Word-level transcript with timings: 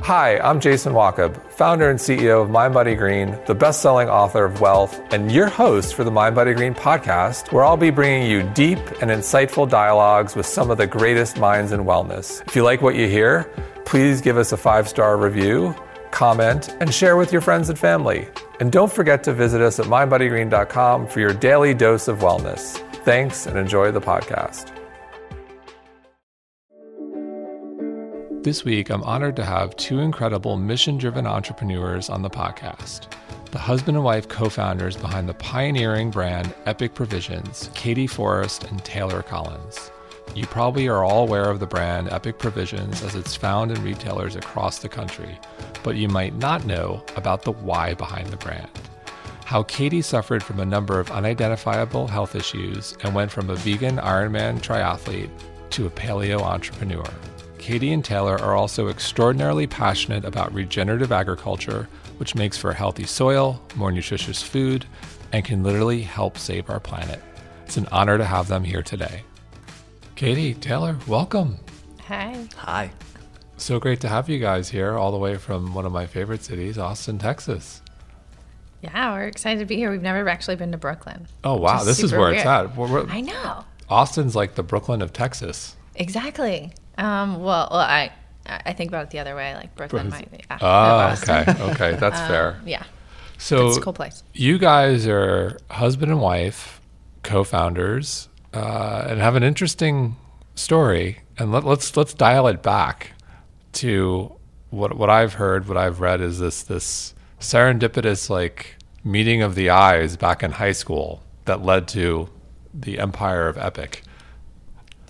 Hi, 0.00 0.38
I'm 0.38 0.58
Jason 0.58 0.94
Wachob, 0.94 1.36
founder 1.52 1.90
and 1.90 1.98
CEO 1.98 2.42
of 2.42 2.48
MindBodyGreen, 2.48 3.44
the 3.46 3.54
best-selling 3.54 4.08
author 4.08 4.44
of 4.44 4.60
Wellth, 4.60 4.98
and 5.12 5.30
your 5.30 5.48
host 5.48 5.94
for 5.94 6.02
the 6.02 6.10
MindBodyGreen 6.10 6.74
podcast, 6.74 7.52
where 7.52 7.62
I'll 7.62 7.76
be 7.76 7.90
bringing 7.90 8.28
you 8.28 8.42
deep 8.54 8.78
and 9.00 9.10
insightful 9.10 9.68
dialogues 9.68 10.34
with 10.34 10.46
some 10.46 10.70
of 10.70 10.78
the 10.78 10.86
greatest 10.86 11.38
minds 11.38 11.72
in 11.72 11.80
wellness. 11.80 12.44
If 12.48 12.56
you 12.56 12.64
like 12.64 12.80
what 12.80 12.96
you 12.96 13.06
hear, 13.06 13.44
please 13.84 14.22
give 14.22 14.38
us 14.38 14.50
a 14.50 14.56
five-star 14.56 15.18
review, 15.18 15.74
comment, 16.10 16.74
and 16.80 16.92
share 16.92 17.16
with 17.18 17.30
your 17.30 17.42
friends 17.42 17.68
and 17.68 17.78
family. 17.78 18.28
And 18.60 18.72
don't 18.72 18.90
forget 18.90 19.22
to 19.24 19.34
visit 19.34 19.60
us 19.60 19.78
at 19.78 19.86
mindbodygreen.com 19.86 21.06
for 21.06 21.20
your 21.20 21.34
daily 21.34 21.74
dose 21.74 22.08
of 22.08 22.20
wellness. 22.20 22.78
Thanks 23.04 23.46
and 23.46 23.58
enjoy 23.58 23.92
the 23.92 24.00
podcast. 24.00 24.71
This 28.42 28.64
week, 28.64 28.90
I'm 28.90 29.04
honored 29.04 29.36
to 29.36 29.44
have 29.44 29.76
two 29.76 30.00
incredible 30.00 30.56
mission 30.56 30.98
driven 30.98 31.28
entrepreneurs 31.28 32.10
on 32.10 32.22
the 32.22 32.28
podcast. 32.28 33.06
The 33.52 33.58
husband 33.58 33.96
and 33.96 34.04
wife 34.04 34.26
co 34.26 34.48
founders 34.48 34.96
behind 34.96 35.28
the 35.28 35.34
pioneering 35.34 36.10
brand 36.10 36.52
Epic 36.66 36.92
Provisions, 36.92 37.70
Katie 37.74 38.08
Forrest 38.08 38.64
and 38.64 38.84
Taylor 38.84 39.22
Collins. 39.22 39.92
You 40.34 40.44
probably 40.46 40.88
are 40.88 41.04
all 41.04 41.22
aware 41.22 41.50
of 41.50 41.60
the 41.60 41.68
brand 41.68 42.08
Epic 42.10 42.40
Provisions 42.40 43.04
as 43.04 43.14
it's 43.14 43.36
found 43.36 43.70
in 43.70 43.80
retailers 43.84 44.34
across 44.34 44.80
the 44.80 44.88
country, 44.88 45.38
but 45.84 45.94
you 45.94 46.08
might 46.08 46.34
not 46.34 46.66
know 46.66 47.04
about 47.14 47.42
the 47.42 47.52
why 47.52 47.94
behind 47.94 48.26
the 48.26 48.36
brand. 48.38 48.70
How 49.44 49.62
Katie 49.62 50.02
suffered 50.02 50.42
from 50.42 50.58
a 50.58 50.66
number 50.66 50.98
of 50.98 51.12
unidentifiable 51.12 52.08
health 52.08 52.34
issues 52.34 52.96
and 53.04 53.14
went 53.14 53.30
from 53.30 53.50
a 53.50 53.54
vegan 53.54 53.98
Ironman 53.98 54.60
triathlete 54.60 55.30
to 55.70 55.86
a 55.86 55.90
paleo 55.90 56.40
entrepreneur. 56.40 57.08
Katie 57.62 57.92
and 57.92 58.04
Taylor 58.04 58.36
are 58.40 58.56
also 58.56 58.88
extraordinarily 58.88 59.68
passionate 59.68 60.24
about 60.24 60.52
regenerative 60.52 61.12
agriculture, 61.12 61.88
which 62.16 62.34
makes 62.34 62.58
for 62.58 62.72
healthy 62.72 63.04
soil, 63.04 63.62
more 63.76 63.92
nutritious 63.92 64.42
food, 64.42 64.84
and 65.32 65.44
can 65.44 65.62
literally 65.62 66.02
help 66.02 66.36
save 66.38 66.68
our 66.68 66.80
planet. 66.80 67.22
It's 67.64 67.76
an 67.76 67.86
honor 67.92 68.18
to 68.18 68.24
have 68.24 68.48
them 68.48 68.64
here 68.64 68.82
today. 68.82 69.22
Katie, 70.16 70.54
Taylor, 70.54 70.96
welcome. 71.06 71.56
Hi. 72.08 72.48
Hi. 72.56 72.90
So 73.58 73.78
great 73.78 74.00
to 74.00 74.08
have 74.08 74.28
you 74.28 74.40
guys 74.40 74.68
here, 74.68 74.94
all 74.98 75.12
the 75.12 75.16
way 75.18 75.36
from 75.36 75.72
one 75.72 75.86
of 75.86 75.92
my 75.92 76.06
favorite 76.06 76.42
cities, 76.42 76.78
Austin, 76.78 77.18
Texas. 77.18 77.80
Yeah, 78.82 79.12
we're 79.14 79.28
excited 79.28 79.60
to 79.60 79.66
be 79.66 79.76
here. 79.76 79.92
We've 79.92 80.02
never 80.02 80.28
actually 80.28 80.56
been 80.56 80.72
to 80.72 80.78
Brooklyn. 80.78 81.28
Oh, 81.44 81.58
wow. 81.58 81.78
is 81.82 81.86
This 81.86 82.02
is 82.02 82.10
super 82.10 82.22
where 82.22 82.32
it's 82.32 82.44
at. 82.44 82.76
We're- 82.76 82.90
we're- 82.92 83.06
I 83.08 83.20
know. 83.20 83.64
Austin's 83.88 84.34
like 84.34 84.56
the 84.56 84.64
Brooklyn 84.64 85.00
of 85.00 85.12
Texas. 85.12 85.76
Exactly. 85.94 86.72
Um, 87.02 87.42
well, 87.42 87.68
well, 87.70 87.80
I 87.80 88.12
I 88.46 88.72
think 88.72 88.90
about 88.90 89.04
it 89.04 89.10
the 89.10 89.18
other 89.18 89.34
way. 89.36 89.54
Like 89.54 89.74
Brooklyn 89.74 90.08
might 90.10 90.30
be. 90.30 90.38
It 90.38 90.46
was. 90.60 91.22
okay. 91.28 91.44
Okay. 91.72 91.96
That's 91.96 92.20
fair. 92.20 92.60
Yeah, 92.64 92.84
So 93.38 93.68
it's 93.68 93.76
a 93.76 93.80
cool 93.80 93.92
place. 93.92 94.22
you 94.32 94.58
guys 94.58 95.06
are 95.06 95.58
husband 95.70 96.10
and 96.12 96.20
wife, 96.20 96.80
co-founders, 97.22 98.28
uh, 98.54 99.06
and 99.08 99.20
have 99.20 99.36
an 99.36 99.42
interesting 99.42 100.16
story. 100.54 101.20
And 101.38 101.50
let, 101.52 101.64
let's 101.64 101.96
let's 101.96 102.14
dial 102.14 102.46
it 102.48 102.62
back 102.62 103.12
to 103.74 104.32
what 104.70 104.96
what 104.96 105.08
I've 105.10 105.34
heard, 105.34 105.66
what 105.68 105.76
I've 105.76 106.00
read 106.00 106.20
is 106.20 106.38
this 106.38 106.62
this 106.62 107.14
serendipitous 107.40 108.28
like 108.30 108.76
meeting 109.04 109.42
of 109.42 109.54
the 109.54 109.70
eyes 109.70 110.16
back 110.16 110.42
in 110.42 110.52
high 110.52 110.72
school 110.72 111.22
that 111.46 111.62
led 111.64 111.88
to 111.88 112.28
the 112.72 112.98
empire 112.98 113.48
of 113.48 113.58
Epic 113.58 114.02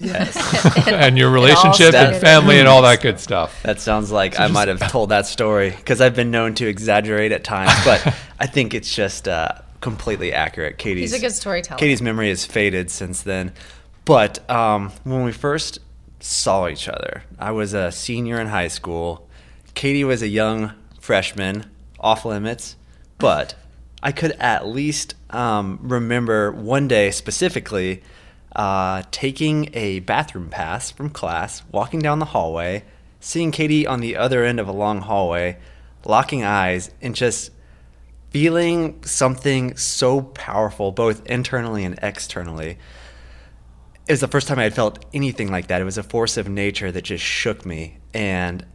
Yes. 0.02 0.86
and 0.88 1.16
your 1.16 1.30
relationship 1.30 1.94
and 1.94 2.16
family 2.20 2.58
and 2.58 2.68
all 2.68 2.82
that 2.82 3.00
good 3.00 3.20
stuff. 3.28 3.62
that 3.62 3.80
sounds 3.80 4.10
like 4.10 4.38
I 4.38 4.48
might 4.48 4.68
have 4.68 4.80
told 4.90 5.10
that 5.10 5.26
story 5.26 5.70
because 5.70 6.00
I've 6.00 6.16
been 6.16 6.30
known 6.30 6.54
to 6.56 6.66
exaggerate 6.66 7.32
at 7.32 7.44
times, 7.44 7.72
but 7.84 8.14
I 8.40 8.46
think 8.46 8.74
it's 8.74 8.92
just 8.92 9.28
uh, 9.28 9.52
completely 9.80 10.32
accurate. 10.32 10.78
Katie's 10.78 11.12
He's 11.12 11.20
a 11.20 11.24
good 11.24 11.32
storyteller. 11.32 11.78
Katie's 11.78 12.02
memory 12.02 12.28
has 12.28 12.44
faded 12.44 12.90
since 12.90 13.22
then. 13.22 13.52
But 14.04 14.48
um, 14.50 14.90
when 15.04 15.22
we 15.22 15.32
first 15.32 15.78
saw 16.18 16.68
each 16.68 16.88
other, 16.88 17.22
I 17.38 17.52
was 17.52 17.72
a 17.72 17.92
senior 17.92 18.40
in 18.40 18.48
high 18.48 18.68
school. 18.68 19.28
Katie 19.74 20.04
was 20.04 20.22
a 20.22 20.28
young 20.28 20.72
freshman, 21.00 21.70
off 22.00 22.24
limits, 22.24 22.76
but 23.18 23.54
I 24.02 24.10
could 24.10 24.32
at 24.32 24.66
least 24.66 25.14
um, 25.30 25.78
remember 25.82 26.50
one 26.50 26.88
day 26.88 27.12
specifically 27.12 28.02
uh, 28.54 29.02
taking 29.10 29.70
a 29.72 30.00
bathroom 30.00 30.48
pass 30.48 30.90
from 30.90 31.10
class, 31.10 31.62
walking 31.70 32.00
down 32.00 32.18
the 32.18 32.26
hallway, 32.26 32.84
seeing 33.20 33.50
Katie 33.50 33.86
on 33.86 34.00
the 34.00 34.16
other 34.16 34.44
end 34.44 34.60
of 34.60 34.68
a 34.68 34.72
long 34.72 35.00
hallway, 35.00 35.56
locking 36.04 36.44
eyes, 36.44 36.90
and 37.00 37.14
just 37.14 37.50
feeling 38.30 39.02
something 39.04 39.76
so 39.76 40.22
powerful, 40.22 40.90
both 40.90 41.24
internally 41.26 41.84
and 41.84 41.98
externally. 42.02 42.78
It 44.08 44.12
was 44.12 44.20
the 44.20 44.28
first 44.28 44.48
time 44.48 44.58
I 44.58 44.64
had 44.64 44.74
felt 44.74 45.04
anything 45.14 45.50
like 45.50 45.68
that. 45.68 45.80
It 45.80 45.84
was 45.84 45.98
a 45.98 46.02
force 46.02 46.36
of 46.36 46.48
nature 46.48 46.90
that 46.90 47.02
just 47.02 47.24
shook 47.24 47.64
me, 47.64 47.98
and 48.12 48.66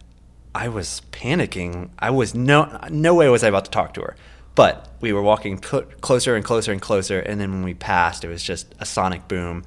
I 0.55 0.69
was 0.69 1.01
panicking. 1.11 1.89
I 1.99 2.11
was 2.11 2.33
no 2.33 2.79
no 2.89 3.15
way 3.15 3.27
was 3.29 3.43
I 3.43 3.49
about 3.49 3.65
to 3.65 3.71
talk 3.71 3.93
to 3.95 4.01
her, 4.01 4.15
but 4.57 4.91
we 5.01 5.13
were 5.13 5.21
walking 5.21 5.61
cl- 5.61 5.83
closer 6.01 6.35
and 6.35 6.43
closer 6.43 6.71
and 6.71 6.81
closer, 6.81 7.19
and 7.19 7.39
then 7.39 7.51
when 7.51 7.63
we 7.63 7.75
passed, 7.75 8.25
it 8.25 8.27
was 8.27 8.41
just 8.41 8.73
a 8.79 8.85
sonic 8.85 9.27
boom, 9.27 9.63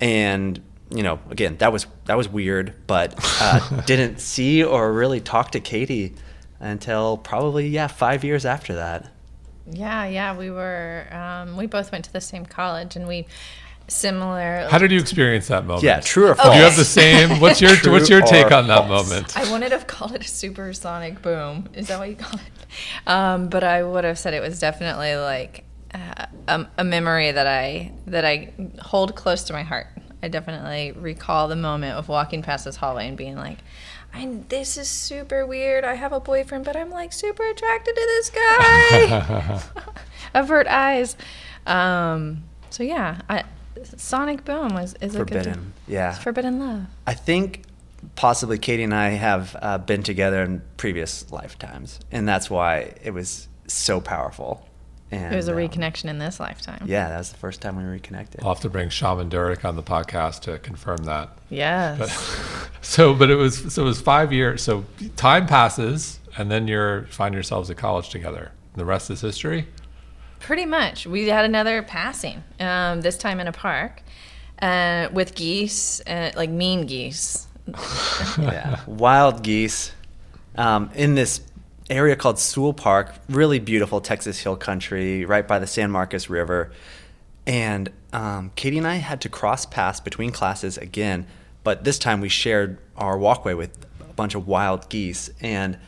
and 0.00 0.60
you 0.90 1.02
know, 1.02 1.20
again, 1.30 1.58
that 1.58 1.72
was 1.72 1.86
that 2.06 2.16
was 2.16 2.28
weird, 2.28 2.74
but 2.86 3.14
uh, 3.40 3.82
didn't 3.86 4.18
see 4.20 4.64
or 4.64 4.92
really 4.92 5.20
talk 5.20 5.50
to 5.50 5.60
Katie 5.60 6.14
until 6.58 7.18
probably 7.18 7.68
yeah 7.68 7.86
five 7.86 8.24
years 8.24 8.46
after 8.46 8.74
that. 8.74 9.12
Yeah, 9.70 10.06
yeah. 10.06 10.36
We 10.36 10.50
were. 10.50 11.06
Um, 11.10 11.56
we 11.56 11.66
both 11.66 11.92
went 11.92 12.06
to 12.06 12.12
the 12.12 12.20
same 12.20 12.46
college, 12.46 12.96
and 12.96 13.06
we 13.06 13.26
similar. 13.88 14.66
How 14.70 14.78
did 14.78 14.90
you 14.90 14.98
experience 14.98 15.48
that 15.48 15.64
moment? 15.66 15.84
Yeah, 15.84 16.00
true 16.00 16.28
or 16.28 16.34
false. 16.34 16.50
Do 16.50 16.58
you 16.58 16.64
have 16.64 16.76
the 16.76 16.84
same? 16.84 17.40
What's 17.40 17.60
your 17.60 17.70
True 17.76 17.92
what's 17.92 18.08
your 18.08 18.22
take 18.22 18.52
on 18.52 18.68
that 18.68 18.86
false? 18.88 19.10
moment? 19.10 19.36
I 19.36 19.50
wouldn't 19.50 19.72
have 19.72 19.86
called 19.86 20.12
it 20.12 20.24
a 20.24 20.28
supersonic 20.28 21.22
boom. 21.22 21.68
Is 21.74 21.88
that 21.88 21.98
what 21.98 22.08
you 22.08 22.16
call 22.16 22.38
it? 22.38 22.66
Um, 23.06 23.48
but 23.48 23.62
I 23.62 23.82
would 23.82 24.04
have 24.04 24.18
said 24.18 24.34
it 24.34 24.40
was 24.40 24.58
definitely 24.58 25.16
like 25.16 25.64
uh, 25.92 26.26
a, 26.48 26.66
a 26.78 26.84
memory 26.84 27.30
that 27.30 27.46
I 27.46 27.92
that 28.06 28.24
I 28.24 28.52
hold 28.80 29.14
close 29.14 29.44
to 29.44 29.52
my 29.52 29.62
heart. 29.62 29.86
I 30.22 30.28
definitely 30.28 30.92
recall 30.92 31.48
the 31.48 31.56
moment 31.56 31.98
of 31.98 32.08
walking 32.08 32.42
past 32.42 32.64
this 32.64 32.76
hallway 32.76 33.06
and 33.08 33.16
being 33.16 33.36
like, 33.36 33.58
I, 34.14 34.26
"This 34.48 34.78
is 34.78 34.88
super 34.88 35.44
weird. 35.44 35.84
I 35.84 35.94
have 35.94 36.12
a 36.12 36.20
boyfriend, 36.20 36.64
but 36.64 36.76
I'm 36.76 36.90
like 36.90 37.12
super 37.12 37.46
attracted 37.46 37.94
to 37.94 38.00
this 38.00 38.30
guy." 38.30 39.60
Avert 40.34 40.66
eyes. 40.66 41.16
Um, 41.66 42.44
so 42.70 42.82
yeah, 42.82 43.20
I, 43.28 43.44
Sonic 43.82 44.44
Boom 44.44 44.68
was 44.74 44.94
is 45.00 45.14
a 45.14 45.18
Forbidden, 45.18 45.52
good 45.86 45.92
yeah. 45.92 46.10
It's 46.14 46.22
forbidden 46.22 46.58
love. 46.58 46.86
I 47.06 47.14
think 47.14 47.62
possibly 48.16 48.58
Katie 48.58 48.82
and 48.82 48.94
I 48.94 49.10
have 49.10 49.56
uh, 49.60 49.78
been 49.78 50.02
together 50.02 50.42
in 50.42 50.62
previous 50.76 51.30
lifetimes, 51.32 52.00
and 52.12 52.26
that's 52.28 52.48
why 52.50 52.94
it 53.02 53.12
was 53.12 53.48
so 53.66 54.00
powerful. 54.00 54.68
And 55.10 55.32
It 55.32 55.36
was 55.36 55.48
a 55.48 55.52
um, 55.52 55.58
reconnection 55.58 56.06
in 56.06 56.18
this 56.18 56.40
lifetime. 56.40 56.82
Yeah, 56.86 57.08
that 57.08 57.18
was 57.18 57.30
the 57.30 57.36
first 57.36 57.60
time 57.60 57.76
we 57.76 57.84
reconnected. 57.84 58.42
I'll 58.42 58.54
have 58.54 58.62
to 58.62 58.70
bring 58.70 58.88
Shaman 58.88 59.30
Durek 59.30 59.64
on 59.64 59.76
the 59.76 59.82
podcast 59.82 60.40
to 60.42 60.58
confirm 60.58 61.04
that. 61.04 61.30
Yes. 61.50 62.48
So, 62.84 63.14
but 63.14 63.30
it 63.30 63.36
was 63.36 63.72
so 63.72 63.80
it 63.80 63.86
was 63.86 64.02
five 64.02 64.30
years. 64.30 64.60
So 64.62 64.84
time 65.16 65.46
passes, 65.46 66.20
and 66.36 66.50
then 66.50 66.68
you're 66.68 67.04
find 67.06 67.32
yourselves 67.32 67.70
at 67.70 67.78
college 67.78 68.10
together. 68.10 68.52
The 68.74 68.84
rest 68.84 69.08
is 69.10 69.22
history. 69.22 69.68
Pretty 70.44 70.66
much. 70.66 71.06
We 71.06 71.26
had 71.28 71.46
another 71.46 71.82
passing, 71.82 72.44
um, 72.60 73.00
this 73.00 73.16
time 73.16 73.40
in 73.40 73.48
a 73.48 73.52
park, 73.52 74.02
uh, 74.60 75.08
with 75.10 75.34
geese, 75.34 76.02
uh, 76.06 76.32
like 76.36 76.50
mean 76.50 76.84
geese. 76.84 77.46
yeah, 78.38 78.80
wild 78.86 79.42
geese 79.42 79.92
um, 80.56 80.90
in 80.94 81.14
this 81.14 81.40
area 81.88 82.14
called 82.14 82.38
Sewell 82.38 82.74
Park. 82.74 83.14
Really 83.30 83.58
beautiful 83.58 84.02
Texas 84.02 84.38
Hill 84.38 84.56
Country, 84.56 85.24
right 85.24 85.48
by 85.48 85.58
the 85.58 85.66
San 85.66 85.90
Marcos 85.90 86.28
River. 86.28 86.70
And 87.46 87.90
um, 88.12 88.52
Katie 88.54 88.76
and 88.76 88.86
I 88.86 88.96
had 88.96 89.22
to 89.22 89.30
cross 89.30 89.64
paths 89.64 89.98
between 89.98 90.30
classes 90.30 90.76
again, 90.76 91.26
but 91.62 91.84
this 91.84 91.98
time 91.98 92.20
we 92.20 92.28
shared 92.28 92.76
our 92.98 93.16
walkway 93.16 93.54
with 93.54 93.86
a 93.98 94.12
bunch 94.12 94.34
of 94.34 94.46
wild 94.46 94.90
geese. 94.90 95.30
And 95.40 95.78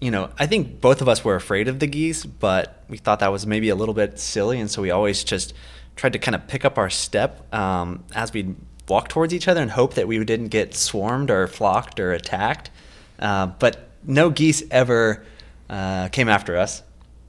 you 0.00 0.10
know, 0.10 0.30
I 0.38 0.46
think 0.46 0.80
both 0.80 1.00
of 1.00 1.08
us 1.08 1.24
were 1.24 1.36
afraid 1.36 1.68
of 1.68 1.78
the 1.78 1.86
geese, 1.86 2.24
but 2.24 2.84
we 2.88 2.98
thought 2.98 3.20
that 3.20 3.32
was 3.32 3.46
maybe 3.46 3.68
a 3.68 3.74
little 3.74 3.94
bit 3.94 4.18
silly, 4.18 4.60
and 4.60 4.70
so 4.70 4.82
we 4.82 4.90
always 4.90 5.24
just 5.24 5.54
tried 5.96 6.12
to 6.12 6.18
kind 6.18 6.34
of 6.34 6.46
pick 6.46 6.64
up 6.64 6.76
our 6.76 6.90
step 6.90 7.52
um, 7.54 8.04
as 8.14 8.32
we 8.32 8.54
walk 8.88 9.08
towards 9.08 9.32
each 9.32 9.48
other 9.48 9.60
and 9.60 9.70
hope 9.70 9.94
that 9.94 10.06
we 10.06 10.22
didn't 10.24 10.48
get 10.48 10.74
swarmed 10.74 11.30
or 11.30 11.46
flocked 11.46 11.98
or 11.98 12.12
attacked. 12.12 12.70
Uh, 13.18 13.46
but 13.46 13.88
no 14.04 14.30
geese 14.30 14.62
ever 14.70 15.24
uh, 15.70 16.08
came 16.08 16.28
after 16.28 16.56
us. 16.56 16.82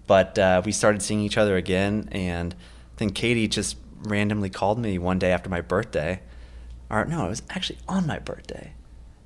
But 0.05 0.37
uh, 0.37 0.61
we 0.63 0.71
started 0.71 1.01
seeing 1.01 1.21
each 1.21 1.37
other 1.37 1.57
again, 1.57 2.09
and 2.11 2.55
then 2.97 3.09
Katie 3.09 3.47
just 3.47 3.77
randomly 4.03 4.49
called 4.49 4.79
me 4.79 4.97
one 4.97 5.19
day 5.19 5.31
after 5.31 5.49
my 5.49 5.61
birthday, 5.61 6.21
or 6.89 7.03
no, 7.05 7.25
it 7.25 7.29
was 7.29 7.41
actually 7.49 7.79
on 7.89 8.07
my 8.07 8.19
birthday, 8.19 8.71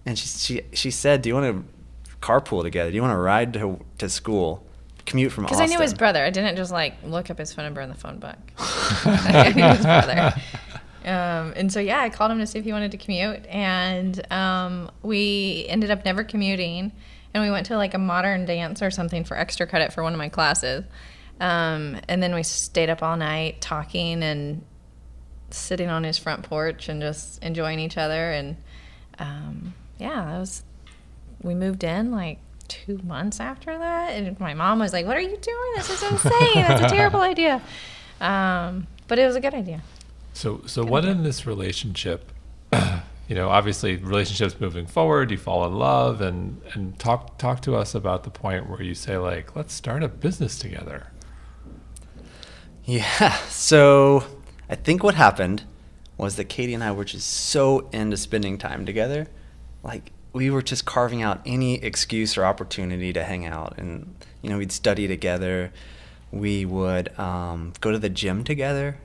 and 0.06 0.18
she 0.18 0.28
she 0.28 0.62
she 0.74 0.90
said, 0.90 1.22
"Do 1.22 1.30
you 1.30 1.36
want 1.36 1.56
to 1.56 1.81
carpool 2.22 2.64
together? 2.64 2.90
Do 2.90 2.96
you 2.96 3.02
want 3.02 3.14
to 3.14 3.22
ride 3.22 3.54
to 3.54 3.80
to 3.98 4.10
school, 4.10 4.66
commute 5.06 5.32
from 5.32 5.46
Because 5.46 5.60
I 5.60 5.66
knew 5.66 5.80
his 5.80 5.94
brother. 5.94 6.24
I 6.24 6.30
didn't 6.30 6.56
just 6.56 6.72
like 6.72 6.96
look 7.04 7.30
up 7.30 7.38
his 7.38 7.54
phone 7.54 7.66
number 7.66 7.82
in 7.82 7.90
the 7.90 7.96
phone 7.96 8.20
book. 8.20 8.38
I 8.58 9.54
knew 9.56 9.64
his 9.64 9.86
brother. 9.86 10.34
Um, 11.04 11.54
and 11.56 11.74
so 11.74 11.80
yeah, 11.80 12.00
I 12.02 12.10
called 12.10 12.32
him 12.32 12.40
to 12.40 12.46
see 12.46 12.60
if 12.60 12.66
he 12.66 12.72
wanted 12.72 12.92
to 12.92 12.98
commute, 12.98 13.46
and 13.48 14.32
um, 14.32 14.92
we 15.02 15.66
ended 15.68 15.90
up 15.92 16.06
never 16.06 16.24
commuting. 16.24 16.92
And 17.34 17.44
we 17.44 17.50
went 17.50 17.68
to 17.68 17.78
like 17.78 17.94
a 17.94 17.98
modern 17.98 18.46
dance 18.46 18.82
or 18.82 18.92
something 18.92 19.24
for 19.24 19.38
extra 19.38 19.66
credit 19.66 19.94
for 19.94 20.04
one 20.04 20.14
of 20.14 20.18
my 20.18 20.28
classes. 20.28 20.84
Um, 21.40 21.98
and 22.08 22.22
then 22.22 22.36
we 22.36 22.44
stayed 22.44 22.90
up 22.90 23.02
all 23.02 23.16
night 23.16 23.62
talking 23.62 24.22
and 24.22 24.64
sitting 25.50 25.90
on 25.90 26.04
his 26.04 26.18
front 26.18 26.44
porch 26.44 26.90
and 26.90 27.02
just 27.02 27.42
enjoying 27.42 27.80
each 27.80 27.98
other. 27.98 28.32
And 28.32 28.58
um, 29.18 29.74
yeah, 29.98 30.26
that 30.26 30.40
was. 30.40 30.64
We 31.44 31.56
moved 31.56 31.84
in 31.84 32.12
like 32.12 32.40
two 32.68 33.00
months 33.04 33.40
after 33.40 33.78
that, 33.78 34.12
and 34.12 34.40
my 34.40 34.54
mom 34.54 34.80
was 34.80 34.94
like, 34.94 35.06
"What 35.06 35.18
are 35.18 35.22
you 35.22 35.38
doing? 35.38 35.72
This 35.76 35.90
is 35.90 36.04
insane. 36.04 36.56
That's 36.56 36.82
a 36.82 36.96
terrible 36.96 37.22
idea." 37.34 37.62
Um, 38.20 38.88
but 39.08 39.20
it 39.20 39.26
was 39.26 39.36
a 39.36 39.42
good 39.42 39.54
idea. 39.54 39.82
So, 40.34 40.62
so 40.66 40.86
what 40.86 41.06
in 41.06 41.24
this 41.24 41.46
relationship, 41.46 42.32
you 43.28 43.36
know, 43.36 43.50
obviously 43.50 43.98
relationships 43.98 44.60
moving 44.60 44.86
forward, 44.86 45.32
you 45.32 45.38
fall 45.38 45.66
in 45.66 45.74
love 45.74 46.22
and, 46.22 46.62
and 46.74 46.98
talk, 46.98 47.38
talk 47.38 47.62
to 47.64 47.76
us 47.76 47.94
about 47.94 48.24
the 48.24 48.30
point 48.30 48.70
where 48.70 48.82
you 48.82 48.96
say 48.96 49.18
like, 49.18 49.56
let's 49.56 49.74
start 49.74 50.04
a 50.04 50.08
business 50.08 50.58
together. 50.58 51.08
Yeah. 52.86 53.36
So 53.48 54.24
I 54.70 54.76
think 54.76 55.04
what 55.04 55.16
happened 55.16 55.64
was 56.18 56.36
that 56.38 56.46
Katie 56.46 56.74
and 56.74 56.84
I 56.84 56.92
were 56.92 57.06
just 57.06 57.28
so 57.28 57.90
into 57.92 58.16
spending 58.16 58.58
time 58.58 58.86
together. 58.86 59.28
Like 59.84 60.12
we 60.34 60.50
were 60.50 60.62
just 60.62 60.86
carving 60.86 61.22
out 61.22 61.42
any 61.46 61.76
excuse 61.76 62.38
or 62.38 62.46
opportunity 62.46 63.12
to 63.14 63.24
hang 63.24 63.46
out. 63.46 63.78
And, 63.78 64.16
you 64.42 64.50
know, 64.50 64.58
we'd 64.58 64.72
study 64.72 65.08
together. 65.08 65.72
We 66.32 66.66
would 66.66 67.18
um, 67.20 67.74
go 67.82 67.92
to 67.92 68.00
the 68.00 68.10
gym 68.10 68.44
together. 68.44 68.98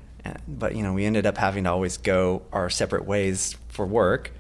But, 0.49 0.75
you 0.75 0.82
know, 0.82 0.93
we 0.93 1.05
ended 1.05 1.26
up 1.26 1.38
having 1.38 1.64
to 1.64 1.70
always 1.70 1.99
go 1.99 2.43
our 2.52 2.69
separate 2.69 3.05
ways 3.05 3.56
for 3.69 3.87
work. 3.87 4.32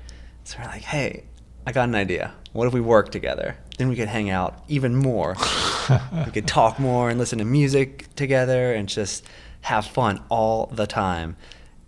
So 0.44 0.58
we're 0.58 0.66
like, 0.66 0.82
hey, 0.82 1.24
I 1.66 1.72
got 1.72 1.88
an 1.88 1.94
idea. 1.94 2.34
What 2.52 2.66
if 2.66 2.72
we 2.72 2.80
work 2.80 3.10
together? 3.10 3.56
Then 3.78 3.88
we 3.88 3.96
could 3.96 4.08
hang 4.08 4.30
out 4.30 4.64
even 4.68 4.96
more. 4.96 5.36
we 6.24 6.32
could 6.32 6.46
talk 6.46 6.78
more 6.78 7.10
and 7.10 7.18
listen 7.18 7.38
to 7.38 7.44
music 7.44 8.14
together 8.14 8.72
and 8.72 8.88
just 8.88 9.24
have 9.62 9.86
fun 9.86 10.22
all 10.28 10.66
the 10.66 10.86
time. 10.86 11.36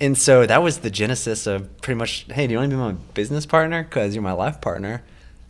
And 0.00 0.17
so 0.17 0.47
that 0.47 0.62
was 0.62 0.79
the 0.79 0.91
genesis 0.91 1.47
of 1.47 1.81
pretty 1.83 1.99
much, 1.99 2.27
hey, 2.31 2.47
do 2.47 2.53
you 2.53 2.59
want 2.59 2.71
to 2.71 2.77
be 2.77 2.81
my 2.81 2.93
business 3.15 3.47
partner? 3.47 3.83
Because 3.83 4.15
you're 4.15 4.23
my 4.23 4.33
life 4.33 4.61
partner. 4.61 5.03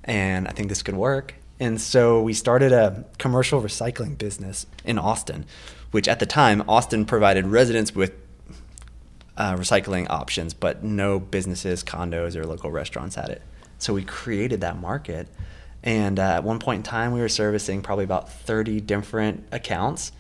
And 0.05 0.49
I 0.49 0.53
think 0.53 0.69
this 0.69 0.83
could 0.83 0.97
work. 0.97 1.35
And 1.61 1.81
so 1.81 2.23
we 2.23 2.33
started 2.33 2.73
a 2.73 3.05
commercial 3.19 3.61
recycling 3.61 4.17
business 4.17 4.67
in 4.85 4.99
Austin, 4.99 5.45
which 5.91 6.09
at 6.09 6.19
the 6.19 6.27
time, 6.27 6.63
Austin 6.69 7.05
provided 7.05 7.47
residents 7.47 7.95
with 7.95 8.13
uh, 9.37 9.55
recycling 9.55 10.09
options, 10.09 10.55
but 10.55 10.83
no 10.83 11.19
businesses, 11.19 11.85
condos, 11.85 12.37
or 12.37 12.45
local 12.45 12.71
restaurants 12.71 13.17
had 13.17 13.29
it. 13.29 13.43
So 13.79 13.93
we 13.93 14.03
created 14.03 14.61
that 14.63 14.79
market. 14.79 15.29
And 15.83 16.19
uh, 16.19 16.35
at 16.35 16.45
one 16.45 16.59
point 16.59 16.79
in 16.79 16.83
time, 16.85 17.13
we 17.13 17.21
were 17.21 17.29
servicing 17.29 17.83
probably 17.83 18.05
about 18.05 18.33
30 18.33 18.81
different 18.81 19.47
accounts. 19.53 20.13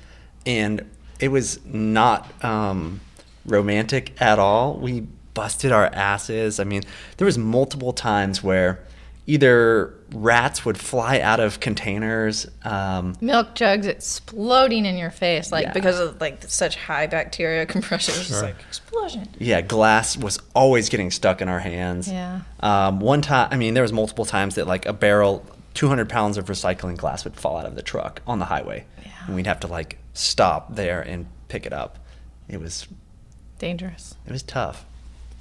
And 0.46 0.88
it 1.18 1.28
was 1.28 1.64
not 1.64 2.32
um, 2.44 3.00
romantic 3.48 4.20
at 4.20 4.38
all. 4.38 4.74
We 4.74 5.06
busted 5.34 5.72
our 5.72 5.86
asses. 5.86 6.58
I 6.60 6.64
mean, 6.64 6.82
there 7.16 7.24
was 7.24 7.38
multiple 7.38 7.92
times 7.92 8.42
where 8.42 8.80
either 9.26 9.92
rats 10.12 10.64
would 10.64 10.78
fly 10.78 11.20
out 11.20 11.38
of 11.38 11.60
containers. 11.60 12.46
Um, 12.64 13.14
Milk 13.20 13.54
jugs 13.54 13.86
exploding 13.86 14.86
in 14.86 14.96
your 14.96 15.10
face, 15.10 15.52
like 15.52 15.66
Yeah. 15.66 15.72
because 15.74 16.00
of 16.00 16.18
like 16.20 16.44
such 16.48 16.76
high 16.76 17.06
bacteria 17.06 17.66
compression. 17.66 18.14
It 18.14 18.18
was 18.18 18.28
just 18.28 18.42
like 18.42 18.56
explosion. 18.66 19.28
yeah, 19.38 19.60
glass 19.60 20.16
was 20.16 20.38
always 20.54 20.88
getting 20.88 21.10
stuck 21.10 21.42
in 21.42 21.48
our 21.48 21.58
hands. 21.60 22.10
Yeah. 22.10 22.40
Um, 22.60 23.00
one 23.00 23.20
time, 23.20 23.48
I 23.50 23.56
mean, 23.56 23.74
there 23.74 23.82
was 23.82 23.92
multiple 23.92 24.24
times 24.24 24.54
that 24.54 24.66
like 24.66 24.86
a 24.86 24.94
barrel, 24.94 25.44
200 25.74 26.08
pounds 26.08 26.38
of 26.38 26.46
recycling 26.46 26.96
glass 26.96 27.24
would 27.24 27.36
fall 27.36 27.58
out 27.58 27.66
of 27.66 27.74
the 27.74 27.82
truck 27.82 28.22
on 28.26 28.38
the 28.38 28.46
highway, 28.46 28.86
Yeah. 29.04 29.10
and 29.26 29.36
we'd 29.36 29.46
have 29.46 29.60
to 29.60 29.66
like 29.66 29.98
stop 30.14 30.74
there 30.74 31.02
and 31.02 31.26
pick 31.48 31.66
it 31.66 31.72
up. 31.74 31.98
It 32.48 32.60
was 32.60 32.88
Dangerous. 33.58 34.14
it 34.26 34.32
was 34.32 34.42
tough. 34.42 34.84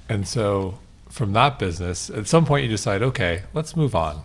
And 0.08 0.26
so 0.26 0.78
from 1.08 1.32
that 1.32 1.58
business, 1.58 2.10
at 2.10 2.26
some 2.26 2.44
point 2.44 2.64
you 2.64 2.70
decide, 2.70 3.02
okay, 3.02 3.42
let's 3.54 3.76
move 3.76 3.94
on. 3.94 4.22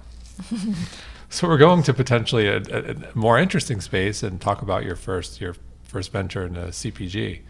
so 1.29 1.47
we're 1.47 1.57
going 1.57 1.83
to 1.83 1.93
potentially 1.93 2.47
a, 2.47 2.57
a, 2.57 2.91
a 2.91 2.95
more 3.13 3.37
interesting 3.37 3.81
space 3.81 4.23
and 4.23 4.41
talk 4.41 4.61
about 4.61 4.83
your 4.83 4.95
first 4.95 5.39
your 5.39 5.55
first 5.83 6.11
venture 6.11 6.45
in 6.45 6.57
a 6.57 6.67
CPG. 6.67 7.41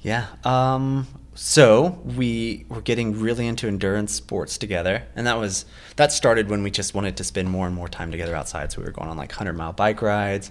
Yeah. 0.00 0.26
Um, 0.44 1.08
so 1.34 2.00
we 2.04 2.64
were 2.68 2.80
getting 2.80 3.20
really 3.20 3.46
into 3.46 3.66
endurance 3.66 4.12
sports 4.14 4.56
together, 4.56 5.02
and 5.14 5.26
that 5.26 5.38
was 5.38 5.66
that 5.96 6.12
started 6.12 6.48
when 6.48 6.62
we 6.62 6.70
just 6.70 6.94
wanted 6.94 7.16
to 7.18 7.24
spend 7.24 7.50
more 7.50 7.66
and 7.66 7.74
more 7.74 7.88
time 7.88 8.10
together 8.10 8.34
outside. 8.34 8.72
So 8.72 8.80
we 8.80 8.84
were 8.86 8.92
going 8.92 9.08
on 9.08 9.16
like 9.16 9.32
hundred 9.32 9.54
mile 9.54 9.72
bike 9.72 10.00
rides. 10.00 10.50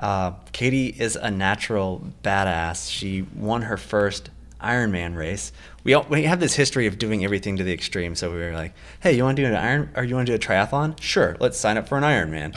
Uh, 0.00 0.32
Katie 0.52 0.88
is 0.88 1.14
a 1.14 1.30
natural 1.30 2.02
badass. 2.24 2.90
She 2.90 3.22
won 3.34 3.62
her 3.62 3.76
first 3.76 4.30
Ironman 4.60 5.14
race. 5.14 5.52
We 5.84 5.94
all, 5.94 6.06
we 6.08 6.24
have 6.24 6.40
this 6.40 6.54
history 6.54 6.86
of 6.86 6.98
doing 6.98 7.24
everything 7.24 7.56
to 7.56 7.64
the 7.64 7.72
extreme. 7.72 8.14
So 8.14 8.30
we 8.30 8.38
were 8.38 8.52
like, 8.52 8.74
"Hey, 9.00 9.12
you 9.12 9.24
want 9.24 9.36
to 9.36 9.42
do 9.42 9.48
an 9.48 9.54
iron? 9.54 9.90
Or 9.94 10.04
you 10.04 10.14
want 10.14 10.26
to 10.26 10.36
do 10.36 10.36
a 10.36 10.38
triathlon? 10.38 11.00
Sure, 11.00 11.36
let's 11.38 11.58
sign 11.58 11.76
up 11.78 11.88
for 11.88 11.98
an 11.98 12.04
Ironman." 12.04 12.54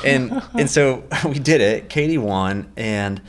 and 0.04 0.42
and 0.54 0.70
so 0.70 1.04
we 1.24 1.38
did 1.38 1.60
it. 1.60 1.88
Katie 1.88 2.18
won, 2.18 2.70
and 2.76 3.20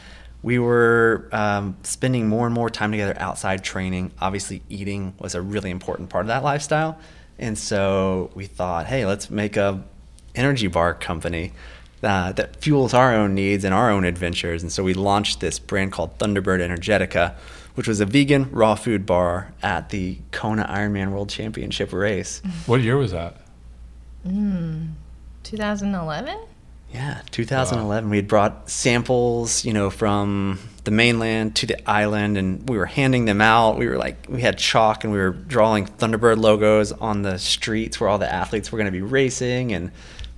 we 0.42 0.60
were 0.60 1.30
um, 1.32 1.78
spending 1.84 2.28
more 2.28 2.46
and 2.46 2.56
more 2.56 2.70
time 2.70 2.92
together 2.92 3.16
outside 3.18 3.64
training. 3.64 4.12
Obviously, 4.20 4.62
eating 4.70 5.14
was 5.20 5.36
a 5.36 5.42
really 5.42 5.72
important 5.72 6.10
part 6.10 6.24
of 6.24 6.28
that 6.28 6.44
lifestyle, 6.44 7.00
and 7.40 7.58
so 7.58 8.32
we 8.34 8.46
thought, 8.46 8.88
hey, 8.88 9.06
let's 9.06 9.30
make 9.30 9.58
a 9.58 9.84
energy 10.36 10.68
bar 10.68 10.94
company 10.94 11.52
uh, 12.04 12.32
that 12.34 12.58
fuels 12.58 12.94
our 12.94 13.14
own 13.14 13.34
needs 13.34 13.64
and 13.64 13.74
our 13.74 13.90
own 13.90 14.04
adventures. 14.06 14.62
And 14.62 14.72
so 14.72 14.84
we 14.84 14.94
launched 14.94 15.40
this 15.40 15.60
brand 15.60 15.92
called 15.92 16.18
Thunderbird 16.20 16.60
Energetica, 16.60 17.36
which 17.76 17.88
was 17.88 18.00
a 18.00 18.06
vegan 18.06 18.50
raw 18.52 18.76
food 18.76 19.06
bar 19.06 19.54
at 19.64 19.90
the 19.90 20.18
Kona 20.32 20.66
Ironman 20.66 21.12
World 21.12 21.30
Championship 21.30 21.94
race. 21.94 22.42
What 22.66 22.82
year 22.82 22.98
was 22.98 23.12
that? 23.12 23.38
2011. 25.44 26.38
Yeah, 26.94 27.22
2011. 27.32 28.10
We 28.10 28.16
had 28.18 28.28
brought 28.28 28.70
samples, 28.70 29.66
you 29.66 29.74
know, 29.74 29.90
from 29.90 30.60
the 30.86 30.92
mainland 30.92 31.56
to 31.58 31.66
the 31.66 31.90
island, 31.90 32.38
and 32.38 32.68
we 32.70 32.78
were 32.78 32.86
handing 32.86 33.26
them 33.26 33.42
out. 33.42 33.78
We 33.78 33.88
were 33.88 33.98
like, 33.98 34.26
we 34.30 34.42
had 34.42 34.58
chalk, 34.58 35.04
and 35.04 35.12
we 35.12 35.20
were 35.20 35.32
drawing 35.32 35.86
Thunderbird 35.86 36.38
logos 36.38 36.94
on 36.94 37.24
the 37.24 37.40
streets 37.40 38.00
where 38.00 38.10
all 38.10 38.18
the 38.18 38.34
athletes 38.34 38.72
were 38.72 38.78
going 38.78 38.86
to 38.86 38.92
be 38.92 39.02
racing, 39.02 39.74
and 39.74 39.92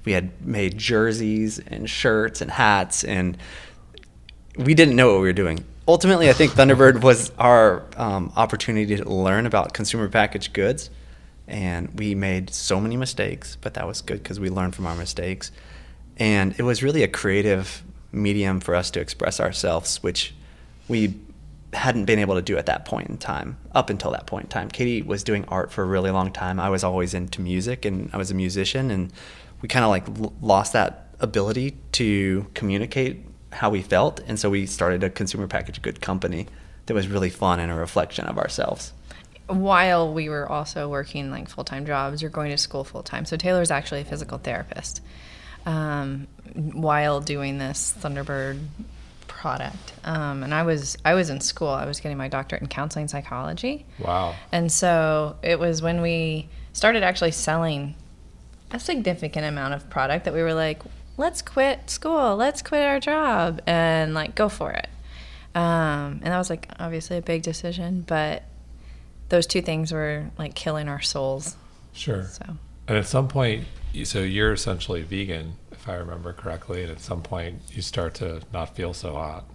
we 0.06 0.14
had 0.14 0.46
made 0.46 0.78
jerseys 0.78 1.60
and 1.60 1.90
shirts 1.90 2.42
and 2.42 2.52
hats, 2.52 3.04
and 3.04 3.38
we 4.58 4.74
didn't 4.74 4.96
know 4.96 5.14
what 5.14 5.22
we 5.22 5.28
were 5.28 5.34
doing. 5.34 5.64
Ultimately, 5.88 6.30
I 6.30 6.34
think 6.34 6.54
Thunderbird 6.54 7.02
was 7.04 7.32
our 7.38 7.86
um, 7.98 8.32
opportunity 8.36 8.96
to 8.98 9.10
learn 9.10 9.46
about 9.46 9.74
consumer 9.74 10.08
packaged 10.10 10.54
goods, 10.54 10.90
and 11.48 11.98
we 11.98 12.16
made 12.16 12.54
so 12.54 12.80
many 12.80 12.98
mistakes, 12.98 13.58
but 13.60 13.74
that 13.74 13.88
was 13.88 14.02
good 14.02 14.22
because 14.22 14.40
we 14.40 14.50
learned 14.50 14.76
from 14.76 14.86
our 14.86 14.96
mistakes. 14.96 15.52
And 16.18 16.54
it 16.60 16.64
was 16.64 16.84
really 16.84 17.02
a 17.02 17.08
creative 17.08 17.84
medium 18.12 18.60
for 18.60 18.76
us 18.76 18.92
to 18.92 19.00
express 19.00 19.40
ourselves, 19.40 20.04
which 20.04 20.36
we 20.88 21.16
hadn't 21.74 22.06
been 22.06 22.20
able 22.20 22.36
to 22.36 22.42
do 22.42 22.58
at 22.58 22.66
that 22.66 22.86
point 22.86 23.10
in 23.10 23.18
time, 23.18 23.58
up 23.74 23.90
until 23.90 24.12
that 24.12 24.26
point 24.26 24.46
in 24.46 24.50
time. 24.50 24.70
Katie 24.70 25.02
was 25.02 25.24
doing 25.24 25.46
art 25.48 25.72
for 25.72 25.84
a 25.84 25.88
really 25.88 26.12
long 26.12 26.32
time. 26.32 26.60
I 26.60 26.70
was 26.70 26.84
always 26.84 27.14
into 27.14 27.42
music 27.42 27.86
and 27.86 28.10
I 28.12 28.18
was 28.18 28.32
a 28.32 28.36
musician, 28.36 28.92
and 28.92 29.14
we 29.62 29.68
kind 29.70 29.84
of 29.84 29.90
like 29.90 30.06
lost 30.42 30.74
that 30.74 31.10
ability 31.20 31.78
to 31.94 32.48
communicate 32.54 33.26
how 33.52 33.70
we 33.70 33.82
felt. 33.82 34.20
And 34.28 34.40
so 34.40 34.50
we 34.50 34.66
started 34.66 35.04
a 35.04 35.10
consumer 35.10 35.48
packaged 35.48 35.82
good 35.82 36.02
company 36.02 36.48
that 36.86 36.94
was 36.94 37.08
really 37.08 37.30
fun 37.30 37.60
and 37.60 37.72
a 37.72 37.76
reflection 37.76 38.26
of 38.26 38.38
ourselves. 38.38 38.94
While 39.48 40.14
we 40.14 40.30
were 40.30 40.48
also 40.48 40.88
working 40.88 41.32
like 41.32 41.50
full 41.50 41.64
time 41.64 41.86
jobs 41.86 42.22
or 42.22 42.30
going 42.30 42.52
to 42.52 42.58
school 42.58 42.84
full 42.84 43.04
time. 43.04 43.26
So 43.26 43.36
Taylor's 43.36 43.72
actually 43.72 44.02
a 44.02 44.06
physical 44.06 44.38
therapist. 44.38 45.02
Um, 45.66 46.28
while 46.56 47.20
doing 47.20 47.58
this 47.58 47.94
Thunderbird 48.00 48.60
product, 49.28 49.94
um, 50.04 50.44
and 50.44 50.54
I 50.54 50.64
was 50.64 50.98
I 51.04 51.16
was 51.16 51.30
in 51.30 51.42
school. 51.42 51.68
I 51.68 51.86
was 51.86 52.00
getting 52.00 52.18
my 52.18 52.28
doctorate 52.28 52.62
in 52.62 52.68
counseling 52.70 53.08
psychology. 53.08 53.86
Wow. 54.00 54.36
And 54.52 54.72
so 54.72 55.36
it 55.42 55.60
was 55.60 55.82
when 55.82 56.02
we 56.02 56.48
started 56.74 57.04
actually 57.04 57.32
selling 57.32 57.96
a 58.72 58.80
significant 58.80 59.46
amount 59.46 59.74
of 59.74 59.90
product 59.90 60.26
that 60.26 60.34
we 60.34 60.42
were 60.42 60.54
like, 60.54 60.82
let's 61.18 61.42
quit 61.42 61.90
school, 61.90 62.36
let's 62.36 62.62
quit 62.62 62.86
our 62.86 63.00
job, 63.00 63.62
and 63.68 64.14
like 64.14 64.36
go 64.36 64.50
for 64.50 64.72
it. 64.72 64.88
Um, 65.56 66.22
and 66.22 66.26
that 66.26 66.38
was 66.38 66.50
like 66.50 66.68
obviously 66.80 67.18
a 67.18 67.22
big 67.22 67.42
decision, 67.42 68.04
but 68.08 68.44
those 69.30 69.48
two 69.48 69.62
things 69.62 69.92
were 69.92 70.30
like 70.38 70.56
killing 70.56 70.88
our 70.88 71.02
souls. 71.02 71.56
Sure. 71.94 72.24
So 72.26 72.58
And 72.88 72.98
at 72.98 73.08
some 73.08 73.28
point, 73.28 73.66
so 74.04 74.20
you're 74.20 74.54
essentially 74.54 75.02
vegan, 75.02 75.54
if 75.72 75.90
I 75.90 75.96
remember 75.96 76.34
correctly, 76.34 76.84
and 76.84 76.92
at 76.92 77.00
some 77.00 77.22
point 77.22 77.62
you 77.72 77.82
start 77.82 78.14
to 78.16 78.42
not 78.54 78.76
feel 78.76 78.94
so 78.94 79.14
hot. 79.14 79.46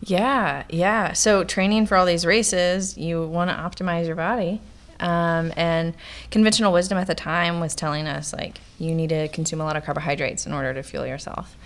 Yeah, 0.00 0.64
yeah. 0.68 1.12
So 1.14 1.44
training 1.44 1.86
for 1.86 1.96
all 1.96 2.04
these 2.04 2.26
races, 2.26 2.98
you 2.98 3.26
want 3.26 3.50
to 3.50 3.56
optimize 3.56 4.06
your 4.06 4.16
body. 4.16 4.60
Um, 5.00 5.52
and 5.56 5.94
conventional 6.30 6.72
wisdom 6.72 6.98
at 6.98 7.06
the 7.06 7.14
time 7.14 7.60
was 7.60 7.74
telling 7.74 8.06
us 8.06 8.32
like 8.32 8.60
you 8.78 8.94
need 8.94 9.10
to 9.10 9.28
consume 9.28 9.60
a 9.60 9.64
lot 9.64 9.76
of 9.76 9.84
carbohydrates 9.84 10.46
in 10.46 10.52
order 10.52 10.72
to 10.74 10.82
fuel 10.82 11.06
yourself. 11.06 11.56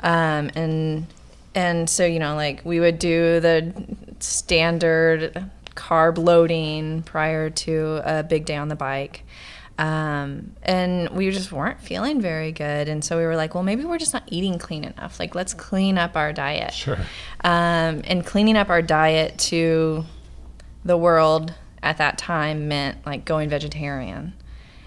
Um, 0.00 0.50
and 0.54 1.06
and 1.54 1.90
so 1.90 2.06
you 2.06 2.18
know 2.18 2.36
like 2.36 2.64
we 2.64 2.80
would 2.80 2.98
do 2.98 3.40
the 3.40 3.72
standard 4.20 5.50
carb 5.74 6.18
loading 6.18 7.02
prior 7.02 7.50
to 7.50 8.00
a 8.04 8.22
big 8.22 8.44
day 8.44 8.56
on 8.56 8.68
the 8.68 8.76
bike. 8.76 9.24
Um, 9.78 10.52
and 10.62 11.08
we 11.08 11.30
just 11.30 11.52
weren't 11.52 11.80
feeling 11.80 12.20
very 12.20 12.52
good. 12.52 12.86
And 12.86 13.02
so 13.02 13.16
we 13.16 13.24
were 13.24 13.34
like, 13.34 13.54
well, 13.54 13.64
maybe 13.64 13.84
we're 13.84 13.96
just 13.96 14.12
not 14.12 14.24
eating 14.26 14.58
clean 14.58 14.84
enough. 14.84 15.18
Like, 15.18 15.34
let's 15.34 15.54
clean 15.54 15.96
up 15.96 16.16
our 16.16 16.34
diet. 16.34 16.74
Sure. 16.74 16.98
Um, 17.42 18.02
and 18.04 18.24
cleaning 18.26 18.58
up 18.58 18.68
our 18.68 18.82
diet 18.82 19.38
to 19.38 20.04
the 20.84 20.98
world 20.98 21.54
at 21.82 21.98
that 21.98 22.18
time 22.18 22.68
meant 22.68 23.04
like 23.06 23.24
going 23.24 23.48
vegetarian. 23.48 24.34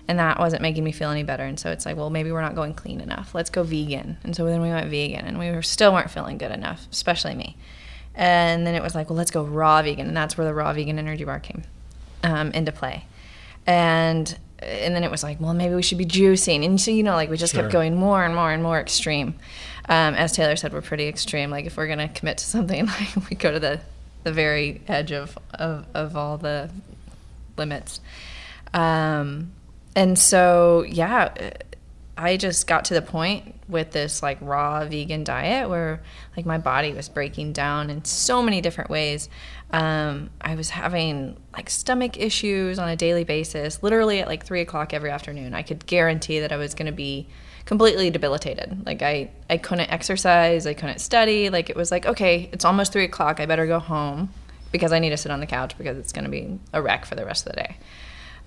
And 0.08 0.20
that 0.20 0.38
wasn't 0.38 0.62
making 0.62 0.84
me 0.84 0.92
feel 0.92 1.12
any 1.12 1.24
better. 1.24 1.44
And 1.44 1.58
so 1.58 1.72
it's 1.72 1.86
like, 1.86 1.96
well, 1.96 2.10
maybe 2.10 2.32
we're 2.32 2.42
not 2.42 2.56
going 2.56 2.74
clean 2.74 3.00
enough. 3.00 3.34
Let's 3.34 3.50
go 3.50 3.64
vegan. 3.64 4.18
And 4.24 4.36
so 4.36 4.46
then 4.46 4.62
we 4.62 4.70
went 4.70 4.90
vegan 4.90 5.26
and 5.26 5.40
we 5.40 5.50
were 5.50 5.62
still 5.62 5.94
weren't 5.94 6.12
feeling 6.12 6.38
good 6.38 6.52
enough, 6.52 6.88
especially 6.92 7.36
me. 7.36 7.56
And 8.14 8.68
then 8.68 8.76
it 8.76 8.84
was 8.84 8.96
like, 8.96 9.10
well, 9.10 9.18
let's 9.18 9.32
go 9.32 9.44
raw 9.44 9.82
vegan. 9.82 10.08
And 10.08 10.16
that's 10.16 10.38
where 10.38 10.46
the 10.46 10.54
raw 10.54 10.74
vegan 10.74 11.00
energy 11.00 11.24
bar 11.24 11.40
came 11.40 11.64
um, 12.22 12.52
into 12.52 12.72
play. 12.72 13.06
And 13.66 14.38
and 14.60 14.96
then 14.96 15.04
it 15.04 15.12
was 15.12 15.24
like, 15.24 15.42
well, 15.42 15.54
maybe 15.54 15.76
we 15.76 15.82
should 15.84 15.98
be 15.98 16.06
juicing. 16.06 16.64
And 16.66 16.80
so, 16.80 16.92
you 16.92 17.04
know, 17.04 17.16
like 17.16 17.30
we 17.30 17.36
just 17.38 17.54
Sure. 17.54 17.64
kept 17.64 17.74
going 17.74 17.96
more 17.96 18.24
and 18.24 18.34
more 18.34 18.52
and 18.52 18.64
more 18.64 18.80
extreme. 18.80 19.36
Um, 19.90 20.14
as 20.16 20.32
Taylor 20.32 20.56
said, 20.56 20.72
we're 20.72 20.82
pretty 20.82 21.08
extreme. 21.08 21.50
Like 21.50 21.66
if 21.66 21.76
we're 21.76 21.88
going 21.88 22.00
to 22.00 22.08
commit 22.08 22.38
to 22.38 22.46
something, 22.46 22.86
like 23.16 23.30
we 23.30 23.36
go 23.36 23.52
to 23.52 23.60
the, 23.60 23.82
the 24.24 24.32
very 24.32 24.82
edge 24.88 25.12
of, 25.12 25.38
of, 25.53 25.86
of 25.94 26.15
all 26.15 26.38
the 26.38 26.70
limits. 27.58 28.00
Um, 28.74 29.51
and 29.96 30.18
so, 30.18 30.84
yeah, 30.88 31.53
I 32.18 32.38
just 32.38 32.68
got 32.68 32.86
to 32.86 32.94
the 32.94 33.01
point 33.01 33.56
with 33.68 33.92
this 33.92 34.22
like 34.22 34.38
raw 34.42 34.86
vegan 34.86 35.24
diet 35.24 35.70
where 35.70 36.01
like 36.38 36.46
my 36.46 36.58
body 36.58 36.94
was 36.94 37.10
breaking 37.10 37.53
down 37.53 37.89
in 37.89 38.06
so 38.06 38.42
many 38.42 38.62
different 38.62 38.89
ways. 38.89 39.30
Um, 39.74 40.30
I 40.39 40.53
was 40.53 40.70
having 40.70 41.36
like 41.51 41.68
stomach 41.68 42.20
issues 42.20 42.77
on 42.77 42.89
a 42.89 42.96
daily 42.96 43.24
basis, 43.24 43.82
literally 43.82 44.20
at 44.20 44.27
like 44.27 44.46
three 44.46 44.62
o'clock 44.62 44.94
every 44.94 45.10
afternoon. 45.10 45.56
I 45.56 45.63
could 45.63 45.88
guarantee 45.88 46.39
that 46.42 46.51
I 46.51 46.58
was 46.58 46.75
going 46.75 46.86
to 46.86 46.92
be 46.92 47.27
completely 47.65 48.12
debilitated. 48.12 48.86
Like 48.86 49.01
I, 49.01 49.32
I 49.50 49.58
couldn't 49.58 49.89
exercise, 49.89 50.68
I 50.68 50.75
couldn't 50.75 51.00
study. 51.00 51.50
Like 51.50 51.72
it 51.72 51.75
was 51.75 51.92
like, 51.92 52.06
okay, 52.06 52.50
it's 52.53 52.63
almost 52.63 52.94
three 52.94 53.03
o'clock. 53.03 53.39
I 53.39 53.48
better 53.48 53.65
go 53.65 53.80
home 53.80 54.30
because 54.72 54.94
I 54.94 55.00
need 55.00 55.10
to 55.10 55.18
sit 55.18 55.32
on 55.32 55.39
the 55.39 55.48
couch 55.48 55.75
because 55.75 55.98
it's 55.98 56.12
going 56.12 56.25
to 56.25 56.32
be 56.32 56.60
a 56.72 56.80
wreck 56.80 57.06
for 57.06 57.15
the 57.15 57.25
rest 57.25 57.48
of 57.48 57.53
the 57.53 57.62
day. 57.62 57.77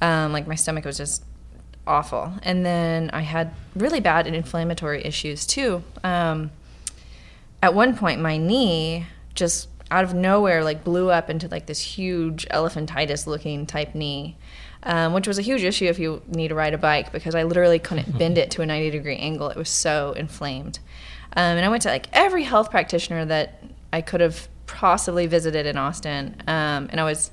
Um, 0.00 0.33
like 0.33 0.47
my 0.47 0.54
stomach 0.54 0.85
was 0.85 0.97
just 0.97 1.25
awful. 1.88 2.35
And 2.45 2.64
then 2.64 3.11
I 3.12 3.23
had 3.23 3.52
really 3.75 3.99
bad 3.99 4.28
inflammatory 4.28 5.04
issues 5.04 5.45
too. 5.45 5.83
Um, 6.04 6.52
at 7.62 7.75
one 7.75 7.97
point, 7.97 8.21
my 8.21 8.37
knee 8.37 9.06
just 9.35 9.68
out 9.90 10.05
of 10.05 10.14
nowhere 10.14 10.64
like 10.64 10.85
blew 10.85 11.11
up 11.11 11.31
into 11.31 11.49
like 11.49 11.66
this 11.66 11.81
huge 11.81 12.47
elephantitis 12.49 13.26
looking 13.26 13.66
type 13.66 13.95
knee. 13.95 14.37
Um, 14.83 15.14
which 15.14 15.26
was 15.26 15.37
a 15.37 15.43
huge 15.43 15.64
issue 15.64 15.87
if 15.87 15.99
you 15.99 16.23
need 16.28 16.49
to 16.49 16.55
ride 16.55 16.73
a 16.73 16.78
bike 16.78 17.11
because 17.11 17.35
I 17.35 17.43
literally 17.43 17.81
couldn't 17.81 18.16
bend 18.19 18.38
it 18.38 18.52
to 18.52 18.62
a 18.62 18.66
90 18.66 18.90
degree 18.90 19.16
angle. 19.16 19.49
It 19.49 19.57
was 19.57 19.69
so 19.69 20.12
inflamed. 20.12 20.78
Um, 21.33 21.57
and 21.57 21.64
I 21.64 21.69
went 21.69 21.83
to 21.83 21.88
like 21.88 22.07
every 22.12 22.45
health 22.45 22.71
practitioner 22.71 23.25
that 23.25 23.64
I 23.93 24.00
could 24.00 24.21
have 24.21 24.49
possibly 24.66 25.26
visited 25.26 25.66
in 25.66 25.76
Austin. 25.76 26.37
Um, 26.47 26.88
and 26.90 27.00
I 27.00 27.05
was 27.05 27.31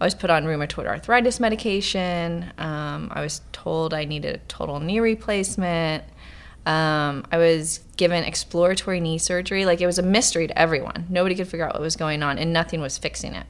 I 0.00 0.04
was 0.04 0.14
put 0.14 0.30
on 0.30 0.44
rheumatoid 0.44 0.86
arthritis 0.86 1.40
medication. 1.40 2.52
Um, 2.58 3.10
I 3.14 3.20
was 3.20 3.42
told 3.52 3.94
I 3.94 4.04
needed 4.04 4.34
a 4.34 4.38
total 4.48 4.80
knee 4.80 5.00
replacement. 5.00 6.04
Um, 6.66 7.26
I 7.30 7.36
was 7.36 7.80
given 7.96 8.24
exploratory 8.24 9.00
knee 9.00 9.18
surgery. 9.18 9.66
Like 9.66 9.80
it 9.80 9.86
was 9.86 9.98
a 9.98 10.02
mystery 10.02 10.46
to 10.46 10.58
everyone. 10.58 11.06
Nobody 11.08 11.34
could 11.34 11.48
figure 11.48 11.66
out 11.66 11.74
what 11.74 11.82
was 11.82 11.96
going 11.96 12.22
on, 12.22 12.38
and 12.38 12.52
nothing 12.52 12.80
was 12.80 12.98
fixing 12.98 13.34
it. 13.34 13.46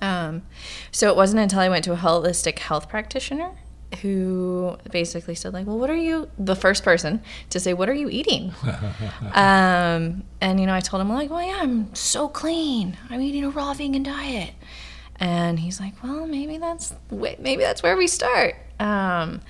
Um, 0.00 0.42
so 0.90 1.08
it 1.08 1.16
wasn't 1.16 1.40
until 1.40 1.60
I 1.60 1.68
went 1.68 1.84
to 1.84 1.92
a 1.92 1.96
holistic 1.96 2.58
health 2.58 2.88
practitioner 2.88 3.52
who 4.02 4.76
basically 4.90 5.34
said 5.34 5.52
like 5.52 5.66
well 5.66 5.78
what 5.78 5.90
are 5.90 5.96
you 5.96 6.28
the 6.38 6.56
first 6.56 6.82
person 6.82 7.22
to 7.50 7.60
say 7.60 7.72
what 7.72 7.88
are 7.88 7.94
you 7.94 8.08
eating 8.08 8.52
um, 9.34 10.24
and 10.40 10.58
you 10.58 10.66
know 10.66 10.74
i 10.74 10.80
told 10.80 11.00
him 11.00 11.08
like 11.08 11.30
well 11.30 11.42
yeah 11.44 11.60
i'm 11.60 11.94
so 11.94 12.28
clean 12.28 12.96
i'm 13.10 13.20
eating 13.20 13.44
a 13.44 13.50
raw 13.50 13.72
vegan 13.72 14.02
diet 14.02 14.50
and 15.16 15.60
he's 15.60 15.78
like 15.78 15.92
well 16.02 16.26
maybe 16.26 16.58
that's 16.58 16.92
maybe 17.10 17.62
that's 17.62 17.82
where 17.82 17.96
we 17.96 18.06
start 18.06 18.56
um, 18.80 19.40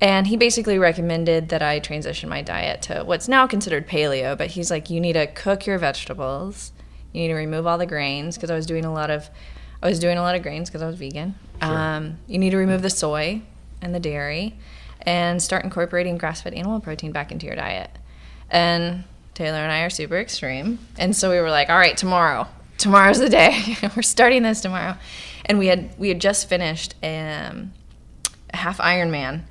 and 0.00 0.26
he 0.26 0.36
basically 0.36 0.78
recommended 0.78 1.48
that 1.50 1.62
i 1.62 1.78
transition 1.78 2.28
my 2.28 2.42
diet 2.42 2.82
to 2.82 3.02
what's 3.04 3.28
now 3.28 3.46
considered 3.46 3.86
paleo 3.88 4.36
but 4.36 4.48
he's 4.48 4.70
like 4.70 4.90
you 4.90 5.00
need 5.00 5.14
to 5.14 5.26
cook 5.26 5.66
your 5.66 5.78
vegetables. 5.78 6.72
You 7.12 7.22
need 7.22 7.28
to 7.28 7.34
remove 7.34 7.66
all 7.66 7.78
the 7.78 7.86
grains 7.86 8.36
because 8.36 8.50
i 8.50 8.54
was 8.54 8.66
doing 8.66 8.84
a 8.84 8.92
lot 8.92 9.10
of 9.10 9.28
i 9.82 9.88
was 9.88 9.98
doing 9.98 10.16
a 10.18 10.22
lot 10.22 10.34
of 10.36 10.42
grains 10.42 10.68
because 10.68 10.82
i 10.82 10.86
was 10.86 10.96
vegan. 10.96 11.34
Sure. 11.62 11.70
um, 11.70 12.18
you 12.26 12.38
need 12.38 12.50
to 12.50 12.56
remove 12.56 12.82
the 12.82 12.90
soy 12.90 13.42
and 13.82 13.94
the 13.94 14.00
dairy 14.00 14.56
and 15.02 15.42
start 15.42 15.64
incorporating 15.64 16.18
grass-fed 16.18 16.54
animal 16.54 16.80
protein 16.80 17.10
back 17.12 17.32
into 17.32 17.46
your 17.46 17.56
diet. 17.56 17.90
And 18.50 19.04
taylor 19.34 19.58
and 19.58 19.72
i 19.72 19.80
are 19.82 19.90
super 19.90 20.18
extreme. 20.18 20.78
And 20.98 21.16
so 21.16 21.30
we 21.30 21.40
were 21.40 21.50
like 21.50 21.68
all 21.68 21.78
right 21.78 21.96
tomorrow. 21.96 22.46
Tomorrow's 22.78 23.18
the 23.18 23.28
day. 23.28 23.76
We're 23.96 24.02
starting 24.02 24.42
this 24.42 24.60
tomorrow. 24.60 24.96
And 25.46 25.58
we 25.58 25.66
had 25.66 25.98
we 25.98 26.08
had 26.08 26.20
just 26.20 26.48
finished 26.48 26.94
um, 27.02 27.72
a 28.52 28.56
half 28.56 28.78
ironman 28.78 29.42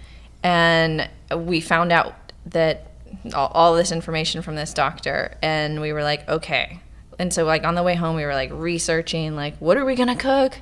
and 0.43 1.09
we 1.35 1.61
found 1.61 1.91
out 1.91 2.15
that 2.45 2.91
all, 3.33 3.47
all 3.53 3.75
this 3.75 3.91
information 3.91 4.41
from 4.41 4.55
this 4.55 4.73
doctor 4.73 5.37
and 5.41 5.81
we 5.81 5.93
were 5.93 6.03
like 6.03 6.27
okay. 6.29 6.79
And 7.17 7.33
so 7.33 7.43
like 7.43 7.63
on 7.65 7.75
the 7.75 7.83
way 7.83 7.95
home 7.95 8.15
we 8.15 8.23
were 8.23 8.33
like 8.33 8.51
researching 8.53 9.35
like 9.35 9.57
what 9.57 9.77
are 9.77 9.85
we 9.85 9.95
gonna 9.95 10.15
cook? 10.15 10.57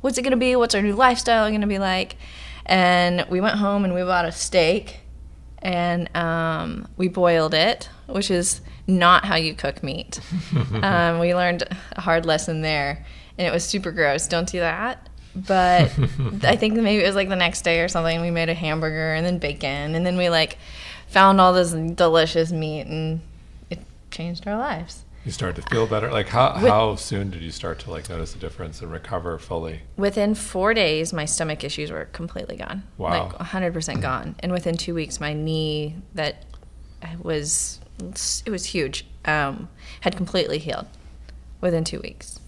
What's 0.00 0.18
it 0.18 0.22
gonna 0.22 0.36
be? 0.36 0.56
What's 0.56 0.74
our 0.74 0.82
new 0.82 0.94
lifestyle 0.94 1.50
gonna 1.50 1.66
be 1.66 1.78
like? 1.78 2.16
And 2.66 3.26
we 3.28 3.40
went 3.40 3.56
home 3.56 3.84
and 3.84 3.94
we 3.94 4.02
bought 4.02 4.24
a 4.24 4.32
steak 4.32 5.00
and 5.62 6.14
um, 6.16 6.88
we 6.96 7.08
boiled 7.08 7.54
it 7.54 7.88
which 8.06 8.30
is 8.30 8.60
not 8.86 9.24
how 9.24 9.36
you 9.36 9.54
cook 9.54 9.82
meat. 9.82 10.20
Um, 10.82 11.18
we 11.18 11.34
learned 11.34 11.62
a 11.92 12.00
hard 12.00 12.24
lesson 12.24 12.62
there 12.62 13.04
and 13.38 13.46
it 13.46 13.52
was 13.52 13.64
super 13.64 13.92
gross. 13.92 14.26
Don't 14.26 14.48
do 14.48 14.60
that 14.60 15.09
but 15.34 15.90
i 16.44 16.56
think 16.56 16.74
maybe 16.74 17.02
it 17.02 17.06
was 17.06 17.14
like 17.14 17.28
the 17.28 17.36
next 17.36 17.62
day 17.62 17.80
or 17.80 17.88
something 17.88 18.20
we 18.20 18.30
made 18.30 18.48
a 18.48 18.54
hamburger 18.54 19.14
and 19.14 19.24
then 19.24 19.38
bacon 19.38 19.94
and 19.94 20.04
then 20.04 20.16
we 20.16 20.28
like 20.28 20.58
found 21.08 21.40
all 21.40 21.52
this 21.52 21.72
delicious 21.72 22.50
meat 22.52 22.82
and 22.86 23.20
it 23.70 23.78
changed 24.10 24.46
our 24.46 24.56
lives 24.58 25.04
You 25.24 25.32
start 25.32 25.54
to 25.56 25.62
feel 25.62 25.86
better. 25.86 26.10
Like 26.10 26.28
how 26.28 26.54
With- 26.54 26.70
how 26.70 26.96
soon 26.96 27.30
did 27.30 27.42
you 27.42 27.50
start 27.50 27.78
to 27.80 27.90
like 27.90 28.08
notice 28.08 28.34
a 28.34 28.38
difference 28.38 28.80
and 28.80 28.90
recover 28.90 29.38
fully? 29.38 29.80
within 29.96 30.34
four 30.34 30.72
days 30.72 31.12
my 31.12 31.26
stomach 31.26 31.62
issues 31.62 31.90
were 31.90 32.06
completely 32.06 32.56
gone 32.56 32.82
Wow. 32.96 33.10
like 33.28 33.32
100% 33.38 34.00
gone 34.00 34.34
and 34.40 34.50
within 34.50 34.76
two 34.76 34.94
weeks 34.94 35.20
my 35.20 35.32
knee 35.34 35.96
that 36.14 36.44
was 37.22 37.80
it 38.46 38.50
was 38.50 38.64
huge 38.66 39.04
um, 39.26 39.68
had 40.00 40.16
completely 40.16 40.58
healed 40.58 40.86
within 41.60 41.84
two 41.84 42.00
weeks 42.00 42.39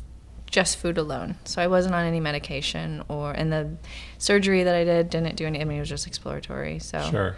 just 0.53 0.77
food 0.77 0.97
alone 0.99 1.35
so 1.45 1.61
i 1.61 1.67
wasn't 1.67 1.93
on 1.95 2.05
any 2.05 2.21
medication 2.21 3.03
or 3.09 3.33
and 3.33 3.51
the 3.53 3.69
surgery 4.19 4.63
that 4.63 4.75
i 4.75 4.85
did 4.85 5.11
didn't 5.11 5.35
do 5.35 5.47
any 5.47 5.61
i 5.61 5.65
mean 5.65 5.79
it 5.79 5.81
was 5.81 5.89
just 5.89 6.07
exploratory 6.07 6.79
so 6.79 7.01
Sure. 7.11 7.37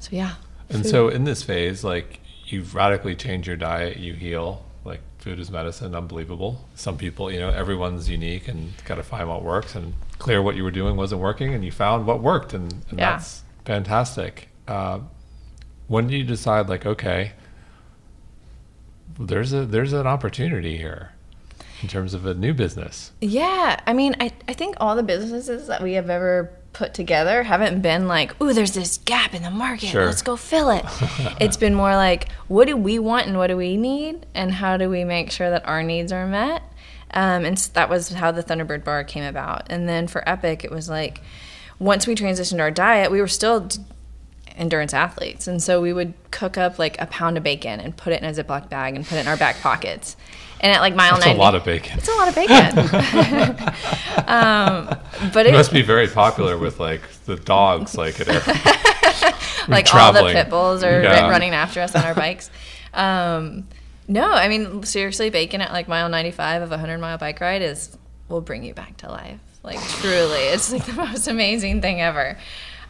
so 0.00 0.10
yeah 0.12 0.34
And 0.68 0.82
food. 0.82 0.90
so 0.90 1.08
in 1.08 1.24
this 1.24 1.42
phase, 1.42 1.82
like 1.84 2.20
you've 2.46 2.74
radically 2.74 3.14
changed 3.16 3.46
your 3.46 3.56
diet, 3.56 3.96
you 3.98 4.12
heal. 4.14 4.64
Like 4.84 5.00
food 5.18 5.38
is 5.38 5.50
medicine, 5.50 5.94
unbelievable. 5.94 6.52
Some 6.74 6.96
people, 6.98 7.30
you 7.32 7.38
know, 7.40 7.48
everyone's 7.50 8.08
unique 8.10 8.48
and 8.48 8.72
got 8.84 8.96
to 8.96 9.02
find 9.02 9.28
what 9.28 9.42
works. 9.42 9.74
And 9.74 9.94
clear 10.18 10.42
what 10.42 10.54
you 10.56 10.62
were 10.64 10.70
doing 10.70 10.96
wasn't 10.96 11.20
working, 11.22 11.54
and 11.54 11.64
you 11.64 11.70
found 11.72 12.06
what 12.06 12.20
worked, 12.22 12.52
and, 12.54 12.70
and 12.90 12.98
Yeah. 12.98 13.12
that's 13.12 13.42
fantastic. 13.64 14.48
Uh, 14.68 14.98
when 15.88 16.06
do 16.08 16.16
you 16.16 16.24
decide, 16.24 16.68
like, 16.68 16.84
okay, 16.86 17.32
there's 19.18 19.52
a 19.52 19.64
there's 19.66 19.92
an 19.92 20.06
opportunity 20.06 20.76
here 20.76 21.12
in 21.82 21.88
terms 21.88 22.14
of 22.14 22.26
a 22.26 22.34
new 22.34 22.54
business? 22.54 23.12
Yeah, 23.20 23.80
I 23.86 23.92
mean, 23.92 24.14
I, 24.20 24.32
I 24.48 24.52
think 24.52 24.76
all 24.80 24.96
the 24.96 25.02
businesses 25.02 25.66
that 25.66 25.82
we 25.82 25.94
have 25.94 26.10
ever 26.10 26.50
put 26.72 26.92
together 26.92 27.44
haven't 27.44 27.80
been 27.80 28.06
like, 28.06 28.40
ooh, 28.42 28.52
there's 28.52 28.72
this 28.72 28.98
gap 28.98 29.32
in 29.32 29.42
the 29.42 29.50
market. 29.50 29.86
Sure. 29.86 30.06
Let's 30.06 30.22
go 30.22 30.36
fill 30.36 30.70
it. 30.70 30.84
it's 31.40 31.56
been 31.56 31.74
more 31.74 31.94
like, 31.94 32.30
what 32.48 32.66
do 32.66 32.76
we 32.76 32.98
want 32.98 33.26
and 33.26 33.38
what 33.38 33.46
do 33.46 33.56
we 33.56 33.76
need? 33.76 34.26
And 34.34 34.52
how 34.52 34.76
do 34.76 34.90
we 34.90 35.04
make 35.04 35.30
sure 35.30 35.48
that 35.50 35.66
our 35.66 35.82
needs 35.82 36.12
are 36.12 36.26
met? 36.26 36.62
Um, 37.12 37.44
and 37.44 37.56
s 37.56 37.68
that 37.68 37.88
was 37.88 38.08
how 38.08 38.32
the 38.32 38.42
Thunderbird 38.42 38.82
bar 38.84 39.04
came 39.04 39.24
about. 39.24 39.66
And 39.70 39.88
then 39.88 40.08
for 40.08 40.28
Epic, 40.28 40.64
it 40.64 40.70
was 40.70 40.88
like, 40.88 41.22
once 41.78 42.06
we 42.06 42.14
transitioned 42.14 42.60
our 42.60 42.72
diet, 42.72 43.10
we 43.10 43.20
were 43.20 43.28
still 43.28 43.60
d- 43.60 43.78
endurance 44.56 44.92
athletes. 44.92 45.46
And 45.46 45.62
so 45.62 45.80
we 45.80 45.92
would 45.92 46.14
cook 46.32 46.58
up 46.58 46.78
like 46.78 47.00
a 47.00 47.06
pound 47.06 47.36
of 47.36 47.44
bacon 47.44 47.78
and 47.80 47.96
put 47.96 48.12
it 48.12 48.22
in 48.22 48.28
a 48.28 48.32
Ziploc 48.32 48.68
bag 48.68 48.96
and 48.96 49.06
put 49.06 49.16
it 49.16 49.20
in 49.20 49.28
our 49.28 49.36
back 49.36 49.60
pockets. 49.60 50.16
And 50.64 50.72
at 50.72 50.80
like 50.80 50.94
mile 50.94 51.12
That's 51.12 51.26
90, 51.26 51.38
a 51.38 51.42
lot 51.42 51.54
of 51.54 51.62
bacon. 51.62 51.98
It's 51.98 52.08
a 52.08 52.14
lot 52.14 52.26
of 52.28 52.34
bacon. 52.34 52.78
um, 54.26 54.98
but 55.34 55.44
It 55.44 55.50
it, 55.50 55.52
must 55.52 55.74
be 55.74 55.82
very 55.82 56.08
popular 56.08 56.56
with 56.56 56.80
like 56.80 57.02
the 57.26 57.36
dogs, 57.36 57.94
like 57.98 58.18
at 58.18 58.28
air- 58.28 58.40
like 59.68 59.94
all 59.94 60.14
the 60.14 60.32
pit 60.32 60.48
bulls 60.48 60.82
are 60.82 61.02
Yeah. 61.02 61.28
running 61.28 61.52
after 61.52 61.82
us 61.82 61.94
on 61.94 62.02
our 62.04 62.14
bikes. 62.14 62.50
Um, 62.94 63.68
no, 64.08 64.30
I 64.30 64.48
mean 64.48 64.84
seriously, 64.84 65.28
bacon 65.28 65.60
at 65.60 65.70
like 65.70 65.86
mile 65.86 66.08
95 66.08 66.62
of 66.62 66.68
a 66.70 66.76
100 66.76 66.96
mile 66.96 67.18
bike 67.18 67.42
ride 67.42 67.60
is 67.60 67.98
will 68.30 68.40
bring 68.40 68.64
you 68.64 68.72
back 68.72 68.96
to 68.98 69.10
life. 69.10 69.40
Like 69.62 69.80
truly, 69.82 70.40
it's 70.44 70.72
like 70.72 70.86
the 70.86 70.94
most 70.94 71.28
amazing 71.28 71.82
thing 71.82 72.00
ever. 72.00 72.38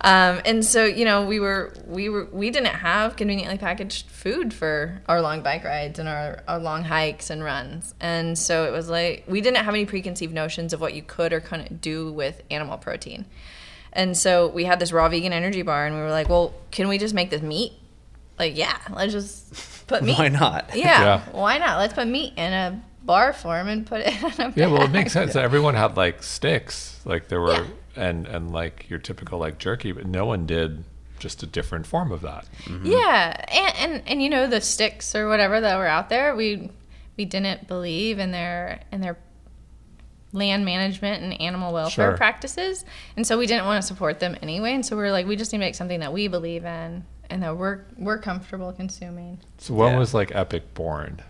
Um, 0.00 0.40
and 0.44 0.64
so 0.64 0.84
you 0.84 1.04
know 1.04 1.24
we 1.24 1.40
were 1.40 1.72
we 1.86 2.08
were 2.08 2.26
we 2.32 2.50
didn't 2.50 2.66
have 2.74 3.16
conveniently 3.16 3.56
packaged 3.58 4.06
food 4.10 4.52
for 4.52 5.00
our 5.06 5.20
long 5.22 5.42
bike 5.42 5.64
rides 5.64 5.98
and 5.98 6.08
our, 6.08 6.42
our 6.46 6.58
long 6.58 6.82
hikes 6.84 7.30
and 7.30 7.42
runs 7.42 7.94
and 8.00 8.38
so 8.38 8.64
it 8.64 8.72
was 8.72 8.88
like 8.90 9.24
we 9.28 9.40
didn't 9.40 9.64
have 9.64 9.72
any 9.74 9.86
preconceived 9.86 10.34
notions 10.34 10.72
of 10.72 10.80
what 10.80 10.92
you 10.94 11.02
could 11.02 11.32
or 11.32 11.40
couldn't 11.40 11.80
do 11.80 12.12
with 12.12 12.42
animal 12.50 12.76
protein 12.76 13.24
and 13.92 14.16
so 14.16 14.48
we 14.48 14.64
had 14.64 14.78
this 14.80 14.90
raw 14.92 15.08
vegan 15.08 15.32
energy 15.32 15.62
bar, 15.62 15.86
and 15.86 15.94
we 15.94 16.00
were 16.00 16.10
like, 16.10 16.28
well, 16.28 16.52
can 16.72 16.88
we 16.88 16.98
just 16.98 17.14
make 17.14 17.30
this 17.30 17.42
meat? 17.42 17.72
Like, 18.40 18.56
yeah, 18.56 18.76
let's 18.92 19.12
just 19.12 19.86
put 19.86 20.02
meat. 20.02 20.18
Why 20.18 20.28
not? 20.28 20.70
Yeah, 20.74 21.02
Yeah. 21.02 21.20
why 21.30 21.58
not? 21.58 21.78
Let's 21.78 21.94
put 21.94 22.08
meat 22.08 22.32
in 22.36 22.52
a 22.52 22.82
bar 23.04 23.32
form 23.32 23.68
and 23.68 23.86
put 23.86 24.00
it 24.00 24.08
in 24.38 24.46
a 24.46 24.52
Yeah, 24.56 24.66
well, 24.66 24.82
it 24.82 24.90
makes 24.90 25.12
sense. 25.12 25.36
Everyone 25.36 25.76
had 25.76 25.96
like 25.96 26.24
sticks, 26.24 27.00
like 27.04 27.28
there 27.28 27.40
were, 27.40 27.52
Yeah. 27.52 27.66
And 27.96 28.26
and 28.26 28.52
like 28.52 28.88
your 28.88 28.98
typical 28.98 29.38
like 29.38 29.58
jerky, 29.58 29.92
but 29.92 30.06
no 30.06 30.24
one 30.26 30.46
did 30.46 30.84
just 31.18 31.42
a 31.42 31.46
different 31.46 31.86
form 31.86 32.10
of 32.12 32.20
that. 32.22 32.46
Mm-hmm. 32.64 32.86
Yeah, 32.86 33.44
and, 33.48 33.74
and 33.92 34.08
and 34.08 34.22
you 34.22 34.28
know 34.28 34.46
the 34.46 34.60
sticks 34.60 35.14
or 35.14 35.28
whatever 35.28 35.60
that 35.60 35.76
were 35.78 35.86
out 35.86 36.08
there, 36.08 36.34
we 36.36 36.70
we 37.16 37.24
didn't 37.24 37.68
believe 37.68 38.18
in 38.18 38.30
their 38.32 38.80
in 38.92 39.00
their 39.00 39.16
land 40.32 40.64
management 40.64 41.22
and 41.22 41.40
animal 41.40 41.72
welfare 41.72 42.10
Sure. 42.10 42.16
practices, 42.16 42.84
and 43.16 43.24
so 43.26 43.38
we 43.38 43.46
didn't 43.46 43.66
want 43.66 43.80
to 43.80 43.86
support 43.86 44.18
them 44.20 44.36
anyway. 44.42 44.72
And 44.74 44.84
so 44.84 44.96
we 44.96 45.02
were 45.02 45.12
like, 45.12 45.26
we 45.26 45.36
just 45.36 45.52
need 45.52 45.58
to 45.58 45.64
make 45.64 45.76
something 45.76 46.00
that 46.00 46.12
we 46.12 46.26
believe 46.28 46.64
in 46.64 47.04
and 47.30 47.42
that 47.42 47.56
we're 47.56 47.82
we're 47.96 48.18
comfortable 48.18 48.72
consuming. 48.72 49.38
So 49.58 49.74
when 49.74 49.92
Yeah. 49.92 49.98
was 49.98 50.12
like 50.12 50.34
Epic 50.34 50.74
born? 50.74 51.20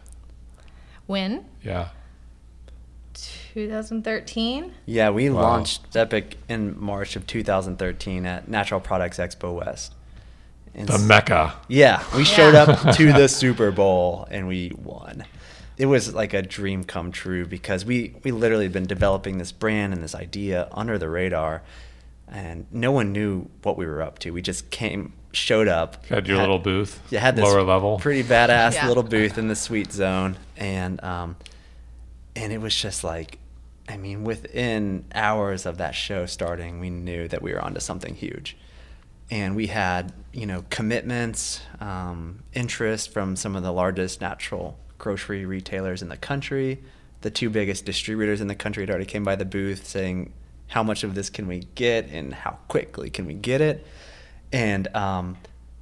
When 1.06 1.44
Yeah, 1.62 1.88
2013. 3.54 4.72
Yeah, 4.84 5.10
we 5.10 5.30
Wow. 5.30 5.42
launched 5.42 5.94
Epic 5.96 6.36
in 6.48 6.78
March 6.78 7.14
of 7.14 7.24
2013 7.26 8.26
at 8.26 8.48
Natural 8.48 8.80
Products 8.80 9.18
Expo 9.18 9.54
West. 9.64 9.94
And 10.74 10.88
the 10.88 10.98
mecca. 10.98 11.54
Yeah, 11.68 12.02
we 12.16 12.24
showed 12.24 12.56
up 12.56 12.94
to 12.96 13.12
the 13.12 13.28
Super 13.28 13.70
Bowl 13.70 14.26
and 14.28 14.48
we 14.48 14.72
won. 14.76 15.24
It 15.78 15.86
was 15.86 16.12
like 16.14 16.34
a 16.34 16.42
dream 16.42 16.82
come 16.82 17.12
true 17.12 17.46
because 17.46 17.84
we 17.84 18.14
we 18.24 18.32
literally 18.32 18.64
had 18.64 18.72
been 18.72 18.86
developing 18.86 19.38
this 19.38 19.52
brand 19.52 19.92
and 19.92 20.02
this 20.02 20.14
idea 20.16 20.68
under 20.72 20.98
the 20.98 21.08
radar, 21.08 21.62
and 22.28 22.66
no 22.72 22.90
one 22.90 23.12
knew 23.12 23.48
what 23.62 23.76
we 23.76 23.86
were 23.86 24.02
up 24.02 24.18
to. 24.20 24.32
We 24.32 24.42
just 24.42 24.70
came, 24.70 25.12
showed 25.32 25.66
up, 25.68 26.04
Had 26.06 26.26
your 26.28 26.38
little 26.38 26.58
booth, 26.60 27.00
you 27.10 27.18
had 27.18 27.34
this 27.36 27.44
lower 27.44 27.62
level. 27.62 27.98
pretty 27.98 28.22
badass 28.24 28.74
Yeah. 28.74 28.88
little 28.88 29.02
booth 29.04 29.36
in 29.38 29.46
the 29.48 29.56
sweet 29.56 29.92
zone, 29.92 30.36
and 30.56 31.02
um, 31.04 31.36
and 32.36 32.52
it 32.52 32.60
was 32.60 32.74
just 32.74 33.02
like, 33.04 33.38
I 33.88 33.96
mean, 33.96 34.24
within 34.24 35.04
hours 35.14 35.66
of 35.66 35.78
that 35.78 35.94
show 35.94 36.26
starting, 36.26 36.80
we 36.80 36.90
knew 36.90 37.28
that 37.28 37.42
we 37.42 37.52
were 37.52 37.60
onto 37.60 37.80
something 37.80 38.14
huge, 38.14 38.56
and 39.30 39.54
we 39.54 39.66
had 39.66 40.12
you 40.32 40.46
know 40.46 40.64
commitments, 40.70 41.60
um, 41.80 42.42
interest 42.54 43.12
from 43.12 43.36
some 43.36 43.56
of 43.56 43.62
the 43.62 43.72
largest 43.72 44.20
natural 44.20 44.78
grocery 44.98 45.44
retailers 45.44 46.00
in 46.02 46.08
the 46.08 46.16
country. 46.16 46.82
The 47.20 47.30
two 47.30 47.50
biggest 47.50 47.84
distributors 47.84 48.40
in 48.40 48.48
the 48.48 48.54
country 48.54 48.82
had 48.82 48.90
already 48.90 49.06
came 49.06 49.24
by 49.24 49.36
the 49.36 49.44
booth 49.44 49.86
saying, 49.86 50.32
"How 50.68 50.82
much 50.82 51.04
of 51.04 51.14
this 51.14 51.28
can 51.28 51.46
we 51.46 51.60
get, 51.74 52.08
and 52.08 52.32
how 52.32 52.58
quickly 52.68 53.10
can 53.10 53.26
we 53.26 53.34
get 53.34 53.60
it?" 53.60 53.86
And 54.50 54.88
um, 54.96 55.36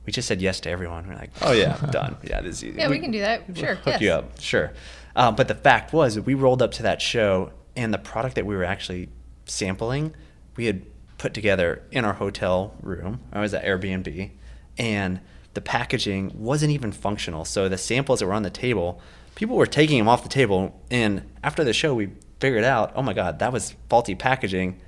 we 0.07 0.13
just 0.13 0.27
said 0.27 0.41
yes 0.41 0.59
to 0.61 0.71
everyone. 0.71 1.07
We're 1.07 1.15
like, 1.15 1.31
"Oh 1.41 1.53
yeah, 1.53 1.77
done. 1.91 2.17
Yeah, 2.25 2.41
this 2.41 2.57
is 2.57 2.65
easy. 2.65 2.79
Yeah, 2.79 2.89
we 2.89 2.99
can 2.99 3.13
do 3.13 3.21
that. 3.21 3.45
Sure, 3.57 3.77
Hook 3.77 3.87
yes. 3.87 4.01
you 4.01 4.11
up, 4.11 4.41
sure." 4.41 4.73
Uh, 5.15 5.31
but 5.31 5.47
the 5.47 5.55
fact 5.55 5.93
was, 5.93 6.19
we 6.19 6.35
rolled 6.35 6.63
up 6.63 6.73
to 6.73 6.83
that 6.85 7.03
show, 7.03 7.53
and 7.77 7.93
the 7.93 7.99
product 7.99 8.35
that 8.37 8.47
we 8.47 8.55
were 8.57 8.65
actually 8.65 9.09
sampling, 9.47 10.15
we 10.57 10.67
had 10.67 10.83
put 11.19 11.35
together 11.35 11.83
in 11.91 12.05
our 12.05 12.15
hotel 12.15 12.75
room. 12.83 13.21
I 13.33 13.41
was 13.41 13.55
at 13.55 13.65
Airbnb, 13.65 14.31
and 14.79 15.21
the 15.55 15.61
packaging 15.61 16.33
wasn't 16.35 16.73
even 16.73 16.93
functional. 16.93 17.45
So 17.45 17.69
the 17.69 17.79
samples 17.79 18.21
that 18.21 18.27
were 18.27 18.33
on 18.33 18.43
the 18.43 18.51
table, 18.51 19.01
people 19.35 19.57
were 19.57 19.67
taking 19.67 19.99
them 19.99 20.09
off 20.09 20.23
the 20.23 20.29
table. 20.29 20.81
And 20.91 21.23
after 21.45 21.63
the 21.65 21.73
show, 21.73 21.95
we 21.95 22.11
figured 22.41 22.65
out, 22.65 22.93
oh 22.97 23.03
my 23.03 23.13
god, 23.13 23.39
that 23.41 23.53
was 23.53 23.75
faulty 23.89 24.15
packaging. 24.15 24.81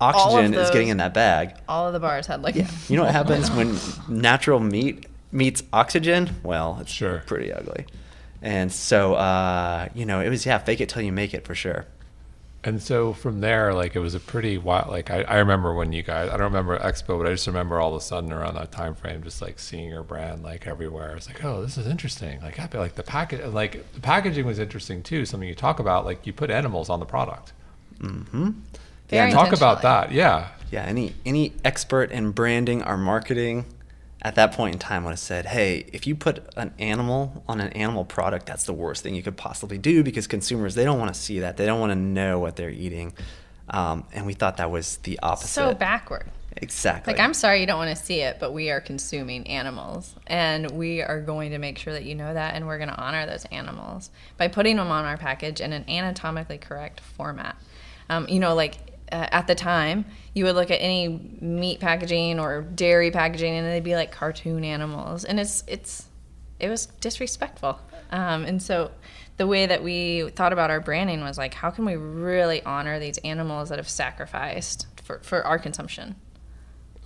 Oxygen 0.00 0.54
is 0.54 0.70
getting 0.70 0.88
in 0.88 0.98
that 0.98 1.14
bag. 1.14 1.56
All 1.68 1.86
of 1.86 1.92
the 1.92 2.00
bars 2.00 2.26
had 2.26 2.42
like 2.42 2.56
Yeah. 2.56 2.68
You 2.88 2.96
know 2.96 3.04
what 3.04 3.12
happens 3.14 3.50
when 3.50 3.76
natural 4.08 4.60
meat 4.60 5.06
meets 5.32 5.62
oxygen? 5.72 6.30
Well, 6.42 6.78
it's 6.80 6.92
Sure. 6.92 7.22
pretty 7.26 7.52
ugly. 7.52 7.86
And 8.42 8.70
so, 8.70 9.14
uh, 9.14 9.88
you 9.94 10.04
know, 10.04 10.20
it 10.20 10.28
was 10.28 10.44
yeah, 10.44 10.58
fake 10.58 10.80
it 10.80 10.88
till 10.90 11.00
you 11.02 11.12
make 11.12 11.32
it 11.32 11.46
for 11.46 11.54
sure. 11.54 11.86
And 12.66 12.82
so 12.82 13.12
from 13.12 13.40
there, 13.40 13.74
like 13.74 13.94
it 13.94 13.98
was 13.98 14.14
a 14.14 14.20
pretty 14.20 14.56
wild. 14.56 14.88
Like 14.88 15.10
I, 15.10 15.22
I 15.22 15.38
remember 15.38 15.74
when 15.74 15.92
you 15.92 16.02
guys, 16.02 16.30
I 16.30 16.38
don't 16.38 16.46
remember 16.46 16.78
Expo, 16.78 17.18
but 17.18 17.26
I 17.26 17.32
just 17.32 17.46
remember 17.46 17.78
all 17.78 17.94
of 17.94 18.00
a 18.00 18.00
sudden 18.00 18.32
around 18.32 18.54
that 18.54 18.72
time 18.72 18.94
frame, 18.94 19.22
just 19.22 19.42
like 19.42 19.58
seeing 19.58 19.90
your 19.90 20.02
brand 20.02 20.42
like 20.42 20.66
everywhere. 20.66 21.14
It's 21.14 21.28
like, 21.28 21.44
oh, 21.44 21.60
this 21.60 21.76
is 21.76 21.86
interesting. 21.86 22.40
Like 22.40 22.56
happy, 22.56 22.78
like 22.78 22.94
the 22.94 23.02
package, 23.02 23.44
like 23.44 23.92
the 23.92 24.00
packaging 24.00 24.46
was 24.46 24.58
interesting 24.58 25.02
too. 25.02 25.26
Something 25.26 25.46
you 25.46 25.54
talk 25.54 25.78
about, 25.78 26.06
like 26.06 26.26
you 26.26 26.32
put 26.32 26.50
animals 26.50 26.88
on 26.88 27.00
the 27.00 27.06
product. 27.06 27.52
Mm-hmm. 27.98 28.50
Very 29.08 29.30
Talk 29.30 29.52
about 29.52 29.82
that. 29.82 30.10
Yeah. 30.12 30.48
Yeah, 30.70 30.84
any 30.84 31.14
any 31.26 31.52
expert 31.64 32.10
in 32.10 32.30
branding 32.30 32.82
or 32.82 32.96
marketing 32.96 33.66
at 34.24 34.36
that 34.36 34.52
point 34.52 34.74
in 34.74 34.78
time 34.78 35.04
would 35.04 35.10
have 35.10 35.18
said, 35.18 35.46
"Hey, 35.46 35.86
if 35.92 36.06
you 36.06 36.16
put 36.16 36.42
an 36.56 36.72
animal 36.78 37.44
on 37.46 37.60
an 37.60 37.72
animal 37.74 38.04
product, 38.04 38.46
that's 38.46 38.64
the 38.64 38.72
worst 38.72 39.02
thing 39.02 39.14
you 39.14 39.22
could 39.22 39.36
possibly 39.36 39.78
do 39.78 40.02
because 40.02 40.26
consumers 40.26 40.74
they 40.74 40.84
don't 40.84 40.98
want 40.98 41.14
to 41.14 41.20
see 41.20 41.40
that. 41.40 41.58
They 41.58 41.66
don't 41.66 41.78
want 41.78 41.92
to 41.92 41.98
know 41.98 42.38
what 42.38 42.56
they're 42.56 42.70
eating." 42.70 43.12
Um, 43.68 44.04
and 44.12 44.26
we 44.26 44.34
thought 44.34 44.58
that 44.58 44.70
was 44.70 44.96
the 44.98 45.18
opposite. 45.22 45.48
so 45.48 45.74
backward. 45.74 46.30
Exactly. 46.56 47.12
Like 47.12 47.20
I'm 47.20 47.34
sorry 47.34 47.60
you 47.60 47.66
don't 47.66 47.78
want 47.78 47.96
to 47.96 48.02
see 48.02 48.20
it, 48.20 48.38
but 48.38 48.52
we 48.52 48.70
are 48.70 48.80
consuming 48.80 49.46
animals, 49.46 50.14
and 50.26 50.70
we 50.70 51.02
are 51.02 51.20
going 51.20 51.50
to 51.50 51.58
make 51.58 51.78
sure 51.78 51.92
that 51.92 52.04
you 52.04 52.14
know 52.14 52.32
that, 52.32 52.54
and 52.54 52.66
we're 52.66 52.78
going 52.78 52.90
to 52.90 52.98
honor 52.98 53.26
those 53.26 53.44
animals 53.46 54.10
by 54.38 54.48
putting 54.48 54.76
them 54.76 54.90
on 54.90 55.04
our 55.04 55.16
package 55.16 55.60
in 55.60 55.72
an 55.72 55.84
anatomically 55.88 56.58
correct 56.58 57.00
format. 57.00 57.56
Um, 58.08 58.28
you 58.28 58.38
know, 58.38 58.54
like 58.54 58.76
uh, 59.10 59.26
at 59.32 59.46
the 59.46 59.54
time, 59.54 60.04
you 60.34 60.44
would 60.44 60.56
look 60.56 60.70
at 60.70 60.80
any 60.80 61.08
meat 61.40 61.80
packaging 61.80 62.40
or 62.40 62.62
dairy 62.62 63.10
packaging, 63.10 63.54
and 63.54 63.66
they'd 63.66 63.84
be 63.84 63.94
like 63.94 64.10
cartoon 64.10 64.64
animals, 64.64 65.24
and 65.24 65.38
it's 65.40 65.64
it's 65.66 66.06
it 66.60 66.68
was 66.68 66.86
disrespectful. 66.86 67.80
Um, 68.10 68.44
and 68.44 68.62
so 68.62 68.90
the 69.36 69.46
way 69.46 69.66
that 69.66 69.82
we 69.82 70.30
thought 70.30 70.52
about 70.52 70.70
our 70.70 70.80
branding 70.80 71.22
was 71.22 71.38
like, 71.38 71.54
how 71.54 71.70
can 71.70 71.84
we 71.84 71.96
really 71.96 72.62
honor 72.62 72.98
these 73.00 73.18
animals 73.18 73.68
that 73.68 73.78
have 73.78 73.88
sacrificed 73.88 74.86
for, 75.02 75.18
for 75.20 75.44
our 75.44 75.58
consumption? 75.58 76.14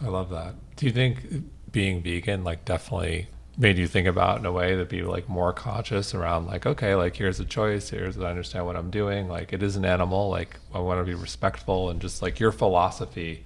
I 0.02 0.08
love 0.08 0.30
that. 0.30 0.54
Do 0.76 0.86
you 0.86 0.92
think 0.92 1.72
being 1.72 2.02
vegan 2.02 2.44
like 2.44 2.64
definitely 2.64 3.28
made 3.58 3.76
you 3.76 3.88
think 3.88 4.06
about 4.06 4.38
in 4.38 4.46
a 4.46 4.52
way 4.52 4.76
that 4.76 4.88
be 4.88 5.02
like 5.02 5.28
more 5.28 5.52
conscious 5.52 6.14
around 6.14 6.46
like 6.46 6.64
okay 6.64 6.94
like 6.94 7.16
here's 7.16 7.40
a 7.40 7.44
choice 7.44 7.90
here's 7.90 8.16
I 8.16 8.30
understand 8.30 8.64
what 8.66 8.76
I'm 8.76 8.90
doing 8.90 9.28
like 9.28 9.52
it 9.52 9.62
is 9.62 9.74
an 9.76 9.84
animal 9.84 10.30
like 10.30 10.56
I 10.72 10.78
want 10.78 11.00
to 11.00 11.04
be 11.04 11.14
respectful 11.14 11.90
and 11.90 12.00
just 12.00 12.22
like 12.22 12.38
your 12.38 12.52
philosophy 12.52 13.44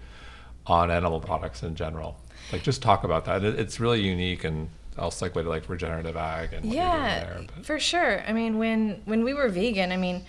on 0.66 0.90
animal 0.90 1.18
products 1.20 1.62
in 1.62 1.75
general 1.75 2.18
like 2.53 2.62
just 2.62 2.83
talk 2.83 3.05
about 3.05 3.25
that 3.25 3.42
it, 3.42 3.59
it's 3.59 3.81
really 3.81 4.03
unique 4.03 4.44
and 4.44 4.68
I'll 4.98 5.11
segue 5.11 5.33
to 5.33 5.48
like 5.48 5.68
regenerative 5.70 6.16
ag 6.16 6.53
and 6.53 6.66
what 6.66 6.79
you're 6.79 6.90
doing 6.90 7.09
Yeah, 7.09 7.18
there 7.18 7.46
for 7.62 7.81
sure. 7.81 8.22
I 8.29 8.35
mean, 8.35 8.59
when 8.59 9.01
when 9.07 9.25
we 9.25 9.33
were 9.33 9.48
vegan, 9.48 9.90
I 9.90 9.96
mean, 9.96 10.25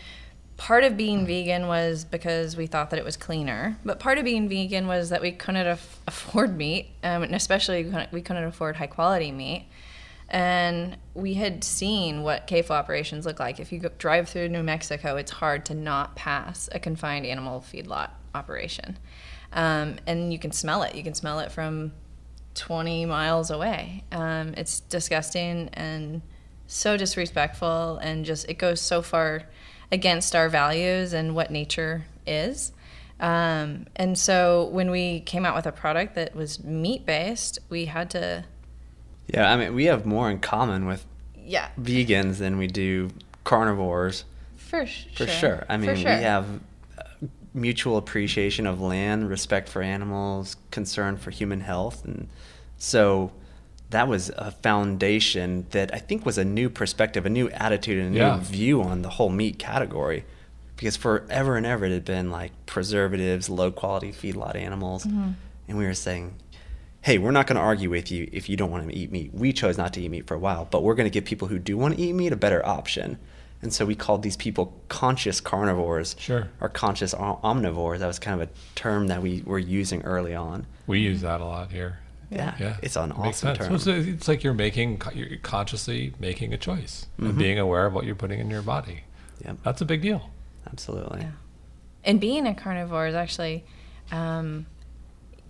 part 0.57 0.83
of 0.83 0.97
being 0.97 1.25
vegan 1.25 1.67
was 1.67 2.05
because 2.05 2.55
we 2.55 2.67
thought 2.67 2.89
that 2.91 2.99
it 2.99 3.05
was 3.05 3.17
cleaner, 3.17 3.77
but 3.83 3.99
part 3.99 4.17
of 4.17 4.25
being 4.25 4.47
vegan 4.47 4.87
was 4.87 5.09
that 5.09 5.21
we 5.21 5.31
couldn't 5.31 5.67
af- 5.67 5.99
afford 6.07 6.55
meat, 6.55 6.89
um, 7.03 7.23
and 7.23 7.35
especially 7.35 7.83
we 7.83 7.89
couldn't, 7.89 8.11
we 8.11 8.21
couldn't 8.21 8.43
afford 8.43 8.75
high 8.77 8.87
quality 8.87 9.31
meat. 9.31 9.65
And 10.29 10.97
we 11.13 11.35
had 11.35 11.63
seen 11.63 12.23
what 12.23 12.47
CAFO 12.47 12.71
operations 12.71 13.25
look 13.25 13.39
like. 13.39 13.59
If 13.59 13.71
you 13.71 13.79
go, 13.79 13.89
drive 13.99 14.29
through 14.29 14.49
New 14.49 14.63
Mexico, 14.63 15.15
it's 15.15 15.31
hard 15.31 15.65
to 15.65 15.75
not 15.75 16.15
pass 16.15 16.69
a 16.71 16.79
confined 16.79 17.25
animal 17.25 17.61
feedlot 17.61 18.09
operation. 18.33 18.97
Um, 19.51 19.97
and 20.07 20.33
you 20.33 20.39
can 20.39 20.51
smell 20.51 20.81
it. 20.81 20.95
You 20.95 21.03
can 21.03 21.13
smell 21.13 21.39
it 21.39 21.51
from 21.51 21.91
20 22.55 23.05
miles 23.05 23.51
away. 23.51 24.03
Um, 24.11 24.53
it's 24.57 24.79
disgusting 24.79 25.69
and 25.73 26.21
so 26.65 26.97
disrespectful, 26.97 27.97
and 27.97 28.25
just 28.25 28.49
it 28.49 28.57
goes 28.57 28.81
so 28.81 29.01
far 29.01 29.43
against 29.93 30.35
our 30.35 30.49
values 30.49 31.13
and 31.13 31.35
what 31.35 31.51
nature 31.51 32.03
is. 32.25 32.71
Um, 33.19 33.85
and 33.95 34.17
so 34.17 34.65
when 34.71 34.89
we 34.89 35.19
came 35.21 35.45
out 35.45 35.55
with 35.55 35.67
a 35.67 35.71
product 35.71 36.15
that 36.15 36.35
was 36.35 36.63
meat 36.63 37.05
based, 37.05 37.59
we 37.69 37.85
had 37.85 38.09
to. 38.09 38.43
Yeah, 39.27 39.53
I 39.53 39.55
mean, 39.55 39.75
we 39.75 39.85
have 39.85 40.03
more 40.05 40.31
in 40.31 40.39
common 40.39 40.87
with 40.87 41.05
Yeah. 41.37 41.69
vegans 41.79 42.39
than 42.39 42.57
we 42.57 42.65
do 42.67 43.11
carnivores. 43.43 44.25
For 44.57 44.85
sure. 44.87 45.11
For 45.15 45.27
sure. 45.27 45.65
I 45.69 45.77
mean, 45.77 45.95
sure. 45.95 46.15
we 46.15 46.23
have 46.23 46.45
uh, 46.97 47.03
mutual 47.53 47.97
appreciation 47.97 48.65
of 48.65 48.81
land, 48.81 49.29
respect 49.29 49.69
for 49.69 49.83
animals, 49.83 50.57
concern 50.71 51.17
for 51.17 51.29
human 51.29 51.61
health, 51.61 52.03
and 52.03 52.27
so 52.77 53.31
that 53.93 54.07
was 54.07 54.29
a 54.37 54.51
foundation 54.51 55.65
that 55.71 55.93
I 55.93 55.97
think 55.99 56.25
was 56.25 56.37
a 56.37 56.45
new 56.45 56.69
perspective, 56.69 57.25
a 57.25 57.29
new 57.29 57.49
attitude, 57.49 57.97
and 58.03 58.15
a 58.15 58.17
Yeah. 58.19 58.35
new 58.35 58.41
view 58.41 58.81
on 58.81 59.01
the 59.01 59.09
whole 59.09 59.29
meat 59.29 59.57
category. 59.59 60.25
Because 60.75 60.97
forever 60.97 61.55
and 61.55 61.65
ever 61.65 61.85
it 61.85 61.91
had 61.91 62.03
been 62.05 62.29
like 62.31 62.51
preservatives, 62.65 63.49
low 63.49 63.71
quality 63.71 64.11
feedlot 64.11 64.55
animals, 64.55 65.05
Mm-hmm. 65.05 65.29
and 65.69 65.77
we 65.77 65.85
were 65.85 65.93
saying, 65.93 66.33
"Hey, 67.01 67.17
we're 67.17 67.31
not 67.31 67.47
going 67.47 67.55
to 67.57 67.61
argue 67.61 67.89
with 67.89 68.11
you 68.11 68.27
if 68.31 68.49
you 68.49 68.57
don't 68.57 68.71
want 68.71 68.89
to 68.89 68.95
eat 68.95 69.11
meat. 69.11 69.31
We 69.33 69.53
chose 69.53 69.77
not 69.77 69.93
to 69.93 70.01
eat 70.01 70.09
meat 70.09 70.27
for 70.27 70.33
a 70.35 70.39
while, 70.39 70.67
but 70.69 70.83
we're 70.83 70.95
going 70.95 71.05
to 71.09 71.13
give 71.13 71.25
people 71.25 71.47
who 71.47 71.59
do 71.59 71.77
want 71.77 71.95
to 71.95 72.01
eat 72.01 72.13
meat 72.13 72.33
a 72.33 72.35
better 72.35 72.65
option." 72.65 73.17
And 73.61 73.71
so 73.73 73.85
we 73.85 73.95
called 73.95 74.23
these 74.23 74.35
people 74.35 74.73
conscious 74.89 75.39
carnivores 75.39 76.17
Sure. 76.19 76.49
or 76.59 76.67
conscious 76.67 77.13
om- 77.13 77.37
omnivores. 77.43 77.99
That 77.99 78.07
was 78.07 78.19
kind 78.19 78.41
of 78.41 78.49
a 78.49 78.51
term 78.75 79.07
that 79.07 79.21
we 79.21 79.41
were 79.45 79.59
using 79.59 80.01
early 80.01 80.35
on. 80.35 80.65
We 80.85 80.99
use 80.99 81.21
that 81.21 81.39
a 81.39 81.45
lot 81.45 81.71
here. 81.71 81.99
Yeah, 82.33 82.55
Yeah, 82.59 82.77
it's 82.81 82.95
an 82.95 83.11
It 83.11 83.17
makes 83.19 83.43
awesome 83.43 83.47
sense. 83.55 83.57
term. 83.59 83.67
Well, 83.69 83.75
It's, 83.99 84.07
it's 84.07 84.27
like 84.27 84.43
you're 84.43 84.53
making, 84.53 85.01
you're 85.13 85.37
consciously 85.37 86.13
making 86.19 86.53
a 86.53 86.57
choice 86.57 87.07
and 87.17 87.37
being 87.37 87.59
aware 87.59 87.85
of 87.85 87.93
what 87.93 88.05
you're 88.05 88.15
putting 88.15 88.39
in 88.39 88.49
your 88.49 88.61
body. 88.61 89.03
Yep, 89.45 89.57
That's 89.63 89.81
a 89.81 89.85
big 89.85 90.01
deal. 90.01 90.29
absolutely. 90.71 91.21
Yeah. 91.21 91.31
And 92.05 92.19
being 92.19 92.45
a 92.47 92.53
carnivore 92.53 93.07
is 93.07 93.15
actually, 93.15 93.63
um, 94.11 94.65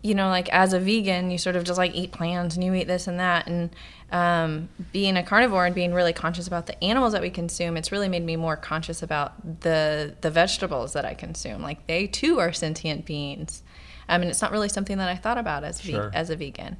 you 0.02 0.14
know, 0.16 0.28
like 0.30 0.50
as 0.50 0.74
a 0.74 0.80
vegan, 0.80 1.32
you 1.32 1.38
sort 1.38 1.56
of 1.56 1.64
just 1.64 1.78
like 1.78 1.96
eat 1.96 2.12
plants 2.12 2.56
and 2.56 2.64
you 2.64 2.74
eat 2.74 2.88
this 2.88 3.08
and 3.08 3.20
that. 3.20 3.48
And 3.48 3.70
um, 4.12 4.70
being 4.92 5.16
a 5.18 5.24
carnivore 5.24 5.66
and 5.66 5.74
being 5.74 5.94
really 5.94 6.14
conscious 6.14 6.46
about 6.46 6.68
the 6.68 6.84
animals 6.84 7.14
that 7.14 7.22
we 7.22 7.30
consume, 7.30 7.78
it's 7.78 7.92
really 7.92 8.10
made 8.10 8.24
me 8.24 8.36
more 8.36 8.56
conscious 8.58 9.02
about 9.02 9.62
the 9.62 10.16
the 10.22 10.30
vegetables 10.30 10.94
that 10.94 11.06
I 11.06 11.14
consume. 11.14 11.62
Like 11.62 11.88
they 11.88 12.06
too 12.08 12.40
are 12.40 12.52
sentient 12.54 13.06
beings. 13.06 13.64
I 14.08 14.18
mean, 14.18 14.30
it's 14.30 14.42
not 14.42 14.52
really 14.52 14.70
something 14.70 14.98
that 14.98 15.10
I 15.10 15.16
thought 15.16 15.38
about 15.38 15.64
as 15.64 15.82
ve- 15.82 15.92
Sure. 15.94 16.12
as 16.14 16.30
a 16.30 16.36
vegan. 16.36 16.78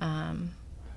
Um, 0.00 0.52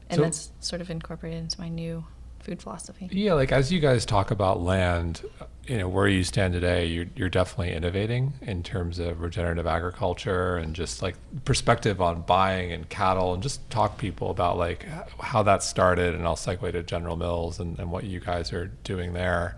and 0.09 0.17
So- 0.17 0.23
that's 0.23 0.51
sort 0.59 0.81
of 0.81 0.89
incorporated 0.89 1.39
into 1.39 1.59
my 1.59 1.69
new 1.69 2.05
food 2.39 2.61
philosophy. 2.61 3.09
Yeah, 3.11 3.33
like 3.33 3.51
as 3.53 3.71
you 3.71 3.79
guys 3.79 4.05
talk 4.05 4.29
about 4.29 4.61
land, 4.61 5.21
you 5.65 5.77
know, 5.77 5.87
where 5.87 6.09
you 6.09 6.25
stand 6.25 6.53
today, 6.53 6.85
you're, 6.85 7.05
you're 7.15 7.29
definitely 7.29 7.71
innovating 7.73 8.33
in 8.41 8.63
terms 8.63 8.99
of 8.99 9.21
regenerative 9.21 9.65
agriculture 9.65 10.57
and 10.57 10.75
just 10.75 11.01
like 11.01 11.15
perspective 11.45 12.01
on 12.01 12.21
buying 12.23 12.73
and 12.73 12.89
cattle 12.89 13.33
and 13.33 13.41
just 13.41 13.67
talk 13.69 13.97
people 13.97 14.29
about 14.29 14.57
like 14.57 14.85
how 15.21 15.41
that 15.43 15.63
started. 15.63 16.13
And 16.15 16.25
I'll 16.27 16.35
segue 16.35 16.69
to 16.73 16.83
General 16.83 17.15
Mills 17.15 17.61
and, 17.61 17.79
and 17.79 17.89
what 17.91 18.03
you 18.03 18.19
guys 18.19 18.51
are 18.51 18.67
doing 18.83 19.13
there 19.13 19.55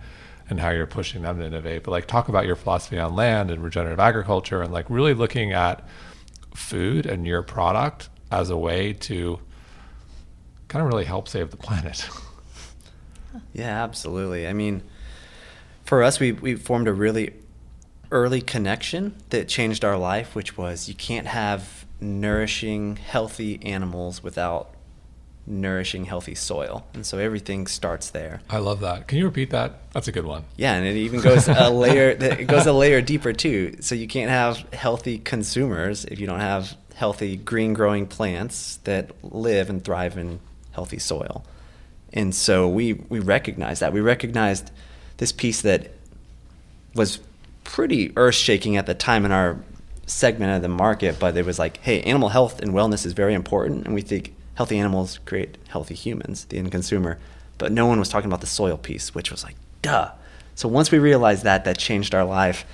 and 0.49 0.59
how 0.59 0.69
you're 0.69 0.85
pushing 0.85 1.23
them 1.23 1.39
to 1.39 1.45
innovate. 1.45 1.83
But 1.83 1.91
like 1.91 2.07
talk 2.07 2.29
about 2.29 2.45
your 2.45 2.55
philosophy 2.55 2.99
on 2.99 3.15
land 3.15 3.51
and 3.51 3.63
regenerative 3.63 3.99
agriculture 3.99 4.61
and 4.61 4.71
like 4.71 4.85
really 4.89 5.13
looking 5.13 5.53
at 5.53 5.87
food 6.53 7.05
and 7.05 7.25
your 7.25 7.41
product 7.41 8.09
as 8.31 8.49
a 8.49 8.57
way 8.57 8.93
to 8.93 9.39
kind 10.67 10.83
of 10.85 10.91
really 10.91 11.05
help 11.05 11.27
save 11.27 11.51
the 11.51 11.57
planet. 11.57 12.07
Yeah, 13.53 13.83
absolutely. 13.83 14.47
I 14.47 14.53
mean, 14.53 14.81
for 15.83 16.03
us, 16.03 16.19
we, 16.19 16.31
we 16.31 16.55
formed 16.55 16.87
a 16.87 16.93
really 16.93 17.33
early 18.11 18.41
connection 18.41 19.15
that 19.29 19.47
changed 19.47 19.83
our 19.83 19.97
life, 19.97 20.35
which 20.35 20.57
was 20.57 20.87
you 20.87 20.95
can't 20.95 21.27
have 21.27 21.85
nourishing, 21.99 22.97
healthy 22.97 23.59
animals 23.63 24.23
without 24.23 24.74
nourishing, 25.47 26.05
healthy 26.05 26.35
soil. 26.35 26.85
And 26.93 27.05
so 27.05 27.17
everything 27.17 27.67
starts 27.67 28.09
there. 28.09 28.41
I 28.49 28.57
love 28.57 28.79
that. 28.81 29.07
Can 29.07 29.17
you 29.19 29.25
repeat 29.25 29.51
that? 29.51 29.91
That's 29.93 30.07
a 30.07 30.11
good 30.11 30.25
one. 30.25 30.43
Yeah, 30.57 30.73
and 30.73 30.85
it 30.85 30.95
even 30.95 31.21
goes 31.21 31.47
a 31.47 31.69
layer. 31.71 32.09
It 32.09 32.47
goes 32.47 32.65
a 32.65 32.73
layer 32.73 33.01
deeper 33.01 33.33
too. 33.33 33.77
So 33.81 33.95
you 33.95 34.07
can't 34.07 34.31
have 34.31 34.57
healthy 34.73 35.19
consumers 35.19 36.05
if 36.05 36.19
you 36.19 36.27
don't 36.27 36.39
have 36.39 36.75
healthy 36.95 37.35
green 37.37 37.73
growing 37.73 38.07
plants 38.07 38.77
that 38.85 39.11
live 39.23 39.69
and 39.69 39.83
thrive 39.83 40.17
in 40.17 40.39
healthy 40.71 40.99
soil. 40.99 41.45
And 42.13 42.33
so 42.33 42.67
we 42.67 42.93
we 42.93 43.19
recognized 43.19 43.81
that. 43.81 43.93
We 43.93 44.01
recognized 44.01 44.71
this 45.17 45.31
piece 45.31 45.61
that 45.61 45.91
was 46.95 47.19
pretty 47.63 48.13
earth 48.15 48.35
shaking 48.35 48.77
at 48.77 48.85
the 48.85 48.93
time 48.93 49.25
in 49.25 49.31
our 49.31 49.57
segment 50.05 50.55
of 50.55 50.61
the 50.61 50.69
market, 50.69 51.19
but 51.19 51.35
it 51.35 51.45
was 51.45 51.59
like, 51.59 51.77
hey, 51.77 52.01
animal 52.03 52.29
health 52.29 52.61
and 52.61 52.71
wellness 52.71 53.05
is 53.05 53.13
very 53.13 53.33
important, 53.33 53.85
and 53.85 53.93
we 53.93 54.01
think 54.01 54.33
healthy 54.55 54.79
animals 54.79 55.19
create 55.25 55.57
healthy 55.67 55.95
humans, 55.95 56.45
the 56.45 56.57
end 56.57 56.71
consumer. 56.71 57.19
But 57.57 57.71
no 57.71 57.85
one 57.85 57.99
was 57.99 58.09
talking 58.09 58.29
about 58.29 58.41
the 58.41 58.47
soil 58.47 58.77
piece, 58.77 59.15
which 59.15 59.31
was 59.31 59.43
like, 59.43 59.55
duh. 59.81 60.11
So 60.55 60.67
once 60.67 60.91
we 60.91 60.99
realized 60.99 61.43
that, 61.43 61.65
that 61.65 61.77
changed 61.77 62.13
our 62.13 62.25
life. 62.25 62.65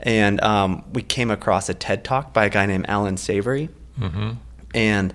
And 0.00 0.40
um, 0.42 0.84
we 0.92 1.02
came 1.02 1.30
across 1.30 1.68
a 1.68 1.74
TED 1.74 2.04
talk 2.04 2.32
by 2.32 2.44
a 2.44 2.50
guy 2.50 2.66
named 2.66 2.86
Allan 2.88 3.16
Savory. 3.16 3.68
Mm-hmm. 3.98 4.32
And 4.74 5.14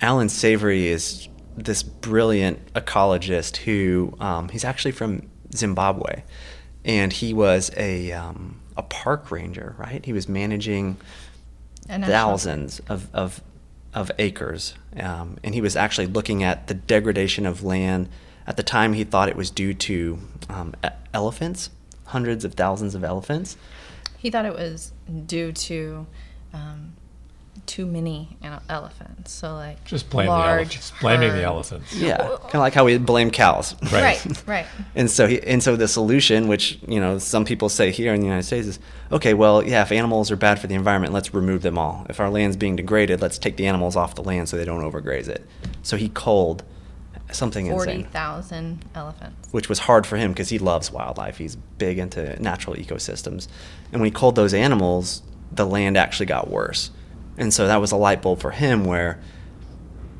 Allan 0.00 0.28
Savory 0.28 0.88
is 0.88 1.28
this 1.56 1.82
brilliant 1.82 2.72
ecologist 2.74 3.56
who 3.58 4.14
um, 4.20 4.48
he's 4.48 4.64
actually 4.64 4.92
from 4.92 5.28
Zimbabwe, 5.54 6.22
and 6.84 7.12
he 7.12 7.34
was 7.34 7.70
a 7.76 8.12
um, 8.12 8.60
a 8.76 8.82
park 8.82 9.30
ranger. 9.30 9.74
Right, 9.78 10.04
he 10.04 10.12
was 10.12 10.28
managing 10.28 10.96
thousands 11.88 12.80
of 12.88 13.08
of, 13.12 13.42
of 13.98 14.12
acres, 14.20 14.74
um, 15.00 15.38
and 15.42 15.56
he 15.56 15.60
was 15.60 15.74
actually 15.74 16.06
looking 16.06 16.44
at 16.44 16.68
the 16.68 16.74
degradation 16.74 17.44
of 17.44 17.64
land. 17.64 18.08
At 18.46 18.56
the 18.56 18.62
time, 18.62 18.92
he 18.92 19.02
thought 19.02 19.28
it 19.28 19.34
was 19.34 19.50
due 19.50 19.74
to 19.74 20.18
um, 20.48 20.74
elephants, 21.12 21.70
hundreds 22.06 22.44
of 22.44 22.54
thousands 22.54 22.94
of 22.94 23.02
elephants. 23.02 23.56
He 24.16 24.30
thought 24.30 24.46
it 24.46 24.54
was 24.54 24.92
due 25.26 25.50
to 25.50 26.06
um, 26.52 26.92
too 27.68 27.86
many 27.86 28.36
elephants. 28.68 29.30
So 29.30 29.54
like 29.54 29.84
Just 29.84 30.10
blame 30.10 30.26
the 30.26 30.32
large 30.32 30.58
elephants. 30.76 30.92
Blaming 31.00 31.32
the 31.32 31.42
elephants. 31.44 31.94
Yeah, 31.94 32.16
kind 32.16 32.54
of 32.54 32.60
like 32.60 32.72
how 32.72 32.84
we 32.84 32.98
blame 32.98 33.30
cows. 33.30 33.76
Right. 33.92 34.24
Right, 34.24 34.42
right. 34.46 34.66
And 34.96 35.08
so, 35.10 35.26
he, 35.28 35.40
and 35.42 35.62
so 35.62 35.76
the 35.76 35.86
solution, 35.86 36.48
which 36.48 36.78
you 36.88 36.98
know 36.98 37.18
some 37.18 37.44
people 37.44 37.68
say 37.68 37.92
here 37.92 38.12
in 38.14 38.20
the 38.20 38.26
United 38.26 38.44
States, 38.44 38.66
is 38.66 38.78
okay. 39.12 39.34
Well, 39.34 39.62
yeah, 39.62 39.82
if 39.82 39.92
animals 39.92 40.30
are 40.30 40.36
bad 40.36 40.58
for 40.58 40.66
the 40.66 40.74
environment, 40.74 41.12
let's 41.12 41.32
remove 41.32 41.62
them 41.62 41.78
all. 41.78 42.06
If 42.08 42.18
our 42.18 42.30
land's 42.30 42.56
being 42.56 42.74
degraded, 42.74 43.20
let's 43.20 43.38
take 43.38 43.56
the 43.56 43.66
animals 43.66 43.94
off 43.94 44.14
the 44.14 44.22
land 44.24 44.48
so 44.48 44.56
they 44.56 44.64
don't 44.64 44.82
overgraze 44.82 45.28
it. 45.28 45.46
So 45.82 45.96
he 45.96 46.08
culled 46.08 46.64
something 47.30 47.68
Forty 47.68 47.92
insane, 47.92 48.10
thousand 48.10 48.84
elephants. 48.94 49.52
which 49.52 49.68
was 49.68 49.80
hard 49.80 50.06
for 50.06 50.16
him 50.16 50.32
because 50.32 50.48
he 50.48 50.58
loves 50.58 50.90
wildlife. 50.90 51.36
He's 51.36 51.56
big 51.56 51.98
into 51.98 52.40
natural 52.42 52.74
ecosystems, 52.76 53.46
and 53.92 54.00
when 54.00 54.06
he 54.06 54.10
culled 54.10 54.36
those 54.36 54.54
animals, 54.54 55.22
the 55.52 55.66
land 55.66 55.98
actually 55.98 56.26
got 56.26 56.48
worse. 56.50 56.90
And 57.38 57.54
so 57.54 57.66
that 57.66 57.80
was 57.80 57.92
a 57.92 57.96
light 57.96 58.20
bulb 58.20 58.40
for 58.40 58.50
him, 58.50 58.84
where 58.84 59.18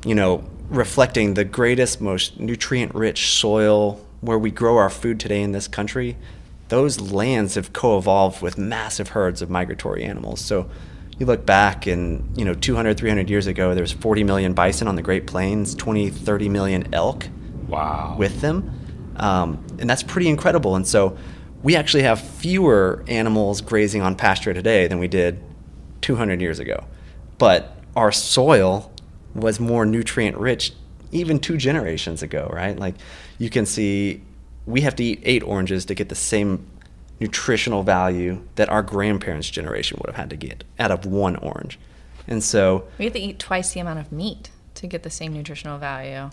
you 0.05 0.15
know, 0.15 0.43
reflecting 0.69 1.33
the 1.33 1.43
greatest, 1.43 1.99
most 1.99 2.39
nutrient 2.39 2.95
rich 2.95 3.31
soil 3.31 3.99
where 4.21 4.39
we 4.39 4.51
grow 4.51 4.77
our 4.77 4.89
food 4.89 5.19
today 5.19 5.41
in 5.41 5.51
this 5.51 5.67
country, 5.67 6.17
those 6.69 6.99
lands 6.99 7.55
have 7.55 7.73
co 7.73 7.97
evolved 7.97 8.41
with 8.41 8.57
massive 8.57 9.09
herds 9.09 9.41
of 9.41 9.49
migratory 9.49 10.03
animals. 10.03 10.39
So 10.41 10.69
you 11.17 11.25
look 11.25 11.45
back 11.45 11.87
and, 11.87 12.37
you 12.37 12.45
know, 12.45 12.53
200, 12.53 12.97
300 12.97 13.29
years 13.29 13.47
ago, 13.47 13.73
there 13.73 13.83
was 13.83 13.91
40 13.91 14.23
million 14.23 14.53
bison 14.53 14.87
on 14.87 14.95
the 14.95 15.01
Great 15.01 15.27
Plains, 15.27 15.75
20, 15.75 16.09
30 16.09 16.49
million 16.49 16.93
elk 16.93 17.27
Wow. 17.67 18.15
with 18.17 18.41
them. 18.41 18.71
Um, 19.17 19.63
and 19.79 19.89
that's 19.89 20.03
pretty 20.03 20.29
incredible. 20.29 20.75
And 20.75 20.87
so 20.87 21.17
we 21.61 21.75
actually 21.75 22.03
have 22.03 22.21
fewer 22.21 23.03
animals 23.07 23.61
grazing 23.61 24.01
on 24.01 24.15
pasture 24.15 24.53
today 24.53 24.87
than 24.87 24.97
we 24.99 25.07
did 25.09 25.41
200 26.01 26.39
years 26.39 26.59
ago. 26.59 26.85
But 27.39 27.75
our 27.95 28.11
soil 28.11 28.91
was 29.33 29.59
more 29.59 29.85
nutrient 29.85 30.37
rich 30.37 30.73
even 31.11 31.39
two 31.39 31.57
generations 31.57 32.21
ago, 32.21 32.49
right? 32.53 32.77
Like 32.77 32.95
you 33.39 33.49
can 33.49 33.65
see 33.65 34.21
we 34.67 34.81
have 34.81 34.95
to 34.97 35.03
eat 35.03 35.21
eight 35.23 35.41
oranges 35.41 35.85
to 35.85 35.95
get 35.95 36.09
the 36.09 36.15
same 36.15 36.67
nutritional 37.19 37.83
value 37.83 38.43
that 38.55 38.69
our 38.69 38.83
grandparents' 38.83 39.49
generation 39.49 39.97
would 39.99 40.07
have 40.07 40.15
had 40.15 40.29
to 40.29 40.35
get 40.35 40.63
out 40.77 40.91
of 40.91 41.05
one 41.05 41.35
orange. 41.37 41.79
And 42.27 42.43
so 42.43 42.87
We 42.99 43.05
have 43.05 43.13
to 43.13 43.19
eat 43.19 43.39
twice 43.39 43.73
the 43.73 43.79
amount 43.79 43.99
of 43.99 44.11
meat 44.11 44.51
to 44.75 44.87
get 44.87 45.01
the 45.03 45.09
same 45.09 45.33
nutritional 45.33 45.79
value 45.79 46.29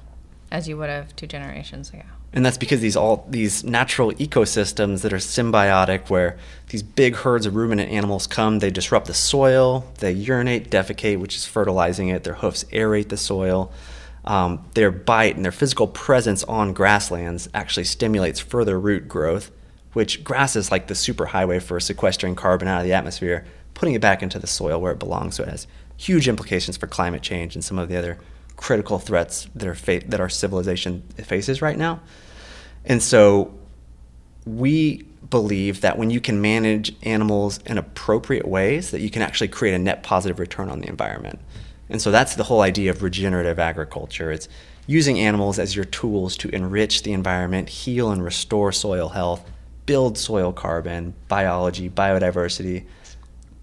as 0.52 0.68
you 0.68 0.76
would 0.76 0.90
have 0.90 1.16
two 1.16 1.26
generations 1.26 1.90
ago. 1.90 2.02
And 2.37 2.46
that's 2.46 2.57
because 2.57 2.81
these 2.81 2.96
all 2.96 3.27
these 3.29 3.64
natural 3.64 4.12
ecosystems 4.12 5.03
that 5.03 5.12
are 5.12 5.16
symbiotic 5.16 6.09
where 6.09 6.38
these 6.68 6.85
big 6.85 7.16
herds 7.16 7.46
of 7.46 7.57
ruminant 7.57 7.90
animals 7.90 8.29
come 8.29 8.61
they 8.61 8.70
disrupt 8.70 9.07
the 9.09 9.14
soil 9.14 9.85
they 9.99 10.12
urinate 10.12 10.70
defecate 10.70 11.18
which 11.18 11.35
is 11.35 11.44
fertilizing 11.44 12.09
it 12.09 12.22
their 12.22 12.35
hoofs 12.35 12.62
aerate 12.72 13.09
the 13.09 13.16
soil 13.16 13.72
um, 14.27 14.64
their 14.75 14.92
bite 14.92 15.35
and 15.35 15.44
their 15.44 15.53
physical 15.53 15.88
presence 15.88 16.44
on 16.44 16.72
grasslands 16.72 17.49
actually 17.53 17.85
stimulates 17.85 18.38
further 18.38 18.79
root 18.79 19.09
growth 19.09 19.51
which 19.94 20.22
grass 20.22 20.55
is 20.55 20.70
like 20.70 20.87
the 20.87 20.94
superhighway 20.94 21.61
for 21.61 21.81
sequestering 21.81 22.37
carbon 22.37 22.68
out 22.68 22.79
of 22.79 22.85
the 22.85 22.92
atmosphere 22.92 23.44
putting 23.77 23.94
it 23.94 24.01
back 24.01 24.22
into 24.22 24.38
the 24.38 24.46
soil 24.46 24.81
where 24.81 24.92
it 24.92 24.99
belongs. 24.99 25.37
So 25.37 25.44
it 25.44 25.51
has 25.51 25.66
huge 25.96 26.29
implications 26.29 26.77
for 26.77 26.87
climate 26.87 27.22
change 27.22 27.55
and 27.55 27.64
some 27.64 27.79
of 27.79 27.88
the 27.88 27.96
other 27.96 28.18
critical 28.57 28.99
threats 28.99 29.49
that, 29.55 29.68
are 29.68 29.75
fa- 29.75 30.03
that 30.07 30.18
our 30.18 30.31
civilization 30.31 31.03
faces 31.22 31.62
right 31.62 31.77
now. 31.77 32.01
And 32.87 33.03
so 33.03 33.53
we 34.46 35.03
believe 35.29 35.81
that 35.81 35.99
when 35.99 36.11
you 36.11 36.20
can 36.20 36.40
manage 36.40 36.94
animals 37.03 37.59
in 37.66 37.79
appropriate 37.79 38.46
ways, 38.46 38.92
that 38.92 39.01
you 39.01 39.11
can 39.11 39.22
actually 39.22 39.49
create 39.49 39.75
a 39.75 39.79
net 39.79 40.03
positive 40.03 40.38
return 40.38 40.70
on 40.70 40.81
the 40.81 40.88
environment. 40.88 41.40
And 41.88 42.01
so 42.01 42.11
that's 42.11 42.37
the 42.37 42.44
whole 42.44 42.61
idea 42.61 42.90
of 42.90 43.03
regenerative 43.03 43.59
agriculture. 43.59 44.31
It's 44.31 44.49
using 44.87 45.18
animals 45.18 45.59
as 45.59 45.75
your 45.75 45.85
tools 45.85 46.37
to 46.38 46.49
enrich 46.55 47.03
the 47.03 47.12
environment, 47.12 47.68
heal 47.68 48.11
and 48.11 48.25
restore 48.25 48.70
soil 48.70 49.11
health, 49.11 49.49
build 49.85 50.16
soil 50.16 50.53
carbon, 50.53 51.14
biology, 51.29 51.90
biodiversity, 51.90 52.85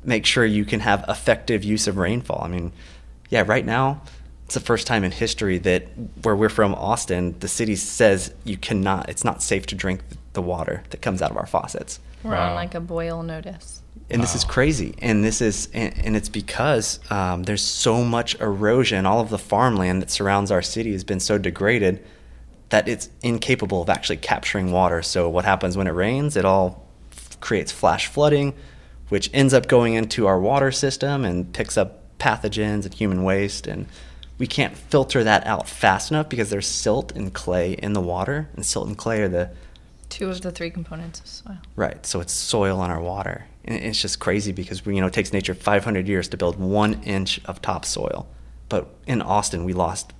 make 0.03 0.25
sure 0.25 0.45
you 0.45 0.65
can 0.65 0.81
have 0.81 1.05
effective 1.07 1.63
use 1.63 1.87
of 1.87 1.97
rainfall. 1.97 2.41
I 2.43 2.49
mean, 2.49 2.73
yeah, 3.29 3.43
right 3.45 3.65
now 3.65 4.01
it's 4.45 4.53
the 4.53 4.59
first 4.59 4.87
time 4.87 5.03
in 5.03 5.11
history 5.11 5.57
that 5.59 5.87
where 6.23 6.35
we're 6.35 6.49
from, 6.49 6.75
Austin, 6.75 7.37
the 7.39 7.47
city 7.47 7.75
says 7.75 8.33
you 8.43 8.57
cannot. 8.57 9.09
It's 9.09 9.23
not 9.23 9.41
safe 9.41 9.65
to 9.67 9.75
drink 9.75 10.01
the 10.33 10.41
water 10.41 10.83
that 10.89 11.01
comes 11.01 11.21
out 11.21 11.31
of 11.31 11.37
our 11.37 11.45
faucets. 11.45 11.99
We're 12.23 12.31
wow. 12.31 12.49
on 12.49 12.55
like 12.55 12.75
a 12.75 12.79
boil 12.79 13.23
notice. 13.23 13.81
And 14.09 14.19
wow. 14.19 14.25
this 14.25 14.35
is 14.35 14.43
crazy. 14.43 14.95
And 14.99 15.23
this 15.23 15.41
is, 15.41 15.69
and, 15.73 15.97
and 16.05 16.15
it's 16.15 16.29
because 16.29 16.99
um, 17.09 17.43
there's 17.43 17.61
so 17.61 18.03
much 18.03 18.35
erosion. 18.35 19.05
All 19.05 19.21
of 19.21 19.29
the 19.29 19.37
farmland 19.37 20.01
that 20.01 20.11
surrounds 20.11 20.51
our 20.51 20.61
city 20.61 20.91
has 20.91 21.03
been 21.03 21.19
so 21.19 21.37
degraded 21.37 22.03
that 22.69 22.87
it's 22.87 23.09
incapable 23.21 23.81
of 23.81 23.89
actually 23.89 24.17
capturing 24.17 24.71
water. 24.71 25.01
So 25.01 25.29
what 25.29 25.45
happens 25.45 25.77
when 25.77 25.87
it 25.87 25.91
rains? 25.91 26.35
It 26.35 26.43
all 26.43 26.87
f- 27.11 27.39
creates 27.39 27.71
flash 27.71 28.07
flooding, 28.07 28.53
which 29.09 29.29
ends 29.33 29.53
up 29.53 29.67
going 29.67 29.93
into 29.93 30.27
our 30.27 30.39
water 30.39 30.71
system 30.71 31.23
and 31.23 31.53
picks 31.53 31.77
up 31.77 32.17
pathogens 32.17 32.85
and 32.85 32.93
human 32.93 33.23
waste 33.23 33.67
and 33.67 33.85
we 34.43 34.47
can't 34.47 34.75
filter 34.75 35.23
that 35.23 35.47
out 35.47 35.69
fast 35.69 36.11
enough 36.11 36.27
because 36.27 36.49
there's 36.49 36.67
silt 36.67 37.13
and 37.13 37.33
clay 37.33 37.71
in 37.75 37.93
the 37.93 38.01
water 38.01 38.49
and 38.57 38.65
silt 38.65 38.85
and 38.89 38.97
clay 38.97 39.21
are 39.21 39.29
the 39.29 39.49
two 40.09 40.29
of 40.29 40.41
the 40.41 40.51
three 40.51 40.69
components 40.69 41.21
of 41.21 41.27
soil. 41.27 41.57
Right 41.77 42.05
so 42.05 42.19
it's 42.19 42.33
soil 42.33 42.81
on 42.81 42.91
our 42.91 42.99
water. 42.99 43.45
And 43.63 43.81
it's 43.81 44.01
just 44.01 44.19
crazy 44.19 44.51
because 44.51 44.85
you 44.85 44.99
know 44.99 45.07
it 45.07 45.13
takes 45.13 45.31
nature 45.31 45.53
500 45.53 46.09
years 46.09 46.27
to 46.27 46.35
build 46.35 46.59
one 46.59 47.01
inch 47.03 47.39
of 47.45 47.61
topsoil. 47.61 48.27
But 48.67 48.93
in 49.07 49.21
austin 49.21 49.63
we 49.63 49.71
lost 49.71 50.11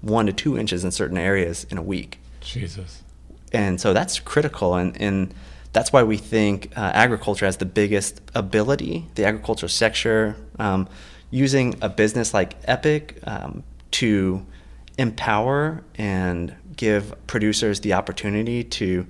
one 0.00 0.26
to 0.26 0.32
two 0.32 0.56
inches 0.56 0.84
in 0.84 0.92
certain 0.92 1.18
areas 1.18 1.64
in 1.64 1.76
a 1.76 1.82
week. 1.82 2.20
Jesus. 2.40 3.02
And 3.52 3.80
so 3.80 3.92
that's 3.92 4.20
critical 4.20 4.76
and, 4.76 4.96
and 5.00 5.34
that's 5.72 5.92
why 5.92 6.04
we 6.04 6.18
think 6.18 6.70
uh, 6.76 6.92
agriculture 6.94 7.46
has 7.46 7.56
the 7.56 7.66
biggest 7.66 8.20
ability 8.32 9.08
the 9.16 9.24
agricultural 9.24 9.68
sector 9.68 10.36
um, 10.60 10.86
using 11.32 11.74
a 11.80 11.88
business 11.88 12.32
like 12.32 12.54
Epic 12.64 13.18
um, 13.24 13.64
to 13.92 14.44
empower 14.98 15.82
and 15.94 16.54
give 16.76 17.14
producers 17.26 17.80
the 17.80 17.92
opportunity 17.94 18.64
to 18.64 19.06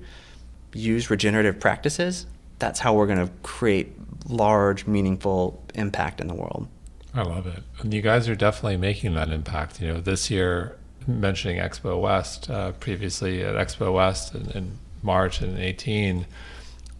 use 0.73 1.09
regenerative 1.09 1.59
practices, 1.59 2.25
that's 2.59 2.79
how 2.79 2.93
we're 2.93 3.07
going 3.07 3.25
to 3.27 3.33
create 3.43 3.93
large, 4.27 4.87
meaningful 4.87 5.61
impact 5.75 6.21
in 6.21 6.27
the 6.27 6.33
world. 6.33 6.67
I 7.13 7.21
love 7.23 7.45
it. 7.45 7.61
And 7.79 7.93
you 7.93 8.01
guys 8.01 8.27
are 8.27 8.35
definitely 8.35 8.77
making 8.77 9.13
that 9.15 9.29
impact. 9.29 9.81
You 9.81 9.93
know, 9.93 10.01
this 10.01 10.31
year, 10.31 10.77
mentioning 11.05 11.57
Expo 11.57 11.99
West, 12.01 12.49
uh, 12.49 12.71
previously 12.73 13.43
at 13.43 13.55
Expo 13.55 13.93
West 13.93 14.33
in, 14.33 14.49
in 14.51 14.79
March 15.03 15.41
and 15.41 15.59
18, 15.59 16.25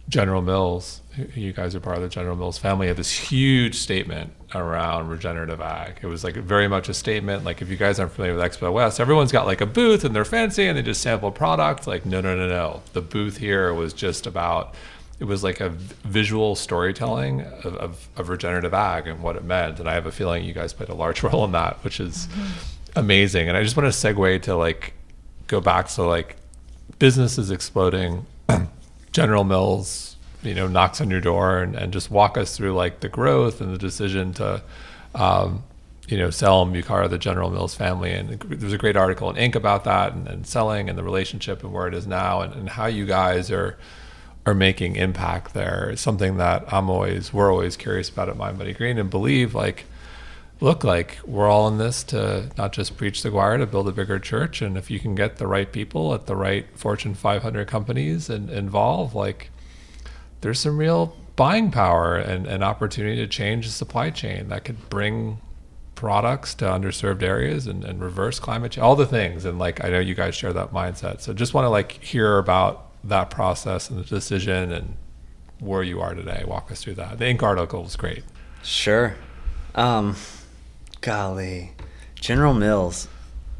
General 0.08 0.42
Mills, 0.42 1.00
you 1.34 1.52
guys 1.52 1.74
are 1.74 1.80
part 1.80 1.96
of 1.96 2.02
the 2.02 2.08
General 2.08 2.36
Mills 2.36 2.58
family, 2.58 2.86
had 2.88 2.96
this 2.96 3.10
huge 3.10 3.76
statement 3.76 4.32
around 4.54 5.08
regenerative 5.08 5.60
ag. 5.60 5.98
It 6.02 6.06
was 6.06 6.22
like 6.24 6.34
very 6.36 6.68
much 6.68 6.88
a 6.88 6.94
statement. 6.94 7.44
Like 7.44 7.60
if 7.60 7.68
you 7.68 7.76
guys 7.76 7.98
aren't 7.98 8.12
familiar 8.12 8.36
with 8.36 8.44
Expo 8.44 8.72
West, 8.72 9.00
everyone's 9.00 9.32
got 9.32 9.46
like 9.46 9.60
a 9.60 9.66
booth 9.66 10.04
and 10.04 10.14
they're 10.14 10.24
fancy 10.24 10.66
and 10.66 10.78
they 10.78 10.82
just 10.82 11.00
sample 11.00 11.32
product. 11.32 11.86
Like 11.86 12.06
no, 12.06 12.20
no, 12.20 12.36
no, 12.36 12.48
no. 12.48 12.82
The 12.92 13.00
booth 13.00 13.38
here 13.38 13.72
was 13.74 13.92
just 13.92 14.26
about. 14.26 14.74
It 15.20 15.24
was 15.24 15.44
like 15.44 15.60
a 15.60 15.68
visual 15.68 16.56
storytelling 16.56 17.42
of, 17.42 17.76
of, 17.76 18.08
of 18.16 18.28
regenerative 18.28 18.74
ag 18.74 19.06
and 19.06 19.22
what 19.22 19.36
it 19.36 19.44
meant. 19.44 19.78
And 19.78 19.88
I 19.88 19.94
have 19.94 20.06
a 20.06 20.12
feeling 20.12 20.44
you 20.44 20.52
guys 20.52 20.72
played 20.72 20.88
a 20.88 20.94
large 20.94 21.22
role 21.22 21.44
in 21.44 21.52
that, 21.52 21.82
which 21.84 22.00
is 22.00 22.26
mm-hmm. 22.26 22.98
amazing. 22.98 23.48
And 23.48 23.56
I 23.56 23.62
just 23.62 23.76
want 23.76 23.90
to 23.90 23.96
segue 23.96 24.42
to 24.42 24.56
like 24.56 24.92
go 25.46 25.60
back 25.60 25.86
to 25.88 26.02
like 26.02 26.36
business 26.98 27.38
is 27.38 27.50
exploding 27.50 28.26
General 29.12 29.44
Mills, 29.44 30.13
you 30.44 30.54
know, 30.54 30.66
knocks 30.68 31.00
on 31.00 31.10
your 31.10 31.20
door 31.20 31.58
and, 31.58 31.74
and 31.74 31.92
just 31.92 32.10
walk 32.10 32.36
us 32.36 32.56
through 32.56 32.74
like 32.74 33.00
the 33.00 33.08
growth 33.08 33.60
and 33.60 33.72
the 33.72 33.78
decision 33.78 34.32
to, 34.34 34.62
um, 35.14 35.62
you 36.08 36.18
know, 36.18 36.30
sell 36.30 36.66
Mucara, 36.66 37.08
the 37.08 37.18
General 37.18 37.50
Mills 37.50 37.74
family. 37.74 38.12
And 38.12 38.38
there's 38.40 38.72
a 38.72 38.78
great 38.78 38.96
article 38.96 39.30
in 39.30 39.36
Inc. 39.36 39.54
about 39.54 39.84
that 39.84 40.12
and, 40.12 40.28
and 40.28 40.46
selling 40.46 40.88
and 40.88 40.98
the 40.98 41.02
relationship 41.02 41.64
and 41.64 41.72
where 41.72 41.86
it 41.88 41.94
is 41.94 42.06
now 42.06 42.40
and, 42.40 42.52
and 42.54 42.68
how 42.68 42.86
you 42.86 43.06
guys 43.06 43.50
are 43.50 43.78
are 44.46 44.54
making 44.54 44.96
impact 44.96 45.54
there. 45.54 45.90
It's 45.90 46.02
something 46.02 46.36
that 46.36 46.70
I'm 46.72 46.90
always 46.90 47.32
we're 47.32 47.50
always 47.50 47.76
curious 47.76 48.10
about 48.10 48.28
at 48.28 48.36
Mind 48.36 48.58
Body 48.58 48.74
Green 48.74 48.98
and 48.98 49.08
believe 49.08 49.54
like 49.54 49.86
look 50.60 50.84
like 50.84 51.18
we're 51.24 51.48
all 51.48 51.66
in 51.68 51.78
this 51.78 52.04
to 52.04 52.50
not 52.56 52.72
just 52.72 52.96
preach 52.96 53.22
the 53.22 53.30
choir 53.30 53.58
to 53.58 53.66
build 53.66 53.88
a 53.88 53.92
bigger 53.92 54.18
church 54.18 54.62
and 54.62 54.76
if 54.76 54.90
you 54.90 55.00
can 55.00 55.14
get 55.14 55.36
the 55.36 55.46
right 55.46 55.72
people 55.72 56.14
at 56.14 56.26
the 56.26 56.36
right 56.36 56.66
fortune 56.74 57.14
500 57.14 57.66
companies 57.66 58.30
and 58.30 58.48
involved 58.50 59.14
like 59.14 59.50
there's 60.44 60.60
some 60.60 60.76
real 60.76 61.16
buying 61.36 61.70
power 61.70 62.16
and, 62.16 62.46
and 62.46 62.62
opportunity 62.62 63.16
to 63.16 63.26
change 63.26 63.64
the 63.64 63.72
supply 63.72 64.10
chain 64.10 64.50
that 64.50 64.62
could 64.62 64.90
bring 64.90 65.40
products 65.94 66.54
to 66.54 66.66
underserved 66.66 67.22
areas 67.22 67.66
and, 67.66 67.82
and 67.82 67.98
reverse 67.98 68.38
climate 68.38 68.72
change 68.72 68.84
all 68.84 68.94
the 68.94 69.06
things. 69.06 69.46
And 69.46 69.58
like 69.58 69.82
i 69.82 69.88
know 69.88 70.00
you 70.00 70.14
guys 70.14 70.34
share 70.34 70.52
that 70.52 70.70
mindset. 70.70 71.22
So 71.22 71.32
just 71.32 71.54
want 71.54 71.64
to 71.64 71.70
like 71.70 71.92
hear 71.92 72.36
about 72.36 72.90
that 73.04 73.30
process 73.30 73.88
and 73.88 73.98
the 73.98 74.04
decision 74.04 74.70
and 74.70 74.96
where 75.60 75.82
you 75.82 76.02
are 76.02 76.14
today. 76.14 76.44
Walk 76.46 76.70
us 76.70 76.82
through 76.82 76.94
that. 76.96 77.18
The 77.18 77.24
Inc. 77.24 77.42
article 77.42 77.82
was 77.82 77.96
great. 77.96 78.22
Sure. 78.62 79.16
Um, 79.74 80.14
golly, 81.00 81.72
General 82.16 82.52
Mills. 82.52 83.08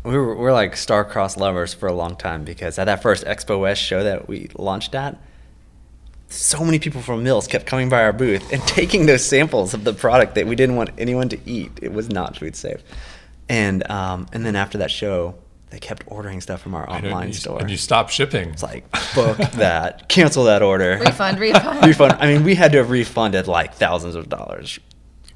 We 0.03 0.19
were, 0.19 0.37
we're 0.37 0.53
like 0.53 0.77
star-crossed 0.77 1.39
lovers 1.39 1.73
for 1.73 1.89
a 1.89 1.95
long 1.95 2.15
time 2.15 2.45
because 2.45 2.79
at 2.79 2.85
that 2.85 3.01
first 3.01 3.25
Expo 3.25 3.59
West 3.59 3.81
show 3.81 4.05
that 4.05 4.29
we 4.29 4.51
launched 4.55 4.95
at, 4.95 5.19
so 6.35 6.65
many 6.65 6.79
people 6.79 7.01
from 7.01 7.23
Mills 7.23 7.47
kept 7.47 7.67
coming 7.67 7.89
by 7.89 8.03
our 8.03 8.13
booth 8.13 8.53
and 8.53 8.63
taking 8.67 9.07
those 9.07 9.25
samples 9.25 9.75
of 9.75 9.85
the 9.85 9.93
product 9.93 10.35
that 10.35 10.47
we 10.47 10.57
didn't 10.57 10.77
want 10.77 10.91
anyone 10.99 11.29
to 11.31 11.39
eat. 11.49 11.73
It 11.81 11.93
was 11.93 12.09
not 12.11 12.37
food 12.37 12.57
safe. 12.57 12.83
And 13.49 13.89
um, 13.91 14.27
and 14.33 14.45
then 14.45 14.57
after 14.57 14.79
that 14.79 14.91
show, 14.91 15.35
they 15.71 15.79
kept 15.79 16.05
ordering 16.07 16.41
stuff 16.41 16.61
from 16.63 16.75
our 16.75 16.89
online 16.89 17.29
you, 17.29 17.35
store. 17.35 17.61
And 17.61 17.71
you 17.71 17.77
stopped 17.77 18.13
shipping. 18.13 18.51
It's 18.51 18.63
like 18.63 18.91
book 19.15 19.37
that, 19.55 20.09
cancel 20.09 20.45
that 20.45 20.63
order, 20.63 20.99
refund, 21.01 21.39
refund, 21.41 21.85
refund. 21.85 22.13
I 22.21 22.33
mean, 22.33 22.45
we 22.45 22.55
had 22.55 22.73
to 22.73 22.79
have 22.79 22.91
refunded 22.91 23.49
like 23.49 23.75
thousands 23.75 24.15
of 24.15 24.29
dollars 24.29 24.79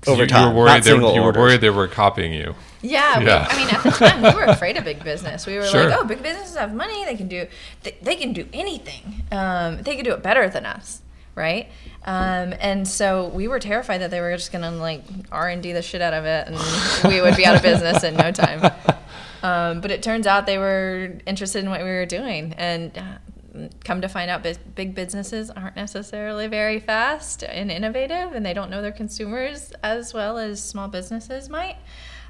over 0.06 0.22
you, 0.22 0.28
time. 0.28 0.48
You 0.48 0.54
were 0.54 0.64
worried, 0.64 0.82
they, 0.84 0.90
you 0.90 1.22
were 1.22 1.32
worried 1.32 1.60
they 1.60 1.70
were 1.70 1.88
copying 1.88 2.32
you. 2.32 2.54
Yeah, 2.80 3.20
yeah. 3.20 3.48
We, 3.48 3.54
I 3.54 3.58
mean, 3.58 3.74
at 3.74 3.82
the 3.82 3.90
time, 3.90 4.22
we 4.22 4.34
were 4.34 4.44
afraid 4.46 4.76
of 4.76 4.84
big 4.84 5.02
business. 5.02 5.46
We 5.46 5.56
were 5.56 5.66
sure. 5.66 5.88
like, 5.88 5.98
"Oh, 5.98 6.04
big 6.04 6.22
businesses 6.22 6.56
have 6.56 6.72
money; 6.72 7.04
they 7.04 7.16
can 7.16 7.28
do, 7.28 7.46
they, 7.82 7.96
they 8.02 8.16
can 8.16 8.32
do 8.32 8.46
anything. 8.52 9.24
Um, 9.32 9.82
they 9.82 9.96
can 9.96 10.04
do 10.04 10.12
it 10.12 10.22
better 10.22 10.48
than 10.48 10.64
us, 10.64 11.00
right?" 11.34 11.68
Um, 12.04 12.54
and 12.60 12.86
so 12.86 13.28
we 13.28 13.48
were 13.48 13.58
terrified 13.58 13.98
that 13.98 14.10
they 14.10 14.20
were 14.20 14.34
just 14.36 14.52
gonna 14.52 14.70
like 14.70 15.02
R 15.32 15.48
and 15.48 15.62
D 15.62 15.72
the 15.72 15.82
shit 15.82 16.00
out 16.00 16.14
of 16.14 16.24
it, 16.24 16.46
and 16.46 17.12
we 17.12 17.20
would 17.20 17.36
be 17.36 17.44
out 17.44 17.56
of 17.56 17.62
business 17.62 18.04
in 18.04 18.16
no 18.16 18.30
time. 18.30 18.70
Um, 19.40 19.80
but 19.80 19.92
it 19.92 20.02
turns 20.02 20.26
out 20.26 20.46
they 20.46 20.58
were 20.58 21.16
interested 21.24 21.62
in 21.62 21.70
what 21.70 21.80
we 21.80 21.86
were 21.86 22.06
doing, 22.06 22.54
and 22.58 22.96
uh, 22.98 23.02
come 23.84 24.00
to 24.00 24.08
find 24.08 24.30
out 24.30 24.46
big 24.74 24.94
businesses 24.94 25.50
aren't 25.50 25.76
necessarily 25.76 26.46
very 26.46 26.80
fast 26.80 27.42
and 27.42 27.70
innovative 27.70 28.32
and 28.32 28.44
they 28.44 28.54
don't 28.54 28.70
know 28.70 28.82
their 28.82 28.92
consumers 28.92 29.72
as 29.82 30.14
well 30.14 30.38
as 30.38 30.62
small 30.62 30.88
businesses 30.88 31.48
might. 31.48 31.76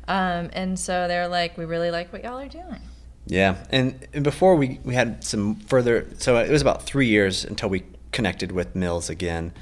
Um, 0.06 0.50
and 0.52 0.78
so 0.78 1.06
they're 1.08 1.28
like 1.28 1.58
we 1.58 1.64
really 1.64 1.90
like 1.90 2.12
what 2.12 2.24
y'all 2.24 2.38
are 2.38 2.48
doing. 2.48 2.80
Yeah 3.26 3.56
and, 3.70 4.06
and 4.14 4.24
before 4.24 4.56
we, 4.56 4.80
we 4.84 4.94
had 4.94 5.22
some 5.22 5.56
further 5.56 6.06
so 6.18 6.36
it 6.36 6.50
was 6.50 6.62
about 6.62 6.82
three 6.82 7.08
years 7.08 7.44
until 7.44 7.68
we 7.68 7.84
connected 8.12 8.52
with 8.52 8.74
mills 8.74 9.10
again. 9.10 9.52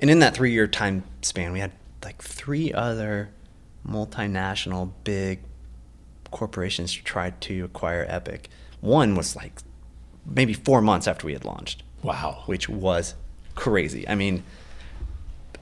And 0.00 0.10
in 0.10 0.20
that 0.20 0.34
three 0.34 0.52
year 0.52 0.66
time 0.66 1.04
span 1.22 1.52
we 1.52 1.60
had 1.60 1.72
like 2.02 2.22
three 2.22 2.72
other 2.72 3.30
multinational 3.86 4.92
big 5.04 5.40
corporations 6.30 6.92
tried 6.92 7.40
to 7.42 7.64
acquire 7.64 8.06
epic. 8.08 8.48
One 8.80 9.14
was 9.14 9.36
like 9.36 9.60
maybe 10.30 10.54
four 10.54 10.80
months 10.80 11.06
after 11.06 11.26
we 11.26 11.32
had 11.32 11.44
launched. 11.44 11.82
Wow. 12.02 12.44
Which 12.46 12.68
was 12.68 13.14
crazy. 13.54 14.08
I 14.08 14.14
mean, 14.14 14.44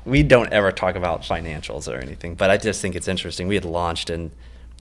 we 0.05 0.23
don't 0.23 0.53
ever 0.53 0.71
talk 0.71 0.95
about 0.95 1.23
financials 1.23 1.93
or 1.93 1.99
anything, 1.99 2.35
but 2.35 2.51
I 2.51 2.57
just 2.57 2.81
think 2.81 2.95
it's 2.95 3.09
interesting. 3.09 3.49
We 3.49 3.57
had 3.57 3.65
launched 3.65 4.11
and 4.11 4.31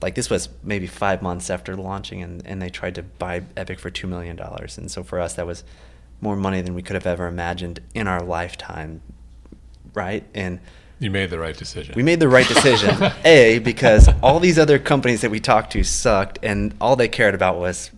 like 0.00 0.14
this 0.14 0.30
was 0.30 0.48
maybe 0.62 0.86
five 0.86 1.22
months 1.22 1.50
after 1.50 1.76
launching 1.76 2.22
and, 2.22 2.46
and 2.46 2.62
they 2.62 2.68
tried 2.68 2.94
to 2.94 3.02
buy 3.02 3.42
Epic 3.56 3.80
for 3.80 3.90
$2 3.90 4.08
million. 4.08 4.38
And 4.38 4.90
so 4.90 5.02
for 5.02 5.18
us, 5.18 5.34
that 5.34 5.46
was 5.46 5.64
more 6.20 6.36
money 6.36 6.60
than 6.60 6.74
we 6.74 6.82
could 6.82 6.94
have 6.94 7.06
ever 7.06 7.26
imagined 7.26 7.80
in 7.94 8.06
our 8.06 8.22
lifetime. 8.22 9.00
Right. 9.94 10.24
And 10.34 10.60
You 11.00 11.10
made 11.10 11.30
the 11.30 11.38
right 11.38 11.56
decision. 11.56 11.94
We 11.96 12.02
made 12.02 12.20
the 12.20 12.28
right 12.28 12.46
decision. 12.46 12.96
a 13.24 13.58
because 13.58 14.08
all 14.22 14.38
these 14.38 14.58
other 14.58 14.78
companies 14.78 15.22
that 15.22 15.30
we 15.30 15.40
talked 15.40 15.72
to 15.72 15.82
sucked, 15.82 16.38
and 16.42 16.74
all 16.80 16.96
they 16.96 17.08
cared 17.08 17.34
about 17.34 17.58
was 17.58 17.90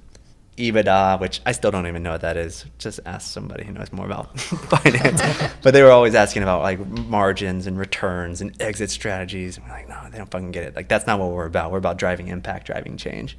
EBITDA, 0.60 1.20
which 1.20 1.40
I 1.46 1.52
still 1.52 1.70
don't 1.70 1.86
even 1.86 2.02
know 2.02 2.12
what 2.12 2.20
that 2.20 2.36
is. 2.36 2.64
Just 2.78 3.00
ask 3.06 3.30
somebody 3.30 3.64
who 3.64 3.72
knows 3.72 3.92
more 3.92 4.06
about 4.06 4.38
finance. 4.40 5.22
but 5.62 5.72
they 5.74 5.82
were 5.82 5.90
always 5.90 6.14
asking 6.14 6.42
about 6.42 6.62
like 6.62 6.84
margins 6.86 7.66
and 7.66 7.78
returns 7.78 8.40
and 8.40 8.60
exit 8.60 8.90
strategies. 8.90 9.56
And 9.56 9.66
we're 9.66 9.72
like, 9.72 9.88
no, 9.88 9.98
they 10.10 10.18
don't 10.18 10.30
fucking 10.30 10.52
get 10.52 10.64
it. 10.64 10.76
Like 10.76 10.88
that's 10.88 11.06
not 11.06 11.18
what 11.18 11.30
we're 11.30 11.46
about. 11.46 11.72
We're 11.72 11.78
about 11.78 11.98
driving 11.98 12.28
impact, 12.28 12.66
driving 12.66 12.96
change. 12.96 13.36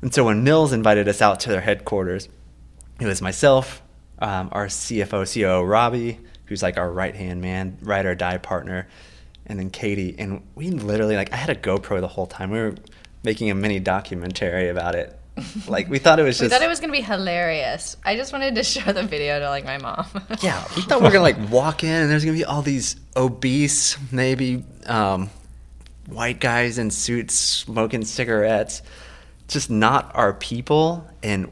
And 0.00 0.14
so 0.14 0.24
when 0.24 0.44
Mills 0.44 0.72
invited 0.72 1.08
us 1.08 1.20
out 1.20 1.40
to 1.40 1.50
their 1.50 1.60
headquarters, 1.60 2.28
it 3.00 3.06
was 3.06 3.20
myself, 3.20 3.82
um, 4.20 4.48
our 4.52 4.66
CFO, 4.66 5.32
COO 5.32 5.64
Robbie, 5.64 6.20
who's 6.46 6.62
like 6.62 6.76
our 6.76 6.90
right 6.90 7.14
hand 7.14 7.40
man, 7.40 7.78
ride 7.82 8.06
or 8.06 8.14
die 8.14 8.38
partner, 8.38 8.88
and 9.46 9.58
then 9.58 9.70
Katie. 9.70 10.14
And 10.18 10.42
we 10.54 10.70
literally 10.70 11.16
like 11.16 11.32
I 11.32 11.36
had 11.36 11.50
a 11.50 11.54
GoPro 11.54 12.00
the 12.00 12.08
whole 12.08 12.26
time. 12.26 12.50
We 12.50 12.58
were 12.58 12.74
making 13.24 13.50
a 13.50 13.54
mini 13.54 13.80
documentary 13.80 14.68
about 14.68 14.94
it 14.94 15.18
like 15.68 15.88
we 15.88 15.98
thought 15.98 16.18
it 16.18 16.22
was 16.22 16.38
just. 16.38 16.42
we 16.42 16.48
thought 16.48 16.62
it 16.62 16.68
was 16.68 16.80
gonna 16.80 16.92
be 16.92 17.00
hilarious. 17.00 17.96
I 18.04 18.16
just 18.16 18.32
wanted 18.32 18.54
to 18.56 18.62
show 18.64 18.92
the 18.92 19.02
video 19.02 19.38
to 19.38 19.48
like 19.48 19.64
my 19.64 19.78
mom. 19.78 20.06
yeah, 20.40 20.64
we 20.76 20.82
thought 20.82 21.00
we 21.00 21.06
were 21.06 21.12
gonna 21.12 21.22
like 21.22 21.50
walk 21.50 21.84
in 21.84 21.90
and 21.90 22.10
there's 22.10 22.24
gonna 22.24 22.36
be 22.36 22.44
all 22.44 22.62
these 22.62 22.96
obese, 23.16 23.96
maybe 24.12 24.64
um, 24.86 25.30
white 26.06 26.40
guys 26.40 26.78
in 26.78 26.90
suits 26.90 27.34
smoking 27.34 28.04
cigarettes, 28.04 28.82
just 29.48 29.70
not 29.70 30.10
our 30.14 30.32
people. 30.34 31.06
And 31.22 31.50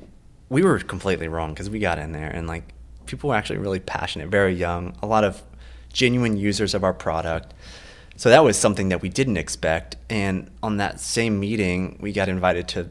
we 0.48 0.62
were 0.62 0.78
completely 0.78 1.28
wrong 1.28 1.52
because 1.52 1.68
we 1.68 1.78
got 1.78 1.98
in 1.98 2.12
there 2.12 2.30
and 2.30 2.46
like 2.46 2.72
people 3.06 3.30
were 3.30 3.36
actually 3.36 3.58
really 3.58 3.80
passionate, 3.80 4.28
very 4.28 4.54
young, 4.54 4.96
a 5.02 5.06
lot 5.06 5.24
of 5.24 5.42
genuine 5.92 6.36
users 6.36 6.74
of 6.74 6.84
our 6.84 6.92
product. 6.92 7.54
So 8.16 8.30
that 8.30 8.44
was 8.44 8.56
something 8.56 8.88
that 8.90 9.02
we 9.02 9.08
didn't 9.08 9.36
expect. 9.36 9.96
And 10.08 10.50
on 10.62 10.78
that 10.78 11.00
same 11.00 11.38
meeting, 11.38 11.98
we 12.00 12.12
got 12.12 12.28
invited 12.28 12.68
to 12.68 12.88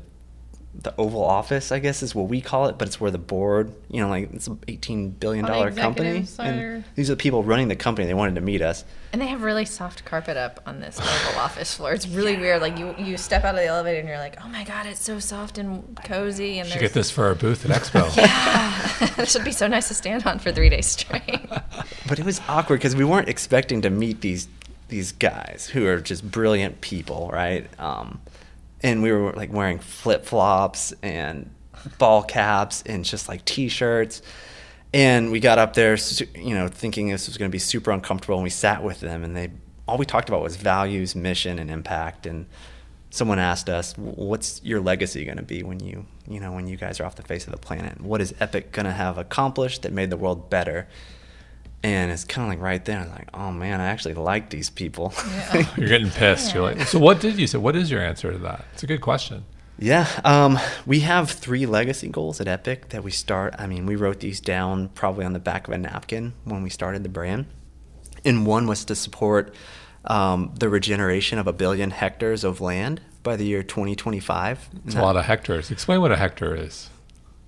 the 0.81 0.93
Oval 0.97 1.23
Office, 1.23 1.71
I 1.71 1.79
guess 1.79 2.03
is 2.03 2.13
what 2.13 2.27
we 2.27 2.41
call 2.41 2.67
it, 2.67 2.77
but 2.77 2.87
it's 2.87 2.99
where 2.99 3.11
the 3.11 3.17
board, 3.17 3.73
you 3.89 4.01
know, 4.01 4.09
like 4.09 4.31
it's 4.33 4.47
an 4.47 4.59
eighteen 4.67 5.09
billion 5.09 5.45
dollar 5.45 5.71
company, 5.71 6.27
and 6.39 6.83
these 6.95 7.09
are 7.09 7.13
the 7.13 7.19
people 7.19 7.43
running 7.43 7.67
the 7.67 7.75
company. 7.75 8.07
They 8.07 8.13
wanted 8.13 8.35
to 8.35 8.41
meet 8.41 8.61
us, 8.61 8.83
and 9.15 9.21
they 9.21 9.27
have 9.27 9.43
really 9.43 9.63
soft 9.63 10.03
carpet 10.03 10.35
up 10.35 10.59
on 10.65 10.81
this 10.81 10.99
Oval 10.99 11.39
Office 11.39 11.73
floor. 11.73 11.93
It's 11.93 12.05
really 12.05 12.33
yeah. 12.33 12.39
weird. 12.41 12.61
Like 12.61 12.77
you, 12.77 12.93
you 12.97 13.15
step 13.15 13.45
out 13.45 13.55
of 13.55 13.61
the 13.61 13.67
elevator 13.67 13.99
and 13.99 14.09
you're 14.09 14.17
like, 14.17 14.37
oh 14.43 14.49
my 14.49 14.65
god, 14.65 14.85
it's 14.87 15.01
so 15.01 15.19
soft 15.19 15.57
and 15.57 15.97
cozy. 16.03 16.59
And 16.59 16.67
should 16.67 16.81
get 16.81 16.91
this 16.91 17.11
for 17.11 17.23
our 17.25 17.35
booth 17.35 17.63
at 17.63 17.71
Expo. 17.71 18.13
yeah, 18.17 19.21
it 19.21 19.29
should 19.29 19.45
be 19.45 19.53
so 19.53 19.67
nice 19.67 19.87
to 19.87 19.93
stand 19.93 20.25
on 20.25 20.39
for 20.39 20.51
three 20.51 20.67
days 20.67 20.87
straight. 20.87 21.49
but 22.07 22.19
it 22.19 22.25
was 22.25 22.41
awkward 22.49 22.79
because 22.79 22.95
we 22.95 23.05
weren't 23.05 23.29
expecting 23.29 23.81
to 23.83 23.89
meet 23.89 24.19
these 24.19 24.49
these 24.89 25.13
guys 25.13 25.69
who 25.71 25.87
are 25.87 26.01
just 26.01 26.29
brilliant 26.29 26.81
people, 26.81 27.29
right? 27.31 27.67
Um, 27.79 28.19
and 28.85 29.01
we 29.01 29.11
were 29.11 29.33
like 29.33 29.51
wearing 29.51 29.79
flip 29.79 30.25
flops 30.25 30.93
and 31.01 31.49
ball 31.97 32.21
caps 32.21 32.83
and 32.85 33.03
just 33.03 33.27
like 33.27 33.43
t-shirts. 33.43 34.21
And 34.93 35.31
we 35.31 35.39
got 35.39 35.57
up 35.57 35.73
there, 35.73 35.97
you 36.35 36.53
know, 36.53 36.67
thinking 36.67 37.09
this 37.09 37.27
was 37.27 37.35
going 37.37 37.49
to 37.49 37.51
be 37.51 37.59
super 37.59 37.89
uncomfortable. 37.89 38.35
And 38.35 38.43
we 38.43 38.51
sat 38.51 38.83
with 38.83 38.99
them, 38.99 39.23
and 39.23 39.35
they 39.35 39.49
all 39.87 39.97
we 39.97 40.05
talked 40.05 40.29
about 40.29 40.41
was 40.41 40.55
values, 40.55 41.15
mission, 41.15 41.57
and 41.57 41.71
impact. 41.71 42.27
And 42.27 42.45
someone 43.09 43.39
asked 43.39 43.69
us, 43.69 43.97
"What's 43.97 44.61
your 44.63 44.79
legacy 44.79 45.25
going 45.25 45.37
to 45.37 45.43
be 45.43 45.63
when 45.63 45.79
you, 45.79 46.05
you 46.27 46.39
know, 46.39 46.51
when 46.51 46.67
you 46.67 46.77
guys 46.77 46.99
are 46.99 47.05
off 47.05 47.15
the 47.15 47.23
face 47.23 47.47
of 47.47 47.51
the 47.51 47.57
planet? 47.57 47.99
What 48.01 48.21
is 48.21 48.35
Epic 48.39 48.71
going 48.71 48.85
to 48.85 48.91
have 48.91 49.17
accomplished 49.17 49.81
that 49.81 49.91
made 49.91 50.11
the 50.11 50.17
world 50.17 50.51
better?" 50.51 50.87
And 51.83 52.11
it's 52.11 52.23
kind 52.23 52.47
of 52.47 52.49
like 52.49 52.63
right 52.63 52.83
there. 52.83 52.99
I 52.99 53.03
was 53.03 53.11
like, 53.11 53.29
oh 53.33 53.51
man, 53.51 53.81
I 53.81 53.85
actually 53.85 54.15
like 54.15 54.49
these 54.49 54.69
people. 54.69 55.13
Yeah. 55.29 55.67
You're 55.77 55.89
getting 55.89 56.09
pissed. 56.09 56.53
You're 56.53 56.63
like, 56.63 56.81
so 56.87 56.99
what 56.99 57.19
did 57.19 57.37
you 57.37 57.47
say? 57.47 57.57
What 57.57 57.75
is 57.75 57.91
your 57.91 58.01
answer 58.01 58.31
to 58.31 58.37
that? 58.39 58.65
It's 58.73 58.83
a 58.83 58.87
good 58.87 59.01
question. 59.01 59.45
Yeah, 59.77 60.07
um, 60.23 60.57
we 60.85 61.01
have 61.01 61.29
three 61.29 61.65
legacy 61.65 62.07
goals 62.07 62.39
at 62.39 62.47
Epic 62.47 62.89
that 62.89 63.03
we 63.03 63.11
start. 63.11 63.55
I 63.59 63.67
mean, 63.67 63.85
we 63.85 63.97
wrote 63.97 64.21
these 64.21 64.39
down 64.39 64.87
probably 64.89 65.25
on 65.25 65.33
the 65.33 65.39
back 65.39 65.67
of 65.67 65.73
a 65.73 65.77
napkin 65.77 66.33
when 66.45 66.63
we 66.63 66.69
started 66.69 67.03
the 67.03 67.09
brand. 67.09 67.47
And 68.23 68.45
one 68.45 68.67
was 68.67 68.85
to 68.85 68.95
support 68.95 69.53
um, 70.05 70.53
the 70.57 70.69
regeneration 70.69 71.39
of 71.39 71.47
a 71.47 71.53
billion 71.53 71.91
hectares 71.91 72.43
of 72.45 72.61
land 72.61 73.01
by 73.21 73.35
the 73.35 73.45
year 73.45 73.63
2025. 73.63 74.69
It's 74.85 74.95
a 74.95 75.01
lot 75.01 75.17
of 75.17 75.25
hectares. 75.25 75.69
Explain 75.71 75.99
what 75.99 76.11
a 76.11 76.15
hectare 76.15 76.55
is. 76.55 76.89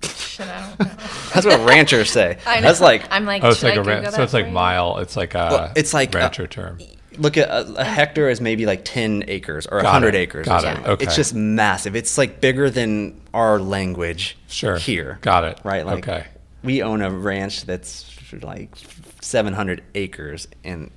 Shit, 0.03 0.47
I 0.47 0.67
don't 0.67 0.79
know. 0.79 0.85
That's 1.33 1.45
what 1.45 1.67
ranchers 1.67 2.11
say. 2.11 2.37
I 2.45 2.59
know. 2.59 2.67
That's 2.67 2.81
like 2.81 3.05
I'm 3.11 3.25
like, 3.25 3.43
oh, 3.43 3.49
it's 3.49 3.63
like 3.63 3.75
a 3.75 3.83
ran- 3.83 4.11
so 4.11 4.23
it's 4.23 4.33
like 4.33 4.51
mile. 4.51 4.97
It's 4.97 5.15
like 5.15 5.33
a 5.33 5.47
well, 5.49 5.71
it's 5.75 5.93
like 5.93 6.15
uh, 6.15 6.19
rancher 6.19 6.43
a, 6.43 6.47
term. 6.47 6.79
Look 7.17 7.37
at 7.37 7.49
a, 7.49 7.81
a, 7.81 7.83
hectare 7.83 8.29
is 8.29 8.39
maybe 8.39 8.65
like 8.67 8.85
ten 8.85 9.23
acres 9.27 9.65
or 9.65 9.83
hundred 9.83 10.13
acres. 10.13 10.45
Got 10.45 10.65
it. 10.65 10.87
Okay. 10.87 11.05
It's 11.05 11.15
just 11.15 11.33
massive. 11.33 11.95
It's 11.95 12.17
like 12.17 12.39
bigger 12.41 12.69
than 12.69 13.19
our 13.33 13.59
language. 13.59 14.37
Sure. 14.47 14.77
Here. 14.77 15.17
Got 15.21 15.43
it. 15.43 15.59
Right. 15.63 15.85
Like, 15.85 16.07
okay. 16.07 16.27
We 16.63 16.83
own 16.83 17.01
a 17.01 17.09
ranch 17.09 17.63
that's 17.65 18.05
like 18.41 18.75
700 19.21 19.83
acres 19.95 20.47
and 20.63 20.91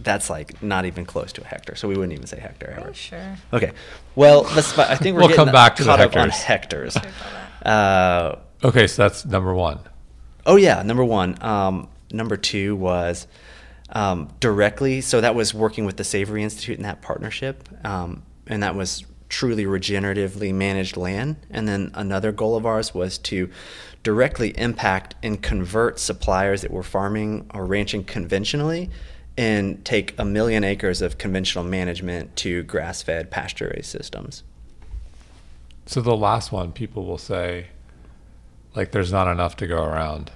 that's 0.00 0.28
like 0.28 0.62
not 0.62 0.84
even 0.84 1.04
close 1.04 1.32
to 1.32 1.42
a 1.42 1.44
hectare. 1.44 1.74
So 1.76 1.88
we 1.88 1.96
wouldn't 1.96 2.12
even 2.12 2.26
say 2.26 2.38
hectare 2.38 2.76
ever. 2.78 2.88
Oh, 2.90 2.92
sure. 2.92 3.36
Okay. 3.52 3.72
Well, 4.14 4.42
let's. 4.54 4.78
I 4.78 4.94
think 4.94 5.14
we're 5.14 5.20
we'll 5.20 5.28
getting 5.28 5.44
come 5.46 5.52
back 5.52 5.76
to 5.76 5.84
caught 5.84 5.98
the 5.98 6.04
up 6.06 6.16
on 6.16 6.30
hectares. 6.30 6.96
Uh, 7.66 8.36
okay, 8.62 8.86
so 8.86 9.02
that's 9.02 9.26
number 9.26 9.52
one. 9.52 9.80
Oh 10.46 10.56
yeah, 10.56 10.82
number 10.82 11.04
one. 11.04 11.36
Um, 11.42 11.88
number 12.12 12.36
two 12.36 12.76
was 12.76 13.26
um, 13.90 14.32
directly. 14.40 15.00
So 15.00 15.20
that 15.20 15.34
was 15.34 15.52
working 15.52 15.84
with 15.84 15.96
the 15.96 16.04
Savory 16.04 16.44
Institute 16.44 16.76
in 16.76 16.84
that 16.84 17.02
partnership, 17.02 17.68
um, 17.84 18.22
and 18.46 18.62
that 18.62 18.76
was 18.76 19.04
truly 19.28 19.64
regeneratively 19.64 20.54
managed 20.54 20.96
land. 20.96 21.36
And 21.50 21.66
then 21.66 21.90
another 21.94 22.30
goal 22.30 22.56
of 22.56 22.64
ours 22.64 22.94
was 22.94 23.18
to 23.18 23.50
directly 24.04 24.56
impact 24.56 25.16
and 25.24 25.42
convert 25.42 25.98
suppliers 25.98 26.62
that 26.62 26.70
were 26.70 26.84
farming 26.84 27.50
or 27.52 27.66
ranching 27.66 28.04
conventionally 28.04 28.88
and 29.36 29.84
take 29.84 30.16
a 30.18 30.24
million 30.24 30.62
acres 30.62 31.02
of 31.02 31.18
conventional 31.18 31.64
management 31.64 32.36
to 32.36 32.62
grass 32.62 33.02
fed 33.02 33.32
pasture 33.32 33.72
raised 33.74 33.90
systems. 33.90 34.44
So 35.86 36.00
the 36.00 36.16
last 36.16 36.52
one, 36.52 36.72
people 36.72 37.04
will 37.04 37.18
say, 37.18 37.68
like, 38.74 38.90
there's 38.90 39.12
not 39.12 39.28
enough 39.28 39.56
to 39.56 39.66
go 39.66 39.82
around. 39.84 40.32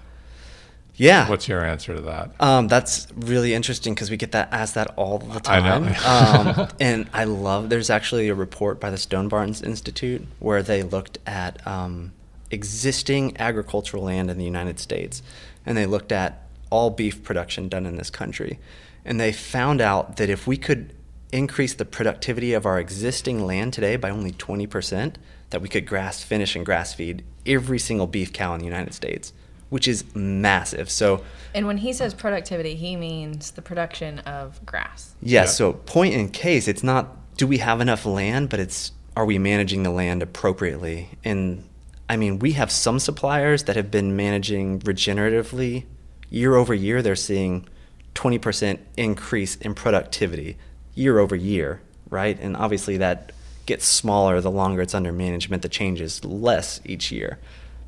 Yeah. 0.95 1.29
What's 1.29 1.49
your 1.49 1.65
answer 1.65 1.95
to 1.95 2.01
that? 2.03 2.31
Um, 2.41 2.69
that's 2.69 3.09
really 3.17 3.55
interesting 3.55 3.95
because 3.95 4.11
we 4.11 4.17
get 4.17 4.33
that 4.33 4.53
asked 4.53 4.75
that 4.75 4.93
all 4.97 5.19
the 5.19 5.41
time. 5.41 5.65
I 5.65 5.79
know. 5.79 6.61
um, 6.61 6.69
and 6.81 7.09
I 7.13 7.25
love. 7.25 7.71
There's 7.71 7.91
actually 7.91 8.29
a 8.29 8.35
report 8.35 8.79
by 8.79 8.91
the 8.91 8.99
Stone 8.99 9.29
Barns 9.29 9.63
Institute 9.63 10.27
where 10.41 10.63
they 10.63 10.83
looked 10.83 11.19
at 11.27 11.67
um, 11.67 12.13
existing 12.51 13.37
agricultural 13.39 14.05
land 14.05 14.31
in 14.31 14.37
the 14.37 14.45
United 14.45 14.79
States, 14.79 15.23
and 15.65 15.77
they 15.77 15.87
looked 15.87 16.13
at 16.13 16.47
all 16.69 16.91
beef 16.91 17.25
production 17.25 17.69
done 17.69 17.87
in 17.87 17.97
this 17.97 18.11
country, 18.11 18.59
and 19.05 19.19
they 19.19 19.33
found 19.33 19.81
out 19.81 20.19
that 20.19 20.29
if 20.29 20.47
we 20.47 20.57
could 20.59 20.93
increase 21.33 21.73
the 21.73 21.85
productivity 21.85 22.53
of 22.53 22.67
our 22.67 22.79
existing 22.79 23.47
land 23.47 23.73
today 23.73 23.97
by 23.97 24.11
only 24.11 24.33
20 24.33 24.67
percent, 24.67 25.19
that 25.51 25.61
we 25.61 25.69
could 25.69 25.87
grass 25.87 26.23
finish 26.23 26.57
and 26.57 26.65
grass 26.65 26.95
feed 26.95 27.25
every 27.47 27.79
single 27.79 28.07
beef 28.07 28.33
cow 28.33 28.55
in 28.55 28.61
the 28.61 28.65
United 28.65 28.95
States, 28.95 29.33
which 29.69 29.87
is 29.87 30.05
massive. 30.15 30.91
So, 30.91 31.25
and 31.55 31.67
when 31.67 31.79
he 31.79 31.93
says 31.93 32.15
productivity, 32.15 32.75
he 32.75 32.97
means 32.97 33.53
the 33.53 33.63
production 33.63 34.21
of 34.21 34.65
grass. 34.65 35.15
Yes. 35.21 35.31
Yeah, 35.31 35.45
so, 35.47 35.73
point 35.73 36.15
in 36.15 36.29
case, 36.29 36.69
it's 36.69 36.83
not 36.83 37.17
do 37.37 37.47
we 37.47 37.59
have 37.59 37.81
enough 37.81 38.05
land, 38.05 38.51
but 38.51 38.61
it's 38.61 38.93
are 39.17 39.25
we 39.25 39.39
managing 39.39 39.83
the 39.83 39.91
land 39.91 40.23
appropriately? 40.23 41.11
And 41.25 41.65
I 42.09 42.17
mean, 42.17 42.39
we 42.39 42.53
have 42.53 42.71
some 42.71 42.99
suppliers 42.99 43.65
that 43.65 43.77
have 43.77 43.91
been 43.91 44.17
managing 44.17 44.81
regeneratively 44.81 45.85
year 46.29 46.57
over 46.57 46.75
year. 46.75 47.03
They're 47.03 47.17
seeing 47.17 47.67
20% 48.15 48.79
increase 48.97 49.57
in 49.57 49.75
productivity 49.75 50.57
year 50.95 51.19
over 51.19 51.37
year, 51.37 51.81
right? 52.09 52.39
And 52.41 52.57
obviously 52.57 52.97
that 52.99 53.33
gets 53.67 53.85
smaller 53.85 54.41
the 54.41 54.51
longer 54.51 54.83
it's 54.83 54.95
under 54.95 55.13
management. 55.13 55.63
The 55.63 55.69
change 55.69 56.01
is 56.01 56.25
less 56.25 56.81
each 56.85 57.13
year. 57.13 57.39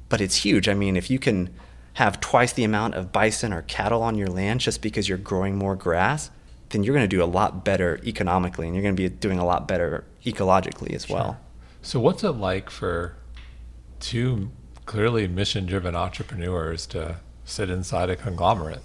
But 0.09 0.21
it's 0.21 0.37
huge. 0.37 0.69
I 0.69 0.75
mean, 0.75 0.97
if 0.97 1.11
you 1.11 1.19
can 1.19 1.51
have 1.95 2.21
twice 2.21 2.53
the 2.53 2.65
amount 2.65 2.95
of 2.95 3.13
bison 3.13 3.53
or 3.53 3.63
cattle 3.63 4.03
on 4.03 4.17
your 4.17 4.29
land 4.29 4.61
just 4.61 4.81
because 4.83 5.09
you're 5.09 5.19
growing 5.19 5.57
more 5.57 5.77
grass, 5.77 6.31
then 6.71 6.83
you're 6.83 6.95
going 6.95 7.09
to 7.09 7.17
do 7.17 7.23
a 7.23 7.27
lot 7.27 7.65
better 7.65 8.01
economically 8.05 8.67
and 8.67 8.75
you're 8.75 8.83
going 8.83 8.97
to 8.97 9.03
be 9.03 9.09
doing 9.09 9.39
a 9.39 9.45
lot 9.45 9.69
better 9.69 10.05
ecologically 10.25 10.95
as 10.95 11.09
well. 11.09 11.39
So, 11.83 12.01
what's 12.01 12.25
it 12.25 12.31
like 12.31 12.71
for 12.71 13.17
two 14.01 14.51
clearly 14.87 15.29
mission 15.29 15.67
driven 15.67 15.95
entrepreneurs 15.95 16.87
to 16.87 17.17
sit 17.45 17.69
inside 17.69 18.09
a 18.09 18.17
conglomerate? 18.17 18.83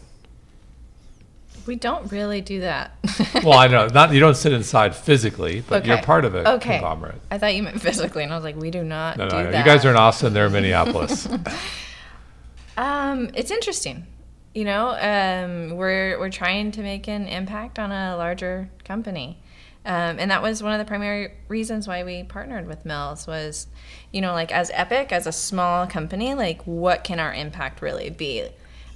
We 1.67 1.75
don't 1.75 2.11
really 2.11 2.41
do 2.41 2.61
that. 2.61 2.97
well, 3.43 3.57
I 3.59 3.67
know 3.67 3.87
not 3.87 4.13
you 4.13 4.19
don't 4.19 4.37
sit 4.37 4.53
inside 4.53 4.95
physically, 4.95 5.61
but 5.67 5.81
okay. 5.81 5.89
you're 5.89 6.01
part 6.01 6.25
of 6.25 6.33
a 6.33 6.53
okay. 6.55 6.79
conglomerate. 6.79 7.21
I 7.29 7.37
thought 7.37 7.53
you 7.53 7.63
meant 7.63 7.81
physically, 7.81 8.23
and 8.23 8.31
I 8.31 8.35
was 8.35 8.43
like, 8.43 8.55
we 8.55 8.71
do 8.71 8.83
not 8.83 9.17
no, 9.17 9.29
do 9.29 9.35
no, 9.35 9.51
that. 9.51 9.59
You 9.59 9.65
guys 9.65 9.85
are 9.85 9.91
in 9.91 9.97
Austin; 9.97 10.33
they're 10.33 10.47
in 10.47 10.53
Minneapolis. 10.53 11.27
um, 12.77 13.29
it's 13.33 13.51
interesting. 13.51 14.07
You 14.55 14.65
know, 14.65 14.89
um, 14.99 15.77
we're 15.77 16.17
we're 16.19 16.31
trying 16.31 16.71
to 16.71 16.81
make 16.81 17.07
an 17.07 17.27
impact 17.27 17.77
on 17.77 17.91
a 17.91 18.15
larger 18.17 18.69
company. 18.83 19.37
Um, 19.85 20.19
and 20.19 20.31
that 20.31 20.41
was 20.41 20.61
one 20.61 20.73
of 20.73 20.79
the 20.79 20.85
primary 20.85 21.31
reasons 21.47 21.87
why 21.87 22.03
we 22.03 22.23
partnered 22.23 22.67
with 22.67 22.83
Mills 22.83 23.25
was, 23.25 23.67
you 24.11 24.19
know, 24.19 24.33
like 24.33 24.51
as 24.51 24.69
Epic, 24.73 25.13
as 25.13 25.25
a 25.25 25.31
small 25.31 25.87
company, 25.87 26.33
like 26.33 26.61
what 26.63 27.05
can 27.05 27.21
our 27.21 27.33
impact 27.33 27.81
really 27.81 28.09
be? 28.09 28.49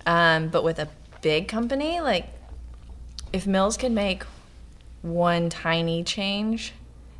Um, 0.05 0.49
but 0.49 0.65
with 0.65 0.79
a 0.79 0.89
big 1.21 1.47
company, 1.47 2.01
like 2.01 2.27
if 3.33 3.47
Mills 3.47 3.77
could 3.77 3.91
make 3.91 4.23
one 5.01 5.49
tiny 5.49 6.03
change, 6.03 6.73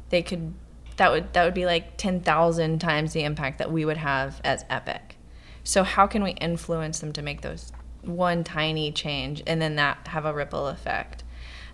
they 0.10 0.22
could 0.22 0.54
that 0.98 1.12
would 1.12 1.34
that 1.34 1.46
would 1.46 1.54
be 1.54 1.66
like 1.66 1.98
10,000 1.98 2.80
times 2.80 3.14
the 3.14 3.24
impact 3.24 3.58
that 3.58 3.72
we 3.72 3.86
would 3.86 3.98
have 3.98 4.40
as 4.44 4.66
Epic. 4.70 5.16
So 5.64 5.84
how 5.84 6.08
can 6.08 6.24
we 6.24 6.32
influence 6.32 7.00
them 7.00 7.14
to 7.14 7.22
make 7.22 7.42
those 7.42 7.72
one 8.02 8.44
tiny 8.44 8.92
change 8.92 9.44
and 9.46 9.62
then 9.62 9.76
that 9.76 10.08
have 10.08 10.26
a 10.26 10.34
ripple 10.34 10.68
effect? 10.68 11.24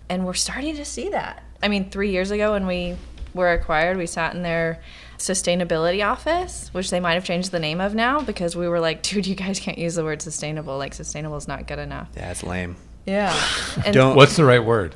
And 0.10 0.26
we're 0.26 0.34
starting 0.34 0.76
to 0.76 0.86
see 0.86 1.10
that. 1.10 1.44
I 1.62 1.68
mean, 1.68 1.90
3 1.90 2.12
years 2.12 2.32
ago 2.32 2.54
when 2.54 2.68
we 2.68 2.96
were 3.34 3.52
acquired, 3.52 3.98
we 3.98 4.06
sat 4.06 4.34
in 4.34 4.44
their 4.44 4.82
sustainability 5.18 6.06
office, 6.06 6.70
which 6.74 6.90
they 6.90 7.00
might 7.00 7.16
have 7.16 7.26
changed 7.26 7.52
the 7.52 7.60
name 7.60 7.82
of 7.82 7.96
now 7.96 8.22
because 8.22 8.56
we 8.56 8.68
were 8.68 8.80
like, 8.80 9.02
dude, 9.08 9.28
you 9.28 9.36
guys 9.36 9.60
can't 9.60 9.78
use 9.78 9.96
the 9.96 10.04
word 10.04 10.22
sustainable. 10.22 10.78
Like 10.78 10.94
sustainable 10.94 11.38
is 11.38 11.48
not 11.48 11.68
good 11.68 11.80
enough. 11.80 12.10
Yeah, 12.16 12.32
it's 12.32 12.44
lame. 12.44 12.76
Yeah. 13.08 13.34
And 13.86 13.94
Don't- 13.94 14.16
What's 14.16 14.36
the 14.36 14.46
right 14.46 14.64
word? 14.64 14.96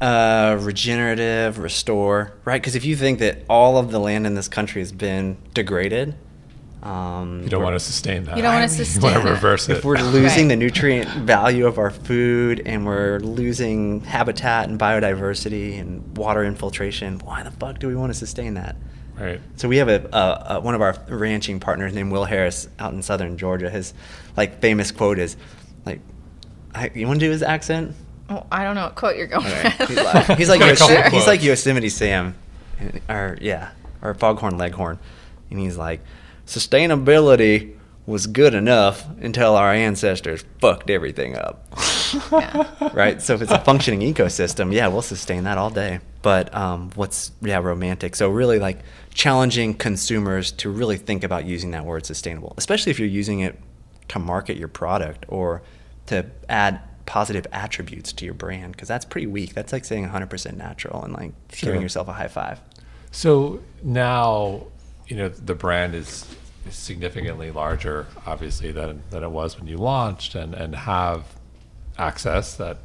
Uh, 0.00 0.56
regenerative, 0.60 1.58
restore, 1.58 2.32
right? 2.44 2.60
Because 2.62 2.76
if 2.76 2.84
you 2.84 2.94
think 2.94 3.18
that 3.18 3.38
all 3.50 3.78
of 3.78 3.90
the 3.90 3.98
land 3.98 4.26
in 4.28 4.34
this 4.34 4.46
country 4.48 4.80
has 4.80 4.92
been 4.92 5.36
degraded, 5.54 6.14
um, 6.84 7.40
You 7.42 7.48
don't 7.48 7.62
want 7.64 7.74
to 7.74 7.80
sustain 7.80 8.22
that. 8.24 8.36
You 8.36 8.42
don't 8.42 8.54
wanna 8.54 8.68
sustain. 8.68 8.84
You 8.86 8.92
sustain 8.92 9.14
want 9.14 9.26
to 9.26 9.32
reverse 9.32 9.68
it. 9.68 9.78
if 9.78 9.84
we're 9.84 9.96
losing 9.98 10.44
Right. 10.44 10.48
the 10.50 10.56
nutrient 10.56 11.08
value 11.26 11.66
of 11.66 11.78
our 11.78 11.90
food 11.90 12.62
and 12.64 12.86
we're 12.86 13.18
losing 13.18 14.02
habitat 14.02 14.68
and 14.68 14.78
biodiversity 14.78 15.80
and 15.80 16.16
water 16.16 16.44
infiltration, 16.44 17.18
why 17.24 17.42
the 17.42 17.50
fuck 17.50 17.80
do 17.80 17.88
we 17.88 17.96
want 17.96 18.12
to 18.12 18.18
sustain 18.18 18.54
that? 18.54 18.76
right. 19.18 19.40
So 19.56 19.66
we 19.68 19.78
have 19.78 19.88
a, 19.88 20.08
a, 20.12 20.54
a 20.56 20.60
one 20.60 20.76
of 20.76 20.80
our 20.80 20.94
ranching 21.08 21.58
partners 21.58 21.92
named 21.92 22.12
Will 22.12 22.24
Harris 22.26 22.68
out 22.78 22.92
in 22.92 23.02
southern 23.02 23.36
Georgia. 23.36 23.68
His 23.68 23.92
like 24.36 24.60
famous 24.60 24.92
quote 24.92 25.18
is 25.18 25.36
like, 25.84 25.98
I, 25.98 26.17
"You 26.94 27.06
want 27.06 27.20
to 27.20 27.26
do 27.26 27.30
his 27.30 27.42
accent?" 27.42 27.94
Oh, 28.30 28.46
I 28.52 28.62
don't 28.64 28.74
know 28.74 28.84
what 28.84 28.94
quote 28.94 29.16
you're 29.16 29.26
going 29.26 29.46
Okay. 29.46 29.72
with. 29.78 29.88
He's 29.88 29.98
like, 29.98 30.36
he's 30.38 30.48
like, 30.50 30.60
Got 30.78 30.78
Yos- 30.80 31.12
he's 31.12 31.26
like. 31.26 31.42
Yosemite 31.42 31.88
Sam, 31.88 32.34
or 33.08 33.38
yeah, 33.40 33.70
or 34.02 34.12
Foghorn 34.14 34.58
Leghorn, 34.58 34.98
and 35.50 35.58
he's 35.58 35.76
like, 35.78 36.00
sustainability 36.46 37.74
was 38.06 38.26
good 38.26 38.54
enough 38.54 39.06
until 39.20 39.54
our 39.54 39.72
ancestors 39.72 40.44
fucked 40.60 40.90
everything 40.90 41.36
up. 41.36 41.64
Yeah. 42.32 42.90
right? 42.94 43.20
So 43.20 43.34
if 43.34 43.42
it's 43.42 43.52
a 43.52 43.58
functioning 43.58 44.00
ecosystem, 44.00 44.72
yeah, 44.72 44.88
we'll 44.88 45.02
sustain 45.02 45.44
that 45.44 45.58
all 45.58 45.68
day. 45.68 46.00
But 46.22 46.54
um, 46.54 46.90
what's 46.94 47.32
yeah 47.42 47.58
romantic? 47.58 48.16
So 48.16 48.30
really 48.30 48.58
like 48.58 48.78
challenging 49.12 49.74
consumers 49.74 50.50
to 50.52 50.70
really 50.70 50.96
think 50.96 51.22
about 51.22 51.44
using 51.44 51.72
that 51.72 51.84
word 51.84 52.06
sustainable, 52.06 52.54
especially 52.56 52.92
if 52.92 52.98
you're 52.98 53.08
using 53.08 53.40
it 53.40 53.58
to 54.08 54.18
market 54.18 54.56
your 54.56 54.68
product 54.68 55.26
or 55.28 55.60
to 56.08 56.26
add 56.48 56.80
positive 57.06 57.46
attributes 57.52 58.12
to 58.12 58.24
your 58.24 58.34
brand 58.34 58.72
because 58.72 58.88
that's 58.88 59.04
pretty 59.04 59.26
weak. 59.26 59.54
That's 59.54 59.72
like 59.72 59.84
saying 59.84 60.08
100% 60.08 60.56
natural 60.56 61.02
and 61.02 61.12
like 61.14 61.32
Sure. 61.52 61.68
giving 61.68 61.80
yourself 61.82 62.08
a 62.08 62.12
high 62.12 62.28
five. 62.28 62.60
So 63.10 63.60
now, 63.82 64.66
you 65.06 65.16
know, 65.16 65.28
the 65.28 65.54
brand 65.54 65.94
is, 65.94 66.26
significantly 66.70 67.50
larger, 67.50 68.06
obviously, 68.26 68.70
than, 68.72 69.02
than 69.10 69.22
it 69.22 69.30
was 69.30 69.58
when 69.58 69.66
you 69.66 69.78
launched, 69.78 70.34
and, 70.34 70.54
and 70.54 70.74
have 70.74 71.24
access 71.96 72.54
that 72.56 72.78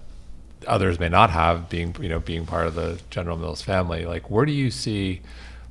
others 0.68 1.00
may 1.00 1.10
not 1.10 1.30
have, 1.30 1.70
being 1.70 1.94
you 2.00 2.08
know 2.10 2.20
being 2.20 2.46
part 2.46 2.68
of 2.68 2.76
the 2.76 3.00
General 3.10 3.38
Mills 3.38 3.62
family. 3.62 4.06
Like, 4.06 4.30
where 4.30 4.46
do 4.46 4.54
you 4.54 4.72
see, 4.72 5.22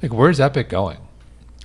like, 0.03 0.13
where's 0.13 0.41
Epic 0.41 0.69
going? 0.69 0.99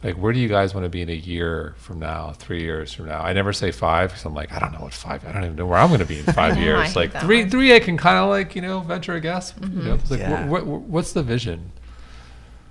Like, 0.03 0.15
where 0.15 0.31
do 0.31 0.39
you 0.39 0.47
guys 0.47 0.75
want 0.75 0.85
to 0.85 0.89
be 0.89 1.01
in 1.01 1.09
a 1.09 1.13
year 1.15 1.73
from 1.77 1.99
now, 1.99 2.31
three 2.33 2.61
years 2.61 2.93
from 2.93 3.07
now? 3.07 3.21
I 3.21 3.33
never 3.33 3.51
say 3.51 3.71
five 3.71 4.09
because 4.11 4.25
I'm 4.25 4.33
like, 4.35 4.53
I 4.53 4.59
don't 4.59 4.71
know 4.71 4.81
what 4.81 4.93
five. 4.93 5.25
I 5.25 5.31
don't 5.31 5.43
even 5.43 5.55
know 5.55 5.65
where 5.65 5.79
I'm 5.79 5.87
going 5.87 6.01
to 6.01 6.05
be 6.05 6.19
in 6.19 6.25
five 6.33 6.55
I 6.55 6.61
years. 6.61 6.95
Like 6.95 7.11
three, 7.19 7.41
one. 7.41 7.49
three, 7.49 7.75
I 7.75 7.79
can 7.79 7.97
kind 7.97 8.17
of 8.17 8.29
like 8.29 8.55
you 8.55 8.61
know 8.61 8.81
venture 8.81 9.15
a 9.15 9.19
guess. 9.21 9.53
You 9.59 9.67
know, 9.67 9.93
it's 9.95 10.11
like, 10.11 10.19
Yeah. 10.19 10.47
what, 10.47 10.65
what, 10.67 10.81
what's 10.81 11.13
the 11.13 11.23
vision? 11.23 11.71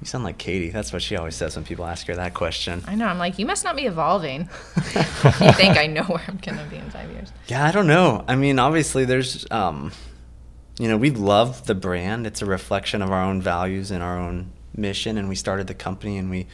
You 0.01 0.07
sound 0.07 0.25
like 0.25 0.39
Katie. 0.39 0.69
That's 0.71 0.93
what 0.93 1.03
she 1.03 1.17
always 1.17 1.35
says 1.35 1.57
when 1.57 1.65
people 1.65 1.85
ask 1.87 2.07
her 2.07 2.15
that 2.17 2.35
question. 2.35 2.85
I 2.87 2.95
know. 2.95 3.07
I'm 3.07 3.19
like, 3.19 3.39
you 3.39 3.47
must 3.47 3.65
not 3.65 3.77
be 3.77 3.87
evolving. 3.87 4.43
you 4.77 5.53
think 5.53 5.79
I 5.79 5.87
know 5.89 6.03
where 6.05 6.23
I'm 6.29 6.37
going 6.37 6.59
to 6.59 6.65
be 6.65 6.77
in 6.77 6.91
five 6.91 7.11
years. 7.11 7.33
Yeah, 7.49 7.65
I 7.65 7.73
don't 7.73 7.87
know. 7.87 8.25
I 8.29 8.37
mean, 8.37 8.59
obviously, 8.59 9.05
there's, 9.07 9.47
um, 9.51 9.91
you 10.79 10.87
know, 10.87 10.99
we 10.99 11.11
love 11.11 11.67
the 11.67 11.75
brand. 11.75 12.27
It's 12.27 12.43
a 12.43 12.47
reflection 12.47 13.01
of 13.01 13.11
our 13.11 13.23
own 13.23 13.41
values 13.41 13.91
and 13.91 14.03
our 14.03 14.19
own 14.19 14.53
mission. 14.77 15.17
And 15.17 15.31
we 15.31 15.35
started 15.35 15.67
the 15.67 15.75
company, 15.75 16.19
and 16.19 16.31
we 16.31 16.47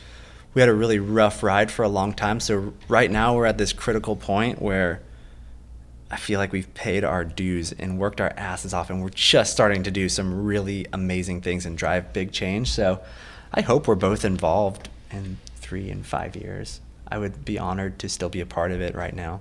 we 0.55 0.61
had 0.61 0.68
a 0.68 0.74
really 0.74 0.98
rough 0.98 1.42
ride 1.42 1.70
for 1.70 1.82
a 1.82 1.88
long 1.88 2.12
time. 2.12 2.40
So 2.40 2.74
right 2.88 3.11
now, 3.11 3.34
we're 3.34 3.46
at 3.46 3.59
this 3.59 3.72
critical 3.72 4.16
point 4.16 4.61
where 4.61 5.00
I 6.11 6.16
feel 6.16 6.38
like 6.38 6.53
we've 6.53 6.72
paid 6.74 7.05
our 7.05 7.24
dues 7.24 7.72
and 7.72 7.98
worked 7.98 8.20
our 8.20 8.32
asses 8.36 8.74
off, 8.74 8.90
and 8.90 9.03
we're 9.03 9.09
just 9.09 9.53
starting 9.53 9.82
to 9.84 9.90
do 9.90 10.09
some 10.09 10.44
really 10.44 10.86
amazing 10.92 11.40
things 11.40 11.64
and 11.64 11.76
drive 11.76 12.12
big 12.12 12.32
change. 12.32 12.70
So 12.70 13.00
I 13.53 13.62
hope 13.62 13.88
we're 13.88 13.94
both 13.94 14.24
involved 14.24 14.90
in 15.11 15.38
three 15.57 15.88
and 15.90 16.05
five 16.05 16.36
years. 16.36 16.80
I 17.09 17.18
would 17.18 17.44
be 17.44 17.59
honored 17.59 17.98
to 18.00 18.09
still 18.09 18.28
be 18.28 18.40
a 18.40 18.46
part 18.46 18.72
of 18.72 18.80
it 18.80 18.94
right 18.94 19.14
now, 19.14 19.40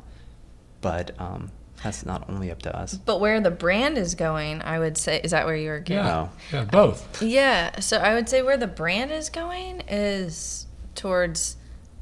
but 0.79 1.11
um, 1.19 1.51
that's 1.83 2.05
not 2.05 2.29
only 2.29 2.51
up 2.51 2.61
to 2.63 2.77
us. 2.77 2.93
But 2.93 3.19
where 3.19 3.41
the 3.41 3.51
brand 3.51 3.97
is 3.97 4.15
going, 4.15 4.61
I 4.61 4.79
would 4.79 4.97
say, 4.97 5.19
is 5.21 5.31
that 5.31 5.45
where 5.45 5.55
you 5.55 5.69
were 5.69 5.79
getting? 5.79 6.05
Yeah, 6.05 6.27
yeah, 6.53 6.63
both. 6.65 7.21
Yeah. 7.21 7.79
So 7.79 7.97
I 7.97 8.13
would 8.13 8.29
say 8.29 8.41
where 8.41 8.57
the 8.57 8.67
brand 8.67 9.11
is 9.11 9.29
going 9.29 9.81
is 9.89 10.67
towards 10.95 11.57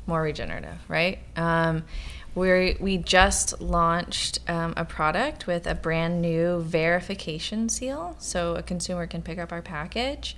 more 0.06 0.22
regenerative, 0.22 0.80
right? 0.88 1.20
Um, 1.36 1.84
we 2.36 2.78
we 2.80 2.98
just 2.98 3.60
launched 3.62 4.40
um, 4.50 4.74
a 4.78 4.86
product 4.86 5.48
with 5.48 5.68
a 5.68 5.76
brand 5.76 6.22
new 6.22 6.62
verification 6.62 7.70
seal, 7.70 8.16
so 8.20 8.56
a 8.56 8.64
consumer 8.64 9.08
can 9.08 9.22
pick 9.22 9.38
up 9.38 9.52
our 9.52 9.62
package 9.62 10.38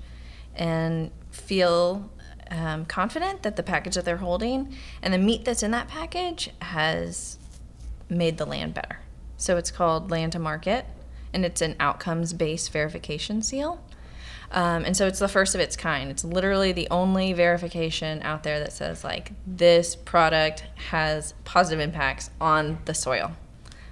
and 0.55 1.11
feel 1.31 2.09
um, 2.49 2.85
confident 2.85 3.43
that 3.43 3.55
the 3.55 3.63
package 3.63 3.95
that 3.95 4.05
they're 4.05 4.17
holding 4.17 4.75
and 5.01 5.13
the 5.13 5.17
meat 5.17 5.45
that's 5.45 5.63
in 5.63 5.71
that 5.71 5.87
package 5.87 6.49
has 6.61 7.37
made 8.09 8.37
the 8.37 8.45
land 8.45 8.73
better. 8.73 8.99
So 9.37 9.57
it's 9.57 9.71
called 9.71 10.11
Land 10.11 10.33
to 10.33 10.39
Market, 10.39 10.85
and 11.33 11.45
it's 11.45 11.61
an 11.61 11.75
outcomes 11.79 12.33
based 12.33 12.71
verification 12.71 13.41
seal. 13.41 13.81
Um, 14.51 14.83
and 14.83 14.95
so 14.97 15.07
it's 15.07 15.19
the 15.19 15.29
first 15.29 15.55
of 15.55 15.61
its 15.61 15.77
kind. 15.77 16.11
It's 16.11 16.25
literally 16.25 16.73
the 16.73 16.87
only 16.91 17.31
verification 17.33 18.21
out 18.23 18.43
there 18.43 18.59
that 18.59 18.73
says, 18.73 19.03
like, 19.03 19.31
this 19.47 19.95
product 19.95 20.65
has 20.89 21.33
positive 21.45 21.79
impacts 21.79 22.29
on 22.39 22.79
the 22.85 22.93
soil, 22.93 23.31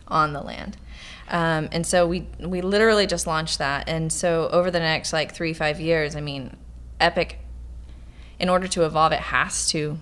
on 0.08 0.34
the 0.34 0.42
land. 0.42 0.78
Um, 1.30 1.70
and 1.72 1.88
so 1.88 2.06
we, 2.06 2.28
we 2.40 2.62
literally 2.62 3.08
just 3.08 3.26
launched 3.26 3.60
that. 3.60 3.88
And 3.88 4.12
so 4.12 4.50
over 4.52 4.70
the 4.70 4.80
next, 4.80 5.14
like, 5.14 5.34
three, 5.34 5.54
five 5.54 5.80
years, 5.80 6.16
I 6.16 6.22
mean, 6.22 6.58
Epic, 7.00 7.40
in 8.38 8.50
order 8.50 8.68
to 8.68 8.86
evolve, 8.86 9.14
it 9.14 9.20
has 9.20 9.70
to 9.70 9.98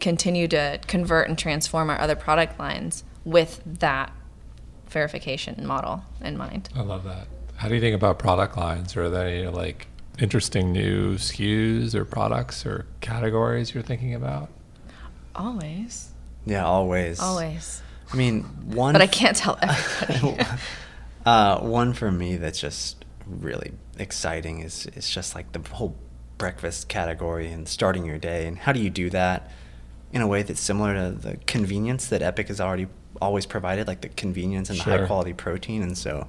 continue 0.00 0.48
to 0.48 0.80
convert 0.86 1.28
and 1.28 1.38
transform 1.38 1.90
our 1.90 2.00
other 2.00 2.16
product 2.16 2.58
lines 2.58 3.04
with 3.24 3.62
that 3.64 4.12
verification 4.88 5.64
model 5.66 6.02
in 6.20 6.36
mind. 6.36 6.68
I 6.74 6.80
love 6.80 7.04
that. 7.04 7.28
How 7.56 7.68
do 7.68 7.74
you 7.74 7.80
think 7.80 7.94
about 7.94 8.18
product 8.18 8.56
lines? 8.56 8.96
Are 8.96 9.08
there 9.10 9.28
any 9.28 9.46
like 9.46 9.86
interesting 10.20 10.72
new 10.72 11.14
SKUs 11.16 11.94
or 11.94 12.04
products 12.04 12.66
or 12.66 12.86
categories 13.00 13.74
you're 13.74 13.82
thinking 13.82 14.14
about? 14.14 14.50
Always. 15.34 16.10
Yeah, 16.46 16.64
always. 16.64 17.20
Always. 17.20 17.82
I 18.12 18.16
mean, 18.16 18.42
one. 18.42 18.92
But 18.92 19.02
I 19.02 19.06
can't 19.06 19.36
tell 19.36 19.58
everybody. 19.62 20.44
uh, 21.26 21.60
one 21.60 21.92
for 21.92 22.10
me 22.10 22.36
that's 22.36 22.60
just 22.60 23.04
really 23.26 23.72
exciting 23.98 24.60
is 24.60 24.86
is 24.96 25.08
just 25.08 25.34
like 25.34 25.52
the 25.52 25.60
whole 25.74 25.96
breakfast 26.38 26.88
category 26.88 27.52
and 27.52 27.68
starting 27.68 28.04
your 28.04 28.18
day. 28.18 28.46
And 28.46 28.58
how 28.58 28.72
do 28.72 28.80
you 28.80 28.90
do 28.90 29.10
that 29.10 29.50
in 30.12 30.22
a 30.22 30.26
way 30.26 30.42
that's 30.42 30.60
similar 30.60 30.94
to 30.94 31.10
the 31.16 31.36
convenience 31.46 32.06
that 32.08 32.22
Epic 32.22 32.48
has 32.48 32.60
already 32.60 32.88
always 33.20 33.46
provided, 33.46 33.86
like 33.86 34.00
the 34.00 34.08
convenience 34.08 34.70
and 34.70 34.78
the 34.78 34.82
high 34.82 35.06
quality 35.06 35.32
protein. 35.32 35.82
And 35.82 35.96
so 35.96 36.26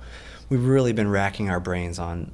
we've 0.50 0.64
really 0.64 0.94
been 0.94 1.10
racking 1.10 1.50
our 1.50 1.60
brains 1.60 1.98
on 1.98 2.32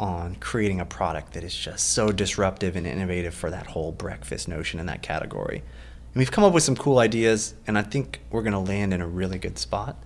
on 0.00 0.34
creating 0.36 0.80
a 0.80 0.84
product 0.86 1.34
that 1.34 1.44
is 1.44 1.54
just 1.54 1.90
so 1.90 2.10
disruptive 2.10 2.74
and 2.74 2.86
innovative 2.86 3.34
for 3.34 3.50
that 3.50 3.66
whole 3.66 3.92
breakfast 3.92 4.48
notion 4.48 4.80
in 4.80 4.86
that 4.86 5.02
category. 5.02 5.58
And 5.58 6.16
we've 6.18 6.30
come 6.32 6.42
up 6.42 6.52
with 6.54 6.62
some 6.62 6.74
cool 6.74 6.98
ideas, 6.98 7.54
and 7.66 7.76
I 7.78 7.82
think 7.82 8.20
we're 8.30 8.42
going 8.42 8.54
to 8.54 8.58
land 8.58 8.92
in 8.94 9.00
a 9.00 9.06
really 9.06 9.38
good 9.38 9.58
spot. 9.58 9.96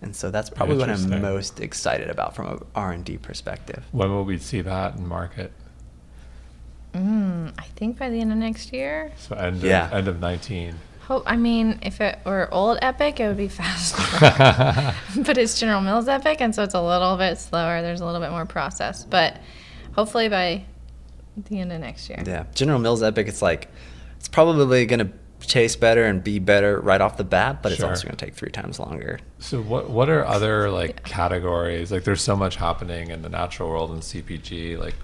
And 0.00 0.16
so 0.16 0.30
that's 0.30 0.48
probably 0.48 0.78
what 0.78 0.88
I'm 0.88 1.20
most 1.20 1.60
excited 1.60 2.08
about 2.08 2.34
from 2.34 2.46
a 2.46 2.58
R&D 2.74 3.18
perspective. 3.18 3.84
When 3.92 4.08
will 4.10 4.24
we 4.24 4.38
see 4.38 4.62
that 4.62 4.94
in 4.96 5.06
market? 5.06 5.52
mm, 6.94 7.52
I 7.58 7.62
think 7.76 7.98
by 7.98 8.08
the 8.08 8.20
end 8.20 8.32
of 8.32 8.38
next 8.38 8.72
year. 8.72 9.12
So 9.18 9.36
end 9.36 9.62
Yeah. 9.62 9.90
end 9.92 10.08
of 10.08 10.18
19. 10.20 10.74
Hope 11.10 11.24
I 11.26 11.34
mean, 11.34 11.80
if 11.82 12.00
it 12.00 12.20
were 12.24 12.48
old 12.52 12.78
Epic, 12.82 13.18
it 13.18 13.26
would 13.26 13.36
be 13.36 13.48
faster. 13.62 13.98
but 15.24 15.36
it's 15.38 15.58
General 15.58 15.80
Mills 15.80 16.06
Epic, 16.06 16.40
and 16.40 16.54
so 16.54 16.62
it's 16.62 16.74
a 16.74 16.80
little 16.80 17.16
bit 17.16 17.36
slower. 17.36 17.82
There's 17.82 18.00
a 18.00 18.06
little 18.06 18.20
bit 18.20 18.30
more 18.30 18.46
process, 18.46 19.06
but 19.06 19.40
hopefully 19.96 20.28
by 20.28 20.64
the 21.48 21.58
end 21.58 21.72
of 21.72 21.80
next 21.80 22.08
year. 22.08 22.22
Yeah, 22.24 22.44
General 22.54 22.78
Mills 22.78 23.02
Epic. 23.02 23.26
It's 23.26 23.42
like 23.42 23.66
it's 24.18 24.28
probably 24.28 24.86
going 24.86 25.00
to 25.00 25.10
taste 25.48 25.80
better 25.80 26.04
and 26.04 26.22
be 26.22 26.38
better 26.38 26.78
right 26.78 27.00
off 27.00 27.16
the 27.16 27.24
bat, 27.24 27.60
but 27.60 27.72
it's 27.72 27.82
also 27.82 28.06
going 28.06 28.16
to 28.16 28.24
take 28.24 28.36
three 28.36 28.52
times 28.52 28.78
longer. 28.78 29.18
So 29.40 29.60
what 29.60 29.90
what 29.90 30.08
are 30.08 30.24
other 30.24 30.70
like 30.70 31.02
categories? 31.02 31.90
Like 31.90 32.04
there's 32.04 32.22
so 32.22 32.36
much 32.36 32.54
happening 32.54 33.10
in 33.10 33.22
the 33.22 33.28
natural 33.28 33.68
world 33.68 33.90
and 33.90 34.00
CPG. 34.00 34.78
Like 34.78 34.94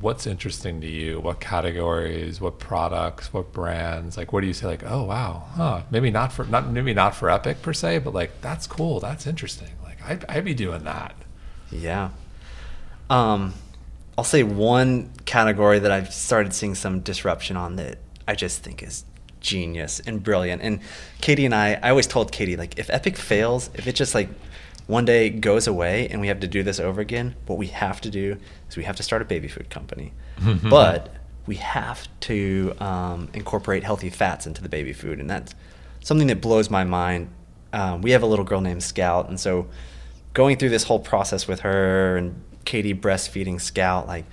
what's 0.00 0.26
interesting 0.26 0.80
to 0.80 0.86
you? 0.86 1.20
What 1.20 1.40
categories? 1.40 2.40
What 2.40 2.58
products? 2.58 3.32
What 3.32 3.52
brands? 3.52 4.16
Like 4.16 4.32
what 4.32 4.40
do 4.40 4.46
you 4.46 4.52
say 4.52 4.66
like, 4.66 4.82
"Oh 4.84 5.04
wow. 5.04 5.44
Huh. 5.54 5.82
Maybe 5.90 6.10
not 6.10 6.32
for 6.32 6.44
not 6.44 6.68
maybe 6.68 6.94
not 6.94 7.14
for 7.14 7.30
Epic 7.30 7.62
per 7.62 7.72
se, 7.72 7.98
but 7.98 8.14
like 8.14 8.40
that's 8.40 8.66
cool. 8.66 9.00
That's 9.00 9.26
interesting." 9.26 9.70
Like 9.84 10.02
I'd, 10.02 10.24
I'd 10.28 10.44
be 10.44 10.54
doing 10.54 10.84
that. 10.84 11.14
Yeah. 11.70 12.10
Um, 13.08 13.54
I'll 14.16 14.24
say 14.24 14.42
one 14.42 15.10
category 15.24 15.78
that 15.78 15.90
I've 15.90 16.12
started 16.12 16.54
seeing 16.54 16.74
some 16.74 17.00
disruption 17.00 17.56
on 17.56 17.76
that 17.76 17.98
I 18.26 18.34
just 18.34 18.62
think 18.62 18.82
is 18.82 19.04
genius 19.40 20.00
and 20.00 20.22
brilliant. 20.22 20.62
And 20.62 20.80
Katie 21.20 21.44
and 21.44 21.54
I, 21.54 21.78
I 21.82 21.90
always 21.90 22.06
told 22.06 22.30
Katie, 22.30 22.56
like, 22.56 22.78
if 22.78 22.90
Epic 22.90 23.16
fails, 23.16 23.70
if 23.74 23.86
it 23.86 23.94
just 23.94 24.14
like 24.14 24.28
one 24.90 25.04
day 25.04 25.30
goes 25.30 25.66
away 25.66 26.08
and 26.08 26.20
we 26.20 26.26
have 26.26 26.40
to 26.40 26.48
do 26.48 26.62
this 26.62 26.80
over 26.80 27.00
again, 27.00 27.36
what 27.46 27.58
we 27.58 27.68
have 27.68 28.00
to 28.00 28.10
do 28.10 28.36
is 28.68 28.76
we 28.76 28.82
have 28.82 28.96
to 28.96 29.02
start 29.02 29.22
a 29.22 29.24
baby 29.24 29.46
food 29.46 29.70
company. 29.70 30.12
but 30.68 31.14
we 31.46 31.56
have 31.56 32.08
to 32.20 32.74
um, 32.80 33.28
incorporate 33.32 33.84
healthy 33.84 34.10
fats 34.10 34.46
into 34.46 34.62
the 34.62 34.68
baby 34.68 34.92
food. 34.92 35.20
And 35.20 35.30
that's 35.30 35.54
something 36.02 36.26
that 36.26 36.40
blows 36.40 36.70
my 36.70 36.84
mind. 36.84 37.30
Um, 37.72 38.02
we 38.02 38.10
have 38.10 38.22
a 38.22 38.26
little 38.26 38.44
girl 38.44 38.60
named 38.60 38.82
Scout. 38.82 39.28
And 39.28 39.38
so 39.38 39.68
going 40.34 40.56
through 40.56 40.70
this 40.70 40.84
whole 40.84 40.98
process 40.98 41.46
with 41.46 41.60
her 41.60 42.16
and 42.16 42.42
Katie 42.64 42.94
breastfeeding 42.94 43.60
Scout, 43.60 44.08
like 44.08 44.24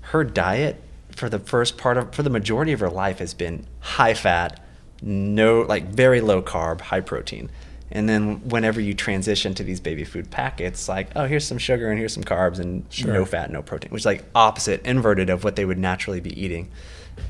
her 0.00 0.24
diet 0.24 0.82
for 1.10 1.28
the 1.28 1.38
first 1.38 1.76
part 1.76 1.96
of 1.96 2.14
for 2.14 2.22
the 2.22 2.30
majority 2.30 2.72
of 2.72 2.80
her 2.80 2.90
life 2.90 3.18
has 3.18 3.34
been 3.34 3.66
high 3.80 4.14
fat, 4.14 4.60
no 5.02 5.60
like 5.60 5.88
very 5.88 6.20
low 6.20 6.40
carb, 6.40 6.80
high 6.80 7.00
protein. 7.00 7.50
And 7.90 8.08
then 8.08 8.48
whenever 8.48 8.80
you 8.80 8.94
transition 8.94 9.54
to 9.54 9.62
these 9.64 9.78
baby 9.80 10.02
food 10.04 10.30
packets, 10.30 10.88
like, 10.88 11.08
oh, 11.14 11.26
here's 11.26 11.46
some 11.46 11.58
sugar 11.58 11.88
and 11.90 11.98
here's 11.98 12.12
some 12.12 12.24
carbs 12.24 12.58
and 12.58 12.84
Sure. 12.90 13.12
no 13.12 13.24
fat, 13.24 13.50
no 13.50 13.62
protein, 13.62 13.90
which 13.92 14.02
is 14.02 14.06
like 14.06 14.24
opposite, 14.34 14.84
inverted 14.84 15.30
of 15.30 15.44
what 15.44 15.54
they 15.56 15.64
would 15.64 15.78
naturally 15.78 16.20
be 16.20 16.38
eating. 16.40 16.68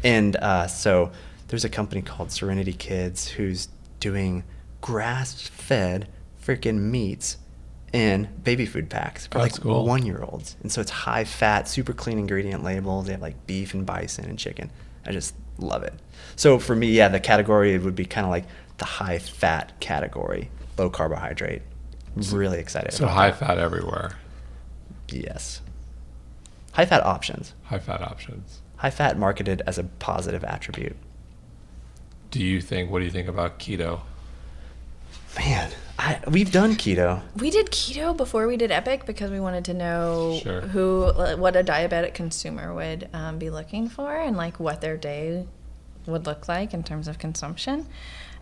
And 0.02 0.34
uh, 0.36 0.66
so 0.66 1.12
there's 1.48 1.64
a 1.64 1.68
company 1.68 2.00
called 2.02 2.32
Serenity 2.32 2.72
Kids 2.72 3.28
who's 3.28 3.68
doing 4.00 4.44
grass 4.80 5.42
fed 5.48 6.08
freaking 6.42 6.78
meats 6.80 7.36
in 7.92 8.28
baby 8.42 8.66
food 8.66 8.88
packs 8.90 9.26
for 9.26 9.38
That's 9.38 9.54
like 9.54 9.62
cool. 9.62 9.84
one 9.86 10.04
year 10.06 10.22
olds. 10.22 10.56
And 10.62 10.72
so 10.72 10.80
it's 10.80 10.90
high 10.90 11.24
fat, 11.24 11.68
super 11.68 11.92
clean 11.92 12.18
ingredient 12.18 12.64
labels. 12.64 13.06
They 13.06 13.12
have 13.12 13.22
like 13.22 13.46
beef 13.46 13.74
and 13.74 13.84
bison 13.86 14.24
and 14.24 14.38
chicken. 14.38 14.70
I 15.04 15.12
just 15.12 15.34
love 15.58 15.82
it. 15.82 15.94
So 16.34 16.58
for 16.58 16.74
me, 16.74 16.88
yeah, 16.92 17.08
the 17.08 17.20
category 17.20 17.76
would 17.78 17.94
be 17.94 18.04
kind 18.04 18.24
of 18.24 18.30
like 18.30 18.44
the 18.78 18.84
high 18.84 19.18
fat 19.18 19.78
category, 19.80 20.50
low 20.78 20.90
carbohydrate. 20.90 21.62
Really 22.30 22.58
excited. 22.58 22.92
So 22.92 23.04
about 23.04 23.14
high 23.14 23.30
that. 23.30 23.38
fat 23.38 23.58
everywhere. 23.58 24.12
Yes. 25.10 25.60
High 26.72 26.86
fat 26.86 27.02
options. 27.04 27.54
High 27.64 27.78
fat 27.78 28.00
options. 28.02 28.60
High 28.76 28.90
fat 28.90 29.18
marketed 29.18 29.62
as 29.66 29.78
a 29.78 29.84
positive 29.84 30.44
attribute. 30.44 30.96
Do 32.30 32.42
you 32.42 32.60
think 32.60 32.90
what 32.90 32.98
do 33.00 33.04
you 33.04 33.10
think 33.10 33.28
about 33.28 33.58
keto? 33.58 34.00
Man, 35.38 35.70
I, 35.98 36.18
we've 36.28 36.50
done 36.50 36.74
keto. 36.74 37.22
We 37.36 37.50
did 37.50 37.66
keto 37.66 38.16
before 38.16 38.46
we 38.46 38.56
did 38.56 38.70
Epic 38.70 39.04
because 39.04 39.30
we 39.30 39.38
wanted 39.40 39.66
to 39.66 39.74
know 39.74 40.38
Sure. 40.42 40.60
who, 40.62 41.12
what 41.36 41.56
a 41.56 41.62
diabetic 41.62 42.14
consumer 42.14 42.74
would 42.74 43.08
um, 43.12 43.38
be 43.38 43.50
looking 43.50 43.88
for 43.90 44.14
and 44.18 44.36
like 44.36 44.58
what 44.58 44.80
their 44.80 44.96
day 44.96 45.46
would 46.06 46.24
look 46.26 46.48
like 46.48 46.72
in 46.72 46.82
terms 46.82 47.06
of 47.08 47.18
consumption 47.18 47.86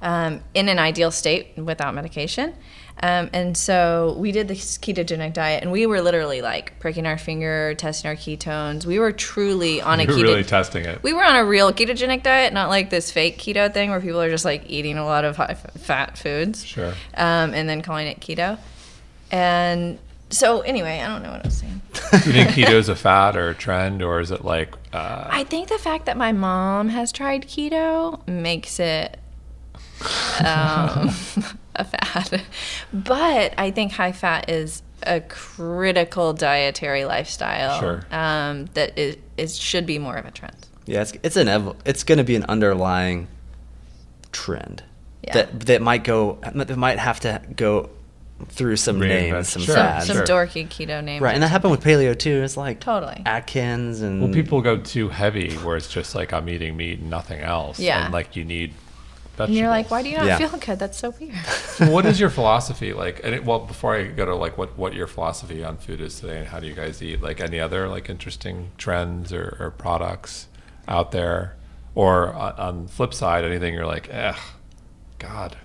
um, 0.03 0.41
in 0.55 0.69
an 0.69 0.79
ideal 0.79 1.11
state 1.11 1.57
without 1.57 1.95
medication. 1.95 2.55
Um, 3.03 3.29
and 3.33 3.57
so 3.57 4.15
we 4.19 4.31
did 4.31 4.47
this 4.47 4.79
ketogenic 4.79 5.33
diet, 5.33 5.63
and 5.65 5.73
we 5.73 5.85
were 5.85 6.01
literally 6.01 6.41
like 6.43 6.79
pricking 6.79 7.07
our 7.07 7.19
finger, 7.19 7.75
testing 7.75 8.09
our 8.09 8.15
ketones. 8.15 8.87
We 8.87 9.01
were 9.01 9.11
truly 9.11 9.83
on 9.83 9.99
a 9.99 10.05
keto. 10.07 10.23
really 10.23 10.45
testing 10.45 10.85
it. 10.85 11.03
we 11.03 11.13
were 11.13 11.25
on 11.25 11.35
a 11.35 11.45
real 11.45 11.73
ketogenic 11.73 12.23
diet, 12.23 12.53
not 12.53 12.69
like 12.69 12.91
this 12.91 13.11
fake 13.11 13.37
keto 13.39 13.73
thing 13.75 13.91
where 13.91 14.01
people 14.01 14.23
are 14.23 14.31
just 14.31 14.45
like 14.45 14.71
eating 14.71 14.97
a 14.97 15.05
lot 15.05 15.25
of 15.25 15.37
high 15.37 15.57
f- 15.61 15.73
fat 15.73 16.17
foods 16.17 16.65
Sure. 16.65 16.95
um, 17.17 17.53
and 17.53 17.69
then 17.69 17.83
calling 17.83 18.07
it 18.07 18.21
keto. 18.21 18.59
And 19.33 19.99
so, 20.31 20.61
anyway, 20.61 21.01
I 21.01 21.09
don't 21.09 21.23
know 21.23 21.31
what 21.33 21.45
I 21.45 21.49
was 21.49 21.57
saying. 21.59 21.81
Do 21.95 22.31
you 22.31 22.45
think 22.45 22.51
keto 22.51 22.75
is 22.75 22.89
a 22.89 22.97
fad 22.97 23.35
or 23.37 23.51
a 23.51 23.55
trend, 23.55 24.03
or 24.03 24.21
is 24.21 24.31
it 24.31 24.45
like? 24.45 24.73
Uh, 24.93 25.27
I 25.31 25.43
think 25.45 25.69
the 25.69 25.79
fact 25.79 26.07
that 26.07 26.17
my 26.17 26.31
mom 26.33 26.89
has 26.91 27.11
tried 27.13 27.47
keto 27.49 28.25
makes 28.29 28.79
it 28.79 29.19
um, 30.41 31.11
a 31.77 31.85
fad. 31.85 32.43
But 32.93 33.55
I 33.59 33.71
think 33.71 33.93
high 33.93 34.13
fat 34.13 34.49
is 34.49 34.83
a 35.07 35.21
critical 35.21 36.33
dietary 36.33 37.05
lifestyle 37.05 37.79
Sure. 37.81 38.07
um, 38.11 38.67
that 38.75 38.99
is, 38.99 39.17
is 39.37 39.57
should 39.57 39.85
be 39.87 39.99
more 39.99 40.17
of 40.17 40.25
a 40.27 40.31
trend. 40.31 40.57
Yeah, 40.87 41.03
it's 41.03 41.13
it's 41.23 41.37
an 41.37 41.49
ev- 41.49 41.77
it's 41.85 42.05
going 42.05 42.19
to 42.19 42.25
be 42.25 42.37
an 42.37 42.45
underlying 42.45 43.29
trend 44.33 44.83
Yeah. 45.23 45.35
that 45.35 45.61
that 45.61 45.83
might 45.83 46.05
go 46.05 46.39
that 46.43 46.77
might 46.77 46.99
have 46.99 47.21
to 47.21 47.41
go 47.57 47.91
through 48.49 48.77
some 48.77 48.99
Reinvent. 48.99 49.09
names, 49.33 49.49
some 49.49 49.63
Sure, 49.63 49.75
fads. 49.77 50.07
Some 50.07 50.17
sure. 50.17 50.27
dorky 50.27 50.67
keto 50.69 51.03
names. 51.03 51.23
Right, 51.23 51.35
and 51.35 51.43
that 51.43 51.49
happened 51.49 51.71
with 51.71 51.83
paleo 51.85 52.19
too. 52.19 52.43
It's 52.43 52.57
like 52.57 52.81
Totally. 52.81 53.23
Atkins 53.25 54.01
and 54.03 54.21
well, 54.23 54.33
people 54.33 54.61
go 54.61 54.77
too 54.77 55.09
heavy, 55.09 55.55
where 55.59 55.77
it's 55.77 55.89
just 55.89 56.15
like 56.15 56.33
I'm 56.33 56.49
eating 56.49 56.77
meat 56.77 56.99
and 56.99 57.09
nothing 57.11 57.41
else. 57.41 57.79
Yeah. 57.79 58.05
And 58.05 58.13
like 58.13 58.37
you 58.37 58.45
need. 58.45 58.75
And 59.39 59.55
you're 59.55 59.69
like, 59.69 59.91
why 59.91 60.03
do 60.03 60.09
you 60.09 60.17
not 60.17 60.27
Yeah. 60.27 60.39
feel 60.39 60.59
good? 60.59 60.79
That's 60.79 60.99
so 60.99 61.11
weird. 61.11 61.35
So 61.75 61.91
what 61.91 62.07
is 62.07 62.21
your 62.21 62.31
philosophy 62.39 62.93
like? 62.93 63.21
And 63.25 63.35
it, 63.35 63.45
well, 63.45 63.59
before 63.61 63.97
I 63.97 64.05
go 64.05 64.25
to 64.25 64.35
like 64.37 64.57
what 64.57 64.79
what 64.79 64.95
your 64.95 65.07
philosophy 65.09 65.65
on 65.65 65.77
food 65.77 66.01
is 66.01 66.21
today, 66.21 66.39
and 66.39 66.47
how 66.49 66.61
do 66.61 66.67
you 66.69 66.75
guys 66.75 67.03
eat? 67.03 67.21
Like 67.21 67.41
any 67.41 67.59
other 67.59 67.89
like 67.89 68.09
interesting 68.09 68.71
trends 68.79 69.33
or, 69.33 69.57
or 69.59 69.71
products 69.73 70.47
out 70.87 71.11
there, 71.11 71.57
or 71.97 72.33
on, 72.33 72.53
on 72.53 72.87
flip 72.87 73.13
side, 73.13 73.45
anything 73.45 73.75
you're 73.75 73.87
like, 73.87 74.09
eh, 74.13 74.35
God, 75.19 75.57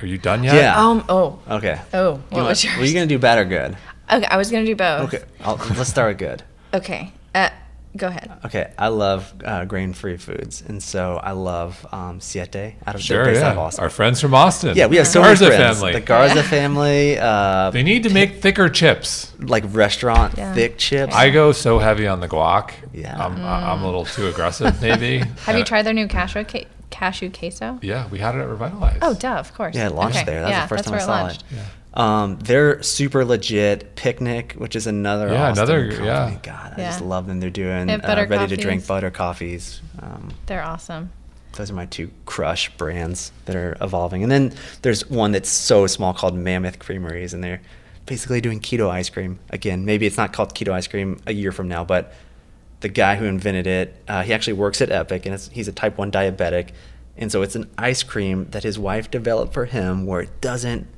are 0.00 0.06
you 0.06 0.16
done 0.18 0.42
yet? 0.44 0.54
Yeah. 0.54 0.80
um. 0.82 1.04
Oh. 1.08 1.38
Okay. 1.50 1.78
Oh. 1.92 1.98
You 1.98 2.10
What 2.12 2.32
want- 2.32 2.48
was 2.48 2.64
yours? 2.64 2.78
Were 2.78 2.84
you 2.84 2.94
gonna 2.94 3.06
do 3.06 3.18
bad 3.18 3.38
or 3.38 3.44
good? 3.44 3.76
Okay, 4.12 4.26
I 4.26 4.36
was 4.36 4.50
gonna 4.50 4.64
do 4.66 4.76
both. 4.76 5.12
Okay, 5.14 5.24
I'll, 5.40 5.56
let's 5.76 5.88
start 5.90 6.08
with 6.10 6.18
good. 6.18 6.42
Okay. 6.72 7.12
Uh, 7.34 7.50
go 7.96 8.08
ahead. 8.08 8.30
Okay, 8.44 8.72
I 8.78 8.88
love 8.88 9.32
uh, 9.44 9.64
grain-free 9.64 10.16
foods, 10.16 10.62
and 10.66 10.82
so 10.82 11.16
I 11.22 11.32
love 11.32 11.86
um, 11.92 12.20
Siete 12.20 12.74
out 12.86 12.94
of 12.94 13.00
Sure, 13.02 13.24
they're 13.24 13.44
out 13.44 13.52
of 13.52 13.56
yeah. 13.56 13.62
Austin. 13.62 13.84
Our 13.84 13.90
friends 13.90 14.20
from 14.20 14.34
Austin. 14.34 14.76
yeah, 14.76 14.86
we 14.86 14.96
have 14.96 15.06
so 15.06 15.22
many 15.22 15.36
friends. 15.36 15.56
family. 15.56 15.92
The 15.92 16.00
Garza 16.00 16.34
Yeah. 16.36 16.42
family, 16.42 17.18
uh, 17.18 17.70
they 17.70 17.82
need 17.82 18.02
to 18.04 18.10
make 18.10 18.40
thicker 18.42 18.68
chips. 18.68 19.32
like 19.40 19.64
restaurant 19.68 20.34
Yeah. 20.36 20.54
thick 20.54 20.78
chips. 20.78 21.14
I 21.14 21.30
go 21.30 21.52
so 21.52 21.78
heavy 21.78 22.06
on 22.06 22.20
the 22.20 22.28
guac. 22.28 22.70
Yeah. 22.92 23.16
I'm, 23.22 23.36
I'm 23.44 23.82
a 23.82 23.84
little 23.84 24.04
too 24.06 24.26
aggressive, 24.28 24.80
maybe. 24.80 25.18
Have 25.46 25.58
you 25.58 25.64
tried 25.64 25.82
their 25.82 25.92
new 25.92 26.08
cashew 26.08 26.44
ca- 26.44 26.66
cashew 26.90 27.30
queso? 27.30 27.78
Yeah, 27.82 28.06
we 28.08 28.18
had 28.20 28.34
it 28.34 28.38
at 28.38 28.48
Revitalize. 28.48 28.98
Oh, 29.02 29.14
duh, 29.14 29.34
of 29.36 29.52
course. 29.54 29.74
Yeah, 29.76 29.88
it 29.88 29.94
launched 29.94 30.16
Okay, 30.18 30.26
there. 30.26 30.40
That 30.40 30.46
was 30.46 30.50
yeah, 30.52 30.62
the 30.62 30.68
first 30.68 30.84
that's 30.84 30.88
time 30.88 30.92
where 30.92 31.00
I 31.00 31.02
it 31.02 31.06
saw 31.06 31.22
launched. 31.26 31.44
it. 31.50 31.58
Um, 31.94 32.38
they're 32.40 32.82
super 32.82 33.24
legit. 33.24 33.94
Picnik, 33.96 34.56
which 34.56 34.74
is 34.74 34.86
another 34.86 35.28
Yeah, 35.28 35.50
Austin 35.50 35.64
another- 35.64 35.88
company. 35.88 36.06
yeah. 36.06 36.36
God, 36.42 36.74
I 36.76 36.80
Yeah. 36.80 36.88
just 36.90 37.00
love 37.02 37.26
them. 37.26 37.38
They're 37.40 37.50
doing 37.50 37.86
They 37.86 37.94
uh, 37.94 37.98
butter 37.98 38.26
ready 38.26 38.54
to 38.56 38.60
drink 38.60 38.86
butter 38.86 39.10
coffees. 39.10 39.80
Um, 40.02 40.32
They're 40.46 40.64
awesome. 40.64 41.10
those 41.52 41.70
are 41.70 41.74
my 41.74 41.86
two 41.86 42.10
crush 42.26 42.68
brands 42.76 43.30
that 43.44 43.54
are 43.54 43.76
evolving. 43.80 44.24
And 44.24 44.32
then 44.32 44.52
there's 44.82 45.08
one 45.08 45.30
that's 45.30 45.48
so 45.48 45.86
small 45.86 46.12
called 46.12 46.34
Mammoth 46.36 46.80
Creameries, 46.80 47.32
and 47.32 47.44
they're 47.44 47.60
basically 48.06 48.40
doing 48.40 48.58
keto 48.58 48.90
ice 48.90 49.08
cream. 49.08 49.38
Again, 49.50 49.84
maybe 49.84 50.04
it's 50.04 50.16
not 50.16 50.32
called 50.32 50.52
keto 50.54 50.72
ice 50.72 50.88
cream 50.88 51.20
a 51.28 51.32
year 51.32 51.52
from 51.52 51.68
now, 51.68 51.84
but 51.84 52.12
the 52.80 52.88
guy 52.88 53.14
who 53.16 53.24
invented 53.24 53.68
it, 53.68 53.94
uh, 54.08 54.22
he 54.24 54.34
actually 54.34 54.54
works 54.54 54.82
at 54.82 54.90
Epic, 54.90 55.26
and 55.26 55.34
it's, 55.34 55.48
he's 55.52 55.68
a 55.68 55.72
type 55.72 55.96
1 55.96 56.10
diabetic. 56.10 56.70
And 57.16 57.30
so 57.30 57.42
it's 57.42 57.54
an 57.54 57.70
ice 57.78 58.02
cream 58.02 58.48
that 58.50 58.64
his 58.64 58.76
wife 58.78 59.08
developed 59.10 59.54
for 59.54 59.66
him 59.66 60.04
where 60.06 60.20
it 60.22 60.40
doesn't 60.40 60.88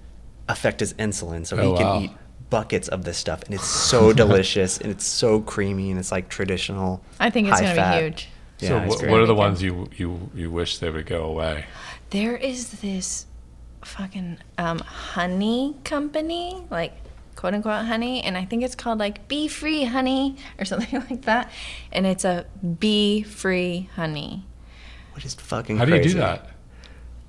affect 0.49 0.81
his 0.81 0.95
insulin. 0.95 1.47
So 1.47 1.57
Oh, 1.57 1.73
he 1.73 1.77
can 1.79 1.87
wow. 1.87 2.01
eat 2.03 2.11
buckets 2.51 2.89
of 2.89 3.05
this 3.05 3.19
stuff. 3.19 3.43
And 3.45 3.55
it's 3.55 3.67
so 3.67 4.13
delicious, 4.25 4.79
and 4.79 4.91
it's 4.91 5.05
so 5.07 5.41
creamy, 5.41 5.91
and 5.91 5.99
it's 5.99 6.13
like 6.13 6.29
traditional. 6.29 7.03
I 7.21 7.31
think 7.31 7.49
it's 7.49 7.61
gonna 7.61 7.75
be 7.99 8.03
huge. 8.05 8.29
Yeah, 8.61 8.69
so 8.69 8.79
ice 8.79 8.89
what, 8.89 9.11
what 9.11 9.21
are 9.21 9.27
the 9.27 9.35
ones 9.35 9.63
you 9.63 9.89
you 9.97 10.31
you 10.35 10.51
wish 10.51 10.79
they 10.79 10.91
would 10.91 11.07
go 11.07 11.25
away? 11.25 11.67
There 12.11 12.37
is 12.37 12.81
this 12.81 13.27
fucking 13.83 14.39
um, 14.59 14.79
honey 14.79 15.77
company, 15.85 16.65
like 16.71 16.93
quote 17.35 17.53
unquote 17.55 17.85
honey, 17.85 18.23
and 18.23 18.37
I 18.37 18.45
think 18.45 18.63
it's 18.63 18.75
called 18.75 18.99
like 18.99 19.29
Bee 19.29 19.49
Free 19.49 19.85
Honey 19.85 20.37
or 20.59 20.65
something 20.71 21.01
like 21.11 21.23
that. 21.23 21.51
And 21.93 22.07
it's 22.07 22.25
a 22.25 22.47
bee 22.81 23.23
free 23.23 23.91
honey. 23.97 24.45
What 25.13 25.25
is 25.25 25.35
fucking 25.35 25.77
How 25.79 25.85
do 25.85 25.93
you 25.93 25.99
crazy. 25.99 26.15
do 26.15 26.21
that? 26.21 26.51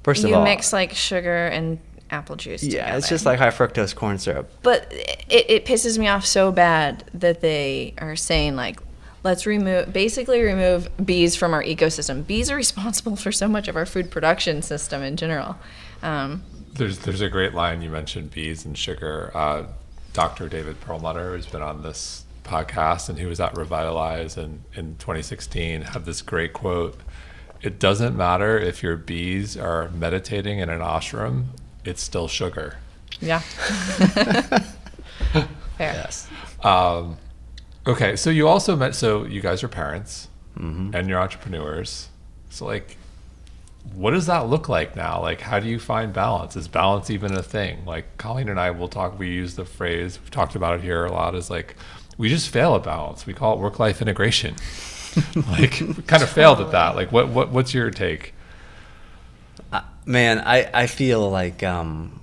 First 0.04 0.24
of 0.24 0.30
you 0.30 0.36
all, 0.38 0.44
mix 0.44 0.72
like 0.72 0.94
sugar 0.94 1.48
and 1.48 1.80
apple 2.10 2.36
juice. 2.36 2.64
yeah, 2.64 2.96
it's 2.98 3.10
just 3.10 3.26
like 3.26 3.40
high 3.40 3.50
fructose 3.50 3.96
corn 3.96 4.18
syrup. 4.18 4.50
But 4.64 4.92
it, 4.92 5.46
it 5.50 5.66
pisses 5.66 5.98
me 5.98 6.08
off 6.08 6.26
so 6.26 6.52
bad 6.52 7.04
that 7.14 7.42
they 7.42 7.94
are 7.98 8.16
saying 8.16 8.56
like, 8.56 8.80
let's 9.24 9.46
remove 9.46 9.92
basically 9.92 10.42
remove 10.42 10.90
bees 11.06 11.36
from 11.36 11.54
our 11.54 11.64
ecosystem. 11.64 12.26
Bees 12.26 12.50
are 12.50 12.56
responsible 12.56 13.16
for 13.16 13.32
so 13.32 13.48
much 13.48 13.68
of 13.68 13.76
our 13.76 13.86
food 13.86 14.10
production 14.12 14.62
system 14.62 15.02
in 15.04 15.18
general. 15.18 15.58
Um, 16.02 16.44
There's 16.74 17.00
there's 17.00 17.22
a 17.22 17.30
great 17.30 17.54
line 17.54 17.82
you 17.82 17.90
mentioned 17.90 18.32
bees 18.32 18.66
and 18.66 18.78
sugar. 18.78 19.32
Uh, 19.34 19.64
Dr. 20.14 20.48
David 20.50 20.80
Perlmutter, 20.82 21.36
who's 21.36 21.46
been 21.46 21.62
on 21.62 21.84
this 21.84 22.24
podcast 22.44 23.10
and 23.10 23.20
who 23.20 23.28
was 23.28 23.40
at 23.40 23.56
Revitalize 23.56 24.38
in, 24.38 24.64
in 24.74 24.96
2016, 24.98 25.82
had 25.82 26.06
this 26.06 26.22
great 26.22 26.54
quote. 26.54 27.00
It 27.62 27.78
doesn't 27.80 28.16
matter 28.16 28.58
if 28.58 28.82
your 28.82 28.96
bees 28.96 29.58
are 29.58 29.90
meditating 29.90 30.60
in 30.60 30.70
an 30.70 30.80
ashram, 30.80 31.48
it's 31.88 32.02
still 32.02 32.28
sugar. 32.28 32.78
yeah. 33.22 33.40
Fair. 35.78 35.94
Yes. 35.94 36.28
Um, 36.64 37.18
okay, 37.86 38.16
so 38.16 38.30
you 38.30 38.48
also 38.48 38.76
met. 38.76 38.96
So 38.96 39.26
you 39.26 39.42
guys 39.42 39.64
are 39.64 39.68
parents, 39.68 40.28
and 40.94 41.08
you're 41.08 41.20
entrepreneurs. 41.20 42.10
So 42.50 42.66
like, 42.66 42.98
what 43.94 44.12
does 44.12 44.26
that 44.26 44.48
look 44.50 44.68
like 44.70 44.96
now? 44.96 45.22
Like, 45.22 45.42
how 45.42 45.60
do 45.60 45.68
you 45.68 45.80
find 45.80 46.12
balance? 46.12 46.56
Is 46.56 46.68
balance 46.68 47.10
even 47.10 47.34
a 47.34 47.44
thing? 47.44 47.86
Like 47.86 48.18
Colleen 48.18 48.50
and 48.50 48.60
I 48.60 48.72
will 48.72 48.88
talk. 48.88 49.18
We 49.20 49.30
use 49.30 49.56
the 49.56 49.66
phrase 49.66 50.20
we've 50.20 50.32
talked 50.32 50.56
about 50.56 50.80
it 50.80 50.82
here 50.82 51.06
a 51.06 51.12
lot. 51.12 51.36
Is 51.36 51.50
like, 51.50 51.76
we 52.18 52.28
just 52.30 52.50
fail 52.50 52.76
at 52.76 52.84
balance. 52.84 53.26
We 53.26 53.34
call 53.34 53.54
it 53.54 53.60
work-life 53.60 54.02
integration. 54.02 54.56
like, 55.36 55.80
we 55.80 55.94
kind 56.06 56.24
of 56.24 56.30
failed 56.30 56.60
at 56.60 56.72
that. 56.72 56.96
Like, 56.96 57.12
what 57.12 57.30
what 57.30 57.50
what's 57.52 57.74
your 57.74 57.92
take? 57.92 58.34
Man, 60.08 60.40
I, 60.40 60.70
I 60.74 60.88
feel 60.88 61.30
like 61.30 61.64
um, 61.64 62.22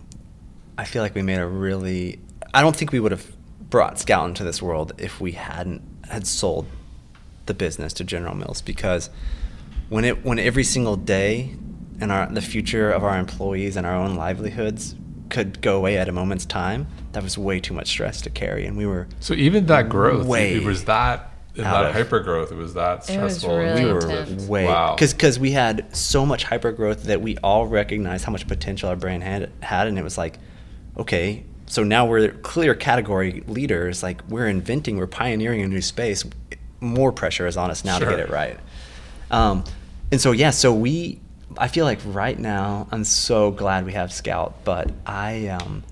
I 0.79 0.85
feel 0.85 1.03
like 1.03 1.15
we 1.15 1.21
made 1.21 1.39
a 1.39 1.47
really. 1.47 2.19
I 2.55 2.63
don't 2.63 2.75
think 2.75 2.93
we 2.93 2.99
would 2.99 3.13
have 3.13 3.31
brought 3.69 3.99
Scout 3.99 4.27
into 4.27 4.43
this 4.43 4.63
world 4.63 4.93
if 4.97 5.21
we 5.21 5.33
hadn't 5.33 5.83
had 6.09 6.27
sold 6.27 6.67
the 7.45 7.53
business 7.53 7.93
to 7.95 8.05
General 8.05 8.35
Mills 8.35 8.63
because 8.63 9.11
when 9.91 10.07
it 10.07 10.25
when 10.25 10.39
every 10.39 10.65
single 10.65 10.97
day 10.97 11.55
and 12.01 12.11
our 12.11 12.27
the 12.27 12.41
future 12.41 12.91
of 12.91 13.05
our 13.05 13.19
employees 13.19 13.77
and 13.77 13.87
our 13.87 13.95
own 13.95 14.17
livelihoods 14.17 14.95
could 15.29 15.61
go 15.61 15.77
away 15.77 15.99
at 15.99 16.09
a 16.09 16.13
moment's 16.13 16.47
time, 16.47 16.87
that 17.13 17.23
was 17.23 17.37
way 17.37 17.61
too 17.61 17.75
much 17.75 17.89
stress 17.89 18.23
to 18.23 18.31
carry, 18.31 18.65
and 18.65 18.79
we 18.79 18.87
were 18.87 19.09
So 19.21 19.35
even 19.35 19.67
that 19.67 19.91
growth, 19.91 20.27
Way 20.27 20.55
it 20.55 20.65
was 20.65 20.87
that 20.87 21.34
in 21.57 21.65
out 21.65 21.83
that 21.83 21.91
of- 21.91 21.95
hyper 21.95 22.21
growth. 22.21 22.51
It 22.53 22.57
was 22.57 22.75
that 22.75 23.09
It 23.09 23.21
was 23.21 23.37
stressful. 23.39 23.57
really 23.57 23.85
we 23.85 23.93
were 23.93 24.01
intense. 24.01 24.45
way 24.47 24.67
Wow. 24.67 24.95
because 24.95 25.13
because 25.13 25.39
we 25.39 25.53
had 25.53 25.95
so 25.97 26.27
much 26.27 26.45
hyper 26.45 26.73
growth 26.73 27.05
that 27.05 27.21
we 27.23 27.37
all 27.39 27.67
recognized 27.67 28.25
how 28.25 28.33
much 28.33 28.47
potential 28.49 28.89
our 28.89 28.97
brand 28.97 29.23
had 29.23 29.51
had, 29.61 29.87
and 29.87 29.99
it 29.99 30.03
was 30.05 30.19
like, 30.19 30.39
okay, 30.99 31.45
so 31.67 31.83
now 31.85 32.07
we're 32.07 32.29
clear 32.31 32.75
category 32.75 33.43
leaders. 33.47 34.03
Like 34.03 34.23
we're 34.29 34.49
inventing, 34.49 34.97
we're 34.97 35.07
pioneering 35.07 35.63
a 35.63 35.67
new 35.69 35.81
space. 35.83 36.25
More 36.81 37.13
pressure 37.13 37.47
is 37.47 37.57
on 37.57 37.71
us 37.71 37.85
now 37.85 37.99
Sure. 37.99 38.11
to 38.11 38.17
get 38.17 38.27
it 38.27 38.31
right. 38.31 38.59
Um, 39.31 39.65
and 40.13 40.21
so 40.21 40.33
yeah, 40.33 40.51
so 40.51 40.73
we, 40.73 41.21
I 41.57 41.69
feel 41.69 41.85
like 41.87 42.01
right 42.07 42.39
now 42.39 42.87
I'm 42.93 43.05
so 43.05 43.51
glad 43.51 43.87
we 43.87 43.93
have 43.93 44.13
Scout, 44.13 44.57
but 44.65 44.91
I 45.07 45.49
um, 45.49 45.83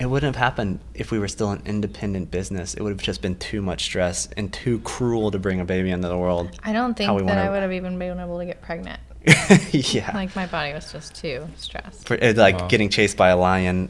it 0.00 0.06
wouldn't 0.06 0.34
have 0.34 0.42
happened 0.42 0.80
if 0.94 1.10
we 1.10 1.18
were 1.18 1.28
still 1.28 1.50
an 1.50 1.62
independent 1.66 2.30
business. 2.30 2.74
It 2.74 2.82
would 2.82 2.90
have 2.90 3.02
just 3.02 3.22
been 3.22 3.36
too 3.36 3.62
much 3.62 3.84
stress 3.84 4.28
and 4.36 4.52
too 4.52 4.78
cruel 4.80 5.30
to 5.30 5.38
bring 5.38 5.60
a 5.60 5.64
baby 5.64 5.90
into 5.90 6.08
the 6.08 6.18
world. 6.18 6.50
I 6.64 6.72
don't 6.72 6.94
think 6.94 7.08
that 7.08 7.24
wanna- 7.24 7.40
I 7.40 7.50
would 7.50 7.62
have 7.62 7.72
even 7.72 7.98
been 7.98 8.18
able 8.18 8.38
to 8.38 8.46
get 8.46 8.60
pregnant. 8.62 9.00
yeah. 9.72 10.10
Like 10.14 10.36
my 10.36 10.46
body 10.46 10.72
was 10.74 10.92
just 10.92 11.14
too 11.14 11.46
stressed. 11.56 12.06
For, 12.06 12.14
it's 12.14 12.38
like 12.38 12.58
Wow. 12.60 12.68
getting 12.68 12.90
chased 12.90 13.16
by 13.16 13.30
a 13.30 13.36
lion 13.36 13.88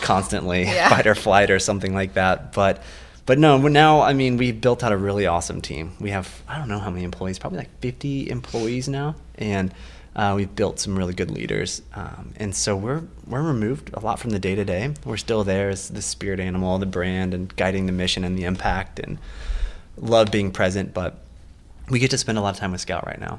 constantly, 0.00 0.64
Yeah. 0.64 0.88
fight 0.94 1.06
or 1.06 1.14
flight 1.14 1.50
or 1.50 1.58
something 1.58 1.94
like 1.94 2.14
that. 2.14 2.52
But 2.52 2.82
but 3.26 3.38
no, 3.38 3.58
now 3.58 4.00
I 4.02 4.12
mean 4.12 4.36
we've 4.36 4.60
built 4.60 4.82
out 4.84 4.92
a 4.92 4.96
really 4.96 5.26
awesome 5.26 5.60
team. 5.60 5.92
We 6.00 6.10
have 6.10 6.42
I 6.48 6.58
don't 6.58 6.68
know 6.68 6.78
how 6.78 6.90
many 6.90 7.04
employees, 7.04 7.38
probably 7.38 7.58
like 7.58 7.70
50 7.80 8.30
employees 8.30 8.88
now, 8.88 9.14
and 9.36 9.72
uh, 10.16 10.32
we've 10.34 10.56
built 10.56 10.80
some 10.80 10.96
really 10.98 11.14
good 11.14 11.30
leaders. 11.30 11.82
Um, 11.94 12.32
and 12.36 12.56
so 12.56 12.74
we're 12.74 13.02
we're 13.26 13.42
removed 13.42 13.90
a 13.94 14.00
lot 14.00 14.18
from 14.18 14.30
the 14.30 14.38
day 14.38 14.54
to 14.54 14.64
day. 14.64 14.94
We're 15.04 15.18
still 15.18 15.44
there 15.44 15.68
as 15.68 15.90
the 15.90 16.02
spirit 16.02 16.40
animal, 16.40 16.78
the 16.78 16.86
brand, 16.86 17.34
and 17.34 17.54
guiding 17.54 17.86
the 17.86 17.92
mission 17.92 18.24
and 18.24 18.36
the 18.36 18.44
impact, 18.44 18.98
and 18.98 19.18
love 19.96 20.30
being 20.32 20.50
present. 20.50 20.94
But 20.94 21.18
we 21.90 21.98
get 21.98 22.10
to 22.10 22.18
spend 22.18 22.38
a 22.38 22.40
lot 22.40 22.54
of 22.54 22.56
time 22.58 22.72
with 22.72 22.80
Scout 22.80 23.06
right 23.06 23.20
now, 23.20 23.38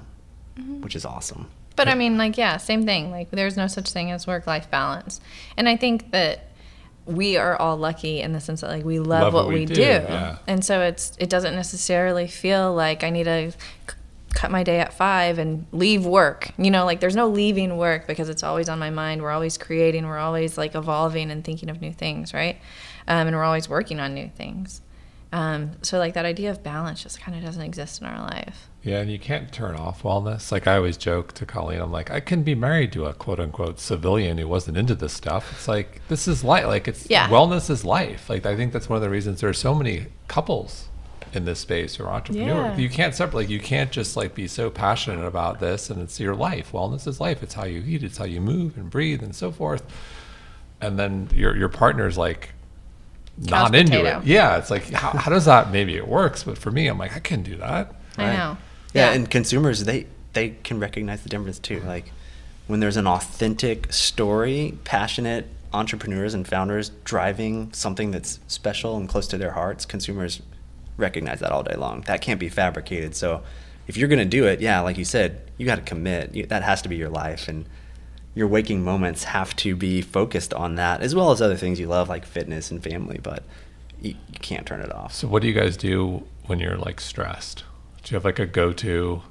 which 0.82 0.95
is 0.95 1.03
awesome. 1.03 1.47
But 1.75 1.88
I 1.88 1.93
mean, 1.93 2.17
like, 2.17 2.38
yeah, 2.38 2.57
same 2.57 2.86
thing. 2.86 3.11
Like, 3.11 3.30
there's 3.30 3.55
no 3.55 3.67
such 3.67 3.91
thing 3.91 4.09
as 4.09 4.25
work 4.25 4.47
life 4.47 4.69
balance. 4.71 5.21
And 5.57 5.69
I 5.69 5.75
think 5.75 6.09
that 6.11 6.47
we 7.05 7.38
are 7.38 7.55
all 7.55 7.78
lucky 7.78 8.19
in 8.19 8.34
the 8.34 8.39
sense 8.39 8.61
that, 8.61 8.71
like, 8.71 8.84
we 8.84 8.97
love, 8.99 9.32
what, 9.34 9.47
we, 9.47 9.65
do. 9.65 9.80
yeah. 9.80 10.39
And 10.47 10.65
so 10.65 10.82
it's, 10.82 11.15
it 11.19 11.30
doesn't 11.30 11.53
necessarily 11.55 12.28
feel 12.28 12.73
like 12.73 13.03
I 13.03 13.11
need 13.11 13.25
to 13.25 13.51
c- 13.51 13.57
cut 14.34 14.51
my 14.51 14.63
day 14.63 14.80
at 14.80 14.93
five 14.93 15.39
and 15.39 15.65
leave 15.71 16.05
work. 16.05 16.51
You 16.57 16.69
know, 16.71 16.86
like, 16.86 16.99
there's 16.99 17.15
no 17.15 17.28
leaving 17.28 17.78
work 17.78 18.07
because 18.07 18.30
it's 18.30 18.43
always 18.43 18.69
on 18.69 18.78
my 18.80 18.89
mind. 18.89 19.21
We're 19.21 19.32
always 19.32 19.57
creating, 19.57 20.05
we're 20.05 20.17
always, 20.19 20.57
like, 20.57 20.75
evolving 20.75 21.32
and 21.32 21.43
thinking 21.43 21.69
of 21.69 21.82
new 21.82 21.91
things, 21.93 22.34
right? 22.34 22.57
Um, 23.07 23.28
and 23.28 23.36
we're 23.36 23.43
always 23.43 23.67
working 23.69 23.99
on 23.99 24.13
new 24.13 24.30
things. 24.30 24.82
Um, 25.34 25.71
so, 25.82 25.97
like, 25.97 26.13
that 26.13 26.25
idea 26.25 26.51
of 26.51 26.63
balance 26.63 27.03
just 27.03 27.19
kind 27.19 27.38
of 27.38 27.43
doesn't 27.43 27.61
exist 27.63 28.01
in 28.01 28.07
our 28.07 28.19
life. 28.19 28.69
Yeah, 28.84 28.99
and 28.99 29.11
you 29.11 29.19
can't 29.19 29.51
turn 29.51 29.75
off 29.75 30.03
wellness. 30.03 30.49
Like 30.49 30.65
I 30.65 30.78
always 30.78 30.95
joke 30.95 31.34
to 31.34 31.45
Colleen, 31.45 31.82
I'm 31.82 31.91
like, 31.91 32.09
I 32.09 32.21
can 32.21 32.43
be 32.43 32.55
married 32.55 32.93
to 32.93 33.03
a 33.05 33.13
quote 33.13 33.38
unquote 33.38 33.82
civilian 33.82 34.38
who 34.38 34.47
wasn't 34.47 34.78
into 34.78 34.95
this 34.95 35.11
stuff. 35.11 35.51
It's 35.51 35.67
like 35.67 35.99
this 36.07 36.25
is 36.25 36.41
life. 36.41 36.67
Like 36.67 36.88
it's 36.88 37.09
Yeah. 37.09 37.28
wellness 37.28 37.69
is 37.69 37.84
life. 37.84 38.30
Like 38.30 38.45
I 38.45 38.55
think 38.55 38.71
that's 38.71 38.88
one 38.88 38.95
of 38.95 39.01
the 39.03 39.09
reasons 39.09 39.41
there 39.41 39.49
are 39.49 39.53
so 39.53 39.75
many 39.75 40.05
couples 40.30 40.88
in 41.34 41.45
this 41.45 41.59
space 41.59 41.99
or 41.99 42.07
entrepreneurs. 42.07 42.78
Yeah. 42.78 42.78
You 42.78 42.89
can't 42.89 43.13
separate. 43.15 43.36
Like 43.41 43.49
you 43.49 43.59
can't 43.59 43.91
just 43.91 44.15
like 44.17 44.34
be 44.36 44.47
so 44.47 44.69
passionate 44.69 45.25
about 45.25 45.59
this 45.59 45.89
and 45.89 46.01
it's 46.01 46.19
your 46.19 46.36
life. 46.36 46.71
Wellness 46.71 47.07
is 47.07 47.19
life. 47.19 47.43
It's 47.43 47.53
how 47.53 47.65
you 47.65 47.84
eat. 47.86 48.03
It's 48.03 48.17
how 48.17 48.25
you 48.25 48.41
move 48.41 48.78
and 48.78 48.89
breathe 48.89 49.21
and 49.23 49.36
so 49.36 49.51
forth. 49.51 49.84
And 50.82 50.97
then 50.99 51.30
your 51.34 51.55
your 51.57 51.69
partner's 51.69 52.17
like 52.17 52.49
not 53.38 53.75
into 53.75 53.91
potato. 53.97 54.19
it. 54.19 54.25
Yeah, 54.25 54.57
it's 54.57 54.69
like 54.71 54.89
how, 54.91 55.11
how 55.17 55.32
does 55.32 55.45
that? 55.45 55.71
Maybe 55.71 55.95
it 55.95 56.07
works, 56.07 56.43
but 56.43 56.57
for 56.57 56.71
me, 56.71 56.88
I'm 56.88 56.97
like 56.97 57.15
I 57.15 57.19
can 57.19 57.43
do 57.43 57.55
that. 57.57 57.93
I 58.17 58.23
Right. 58.23 58.38
know. 58.38 58.57
Yeah, 58.93 59.11
and 59.13 59.30
consumers 59.30 59.84
they 59.84 60.07
they 60.34 60.49
can 60.63 60.80
recognize 60.80 61.21
the 61.23 61.30
difference 61.30 61.59
too. 61.59 61.78
Mm-hmm. 61.80 61.88
Like 61.88 62.11
when 62.67 62.80
there's 62.80 62.97
an 62.97 63.07
authentic 63.07 63.91
story, 63.93 64.78
passionate 64.84 65.47
entrepreneurs 65.73 66.34
and 66.34 66.47
founders 66.47 66.89
driving 67.03 67.71
something 67.73 68.11
that's 68.11 68.39
special 68.47 68.97
and 68.97 69.07
close 69.09 69.28
to 69.28 69.38
their 69.38 69.51
hearts, 69.51 69.86
consumers 69.86 70.41
recognize 70.98 71.39
that 71.39 71.52
all 71.52 71.64
day 71.64 71.76
long. 71.76 72.02
That 72.02 72.22
can't 72.22 72.39
be 72.39 72.50
fabricated. 72.50 73.16
So 73.16 73.43
if 73.88 73.95
you're 73.95 74.10
going 74.10 74.20
to 74.20 74.26
do 74.26 74.45
it, 74.45 74.60
yeah, 74.60 74.82
like 74.82 74.98
you 74.98 75.06
said, 75.06 75.41
you 75.58 75.66
got 75.66 75.76
to 75.76 75.82
commit. 75.82 76.36
You, 76.36 76.45
that 76.48 76.64
has 76.64 76.82
to 76.82 76.89
be 76.89 76.95
your 76.98 77.10
life 77.10 77.48
and 77.48 77.66
your 78.36 78.48
waking 78.48 78.84
moments 78.84 79.24
have 79.24 79.56
to 79.58 79.76
be 79.76 80.02
focused 80.02 80.54
on 80.54 80.76
that 80.76 81.02
as 81.02 81.16
well 81.16 81.32
as 81.32 81.41
other 81.41 81.56
things 81.56 81.80
you 81.80 81.88
love 81.88 82.08
like 82.10 82.26
fitness 82.26 82.70
and 82.70 82.84
family, 82.84 83.20
but 83.22 83.43
you, 84.02 84.12
you 84.32 84.39
can't 84.39 84.66
turn 84.68 84.82
it 84.82 84.91
off. 84.93 85.14
So 85.14 85.28
what 85.28 85.41
do 85.41 85.48
you 85.48 85.54
guys 85.54 85.76
do 85.76 86.24
when 86.45 86.60
you're 86.60 86.78
like 86.78 87.00
stressed? 87.02 87.64
Do 88.04 88.12
you 88.12 88.16
have 88.16 88.26
like 88.26 88.39
a 88.39 88.45
go-to? 88.45 89.24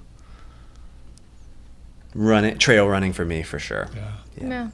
Run 2.15 2.45
it, 2.45 2.59
trail 2.59 2.89
running 2.89 3.13
for 3.13 3.25
me 3.25 3.43
for 3.43 3.59
sure. 3.59 3.89
Yeah. 3.95 4.13
Yeah. 4.41 4.49
Yeah. 4.49 4.71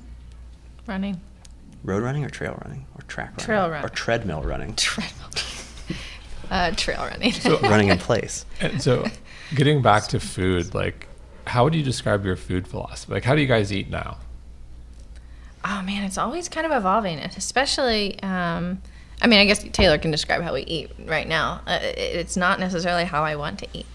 Running. 0.86 1.20
Road 1.84 2.02
running 2.02 2.24
or 2.24 2.30
trail 2.30 2.58
running 2.64 2.86
or 2.94 3.02
track 3.02 3.30
running? 3.30 3.44
Trail 3.44 3.68
run. 3.68 3.84
Or 3.84 3.88
treadmill 3.88 4.42
running. 4.42 4.74
Treadmill. 4.76 5.28
Uh, 6.50 6.70
trail 6.72 7.00
running. 7.00 7.32
So- 7.32 7.58
running 7.62 7.88
in 7.88 7.98
place. 7.98 8.44
And 8.60 8.82
so 8.82 9.06
getting 9.54 9.82
back 9.82 10.08
to 10.08 10.20
food, 10.20 10.74
like 10.74 11.08
how 11.46 11.64
would 11.64 11.74
you 11.74 11.82
describe 11.82 12.24
your 12.24 12.36
food 12.36 12.66
philosophy? 12.68 13.12
Like 13.12 13.24
how 13.24 13.34
do 13.34 13.40
you 13.40 13.46
guys 13.48 13.72
eat 13.72 13.90
now? 13.90 14.18
oh 15.64 15.80
man, 15.82 16.02
it's 16.02 16.18
always 16.18 16.48
kind 16.48 16.66
of 16.66 16.72
evolving, 16.72 17.18
especially. 17.20 18.20
Um, 18.22 18.82
I 19.20 19.28
mean, 19.28 19.38
I 19.38 19.44
guess 19.44 19.62
Taylor 19.72 19.96
can 19.98 20.10
describe 20.10 20.42
how 20.42 20.52
we 20.52 20.62
eat 20.62 20.90
right 21.06 21.28
now. 21.28 21.60
Uh, 21.68 21.78
it's 21.80 22.36
not 22.36 22.58
necessarily 22.58 23.04
how 23.04 23.22
I 23.22 23.36
want 23.36 23.60
to 23.60 23.68
eat, 23.72 23.86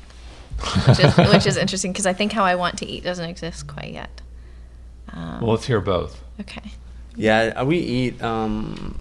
which 0.87 0.99
is 0.99 1.17
which 1.33 1.45
is 1.45 1.57
interesting 1.57 1.91
because 1.91 2.05
I 2.05 2.13
think 2.13 2.31
how 2.31 2.45
I 2.45 2.55
want 2.55 2.77
to 2.79 2.85
eat 2.85 3.03
doesn't 3.03 3.29
exist 3.29 3.67
quite 3.67 3.91
yet. 3.91 4.21
Um, 5.11 5.41
Well, 5.41 5.51
let's 5.51 5.65
hear 5.65 5.81
both. 5.81 6.21
okay. 6.39 6.71
Yeah, 7.17 7.53
uh, 7.57 7.65
we 7.65 7.79
eat 7.79 8.21
um, 8.23 8.99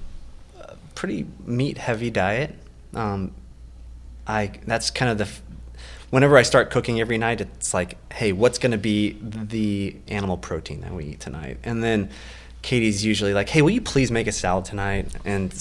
a 0.61 0.75
pretty 0.97 1.27
meat 1.45 1.79
heavy 1.79 2.11
diet. 2.11 2.55
Um, 2.97 3.33
I 4.27 4.53
that's 4.67 4.91
kind 4.91 5.11
of 5.11 5.19
the. 5.19 5.29
Whenever 6.11 6.37
I 6.37 6.43
start 6.43 6.71
cooking 6.71 7.01
every 7.01 7.19
night, 7.19 7.41
it's 7.41 7.75
like, 7.75 7.99
hey, 8.13 8.33
what's 8.33 8.59
going 8.59 8.71
to 8.71 8.79
be 8.79 9.19
the 9.21 9.97
animal 10.07 10.37
protein 10.37 10.81
that 10.83 10.93
we 10.93 11.05
eat 11.05 11.21
tonight? 11.21 11.59
And 11.65 11.83
then 11.83 12.11
Katie's 12.63 13.05
usually 13.05 13.35
like, 13.35 13.49
hey, 13.49 13.61
will 13.61 13.71
you 13.71 13.81
please 13.81 14.11
make 14.13 14.29
a 14.29 14.33
salad 14.33 14.65
tonight? 14.65 15.09
And 15.25 15.53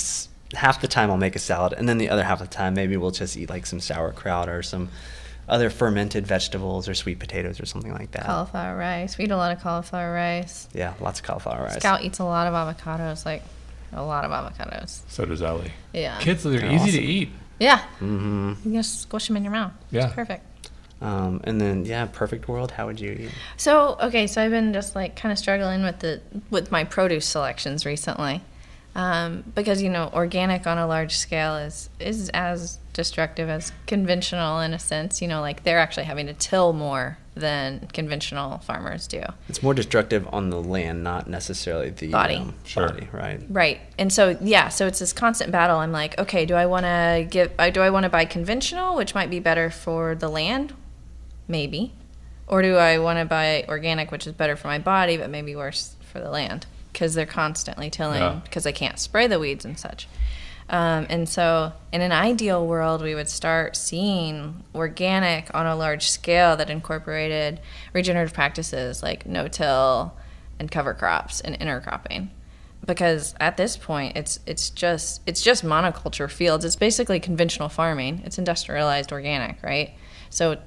half 0.53 0.81
the 0.81 0.87
time 0.87 1.09
I'll 1.09 1.17
make 1.17 1.35
a 1.35 1.39
salad, 1.39 1.73
and 1.73 1.89
then 1.89 1.97
the 1.97 2.09
other 2.09 2.23
half 2.23 2.41
of 2.41 2.49
the 2.49 2.55
time 2.55 2.75
maybe 2.75 2.95
we'll 2.95 3.11
just 3.11 3.35
eat 3.35 3.49
like 3.49 3.65
some 3.65 3.79
sauerkraut 3.79 4.47
or 4.47 4.61
some 4.61 4.89
other 5.47 5.69
fermented 5.69 6.25
vegetables 6.25 6.87
or 6.87 6.93
sweet 6.93 7.19
potatoes 7.19 7.59
or 7.59 7.65
something 7.65 7.93
like 7.93 8.11
that. 8.11 8.25
Cauliflower 8.25 8.77
rice. 8.77 9.17
We 9.17 9.25
eat 9.25 9.31
a 9.31 9.37
lot 9.37 9.51
of 9.51 9.61
cauliflower 9.61 10.13
rice. 10.13 10.67
Yeah, 10.73 10.93
lots 10.99 11.19
of 11.19 11.25
cauliflower 11.25 11.63
rice. 11.63 11.77
Scout 11.77 12.03
eats 12.03 12.19
a 12.19 12.23
lot 12.23 12.47
of 12.47 12.53
avocados, 12.53 13.25
like 13.25 13.43
a 13.93 14.03
lot 14.03 14.25
of 14.25 14.31
avocados. 14.31 15.01
So 15.07 15.25
does 15.25 15.41
Ellie. 15.41 15.71
Yeah. 15.93 16.19
Kids, 16.19 16.43
they're 16.43 16.59
They're 16.59 16.71
easy 16.73 16.91
to 16.91 17.01
eat. 17.01 17.29
Yeah. 17.59 17.79
Mm-hmm. 17.99 18.53
You 18.65 18.79
just 18.79 19.01
squish 19.01 19.27
them 19.27 19.37
in 19.37 19.43
your 19.43 19.53
mouth. 19.53 19.73
Yeah. 19.91 20.05
It's 20.05 20.13
perfect. 20.13 20.45
Um, 21.01 21.41
and 21.43 21.59
then 21.59 21.85
yeah, 21.85 22.05
perfect 22.05 22.47
world. 22.47 22.71
How 22.71 22.85
would 22.87 22.99
you 22.99 23.11
eat? 23.11 23.31
So 23.57 23.97
okay, 24.01 24.27
so 24.27 24.41
I've 24.41 24.51
been 24.51 24.73
just 24.73 24.95
like 24.95 25.15
kind 25.15 25.31
of 25.31 25.37
struggling 25.37 25.83
with 25.83 25.99
the 25.99 26.21
with 26.49 26.71
my 26.71 26.83
produce 26.83 27.25
selections 27.25 27.85
recently, 27.85 28.41
um, 28.95 29.43
because 29.55 29.81
you 29.81 29.89
know 29.89 30.09
organic 30.13 30.65
on 30.65 30.77
a 30.77 30.87
large 30.87 31.15
scale 31.15 31.57
is 31.57 31.89
is 31.99 32.29
as 32.29 32.79
destructive 32.93 33.49
as 33.49 33.73
conventional 33.87 34.61
in 34.61 34.73
a 34.73 34.79
sense. 34.79 35.21
You 35.21 35.27
know, 35.27 35.41
like 35.41 35.63
they're 35.63 35.79
actually 35.79 36.05
having 36.05 36.27
to 36.27 36.33
till 36.33 36.71
more 36.71 37.17
than 37.35 37.87
conventional 37.93 38.59
farmers 38.59 39.07
do. 39.07 39.21
It's 39.49 39.61
more 39.61 39.73
destructive 39.73 40.27
on 40.31 40.49
the 40.49 40.61
land, 40.61 41.03
not 41.03 41.29
necessarily 41.29 41.89
the 41.89 42.07
Body. 42.07 42.35
um, 42.37 42.53
Sure. 42.63 42.87
body, 42.89 43.07
right? 43.11 43.41
Right, 43.49 43.81
and 43.99 44.11
so 44.11 44.37
yeah, 44.41 44.69
so 44.69 44.87
it's 44.87 44.99
this 44.99 45.11
constant 45.13 45.51
battle. 45.51 45.77
I'm 45.77 45.91
like, 45.91 46.17
okay, 46.17 46.45
do 46.45 46.55
I 46.55 46.65
want 46.65 46.85
to 46.85 47.27
give? 47.29 47.51
uh, 47.59 47.69
Do 47.69 47.81
I 47.81 47.89
want 47.89 48.03
to 48.05 48.09
buy 48.09 48.25
conventional, 48.25 48.95
which 48.95 49.13
might 49.13 49.29
be 49.29 49.39
better 49.39 49.69
for 49.69 50.15
the 50.15 50.29
land, 50.29 50.73
maybe, 51.47 51.93
or 52.47 52.61
do 52.61 52.75
I 52.77 52.97
want 52.99 53.19
to 53.19 53.25
buy 53.25 53.65
organic, 53.67 54.11
which 54.11 54.25
is 54.27 54.33
better 54.33 54.55
for 54.55 54.67
my 54.67 54.79
body, 54.79 55.17
but 55.17 55.29
maybe 55.29 55.55
worse 55.55 55.95
for 56.11 56.19
the 56.19 56.29
land 56.29 56.65
because 56.93 57.13
they're 57.13 57.25
constantly 57.25 57.89
tilling 57.89 58.21
Yeah. 58.21 58.39
because 58.45 58.63
they 58.63 58.71
can't 58.71 58.97
spray 58.99 59.27
the 59.27 59.39
weeds 59.39 59.65
and 59.65 59.77
such. 59.77 60.07
Um, 60.67 61.05
and 61.09 61.29
so, 61.29 61.73
in 61.93 62.01
an 62.01 62.11
ideal 62.11 62.65
world, 62.65 63.01
we 63.01 63.13
would 63.13 63.29
start 63.29 63.75
seeing 63.75 64.63
organic 64.73 65.53
on 65.53 65.67
a 65.67 65.75
large 65.75 66.09
scale 66.09 66.57
that 66.57 66.71
incorporated 66.71 67.59
regenerative 67.93 68.33
practices 68.33 69.03
like 69.03 69.27
no-till 69.27 70.17
and 70.57 70.71
cover 70.71 70.93
crops 70.93 71.39
and 71.39 71.57
intercropping. 71.59 72.29
Because 72.83 73.35
at 73.39 73.57
this 73.57 73.77
point, 73.77 74.17
it's 74.17 74.39
it's 74.47 74.71
just 74.71 75.21
it's 75.27 75.43
just 75.43 75.63
monoculture 75.63 76.29
fields. 76.29 76.65
It's 76.65 76.75
basically 76.75 77.19
conventional 77.19 77.69
farming. 77.69 78.23
It's 78.25 78.39
industrialized 78.39 79.11
organic, 79.11 79.61
right? 79.61 79.93
So, 80.31 80.57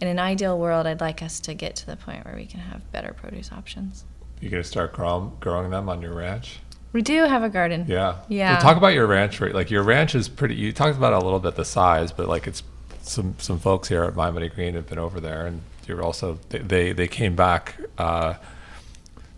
in 0.00 0.08
an 0.08 0.18
ideal 0.18 0.58
world, 0.58 0.86
I'd 0.86 1.00
like 1.00 1.22
us 1.22 1.38
to 1.40 1.54
get 1.54 1.76
to 1.76 1.86
the 1.86 1.96
point 1.96 2.24
where 2.24 2.34
we 2.34 2.46
can 2.46 2.60
have 2.60 2.90
better 2.90 3.12
produce 3.12 3.52
options. 3.52 4.04
You're 4.40 4.50
gonna 4.50 4.64
start 4.64 4.92
grow, 4.92 5.32
growing 5.40 5.70
them 5.70 5.88
on 5.88 6.02
your 6.02 6.14
ranch? 6.14 6.58
We 6.96 7.02
do 7.02 7.24
have 7.24 7.42
a 7.42 7.50
garden. 7.50 7.84
Yeah. 7.88 8.16
Yeah. 8.26 8.56
So 8.56 8.62
talk 8.62 8.78
about 8.78 8.94
your 8.94 9.06
ranch. 9.06 9.38
right? 9.38 9.54
Like 9.54 9.70
your 9.70 9.82
ranch 9.82 10.14
is 10.14 10.30
pretty. 10.30 10.54
You 10.54 10.72
talked 10.72 10.96
about 10.96 11.12
it 11.12 11.16
a 11.16 11.22
little 11.22 11.38
bit 11.40 11.54
the 11.54 11.64
size, 11.66 12.10
but 12.10 12.26
like 12.26 12.46
it's 12.46 12.62
some 13.02 13.34
some 13.36 13.58
folks 13.58 13.88
here 13.88 14.02
at 14.04 14.14
mindbodygreen 14.14 14.72
have 14.72 14.86
been 14.88 14.98
over 14.98 15.20
there, 15.20 15.44
and 15.44 15.60
you're 15.86 16.02
also 16.02 16.38
they 16.48 16.60
they, 16.60 16.92
they 16.92 17.06
came 17.06 17.36
back. 17.36 17.74
Uh, 17.98 18.34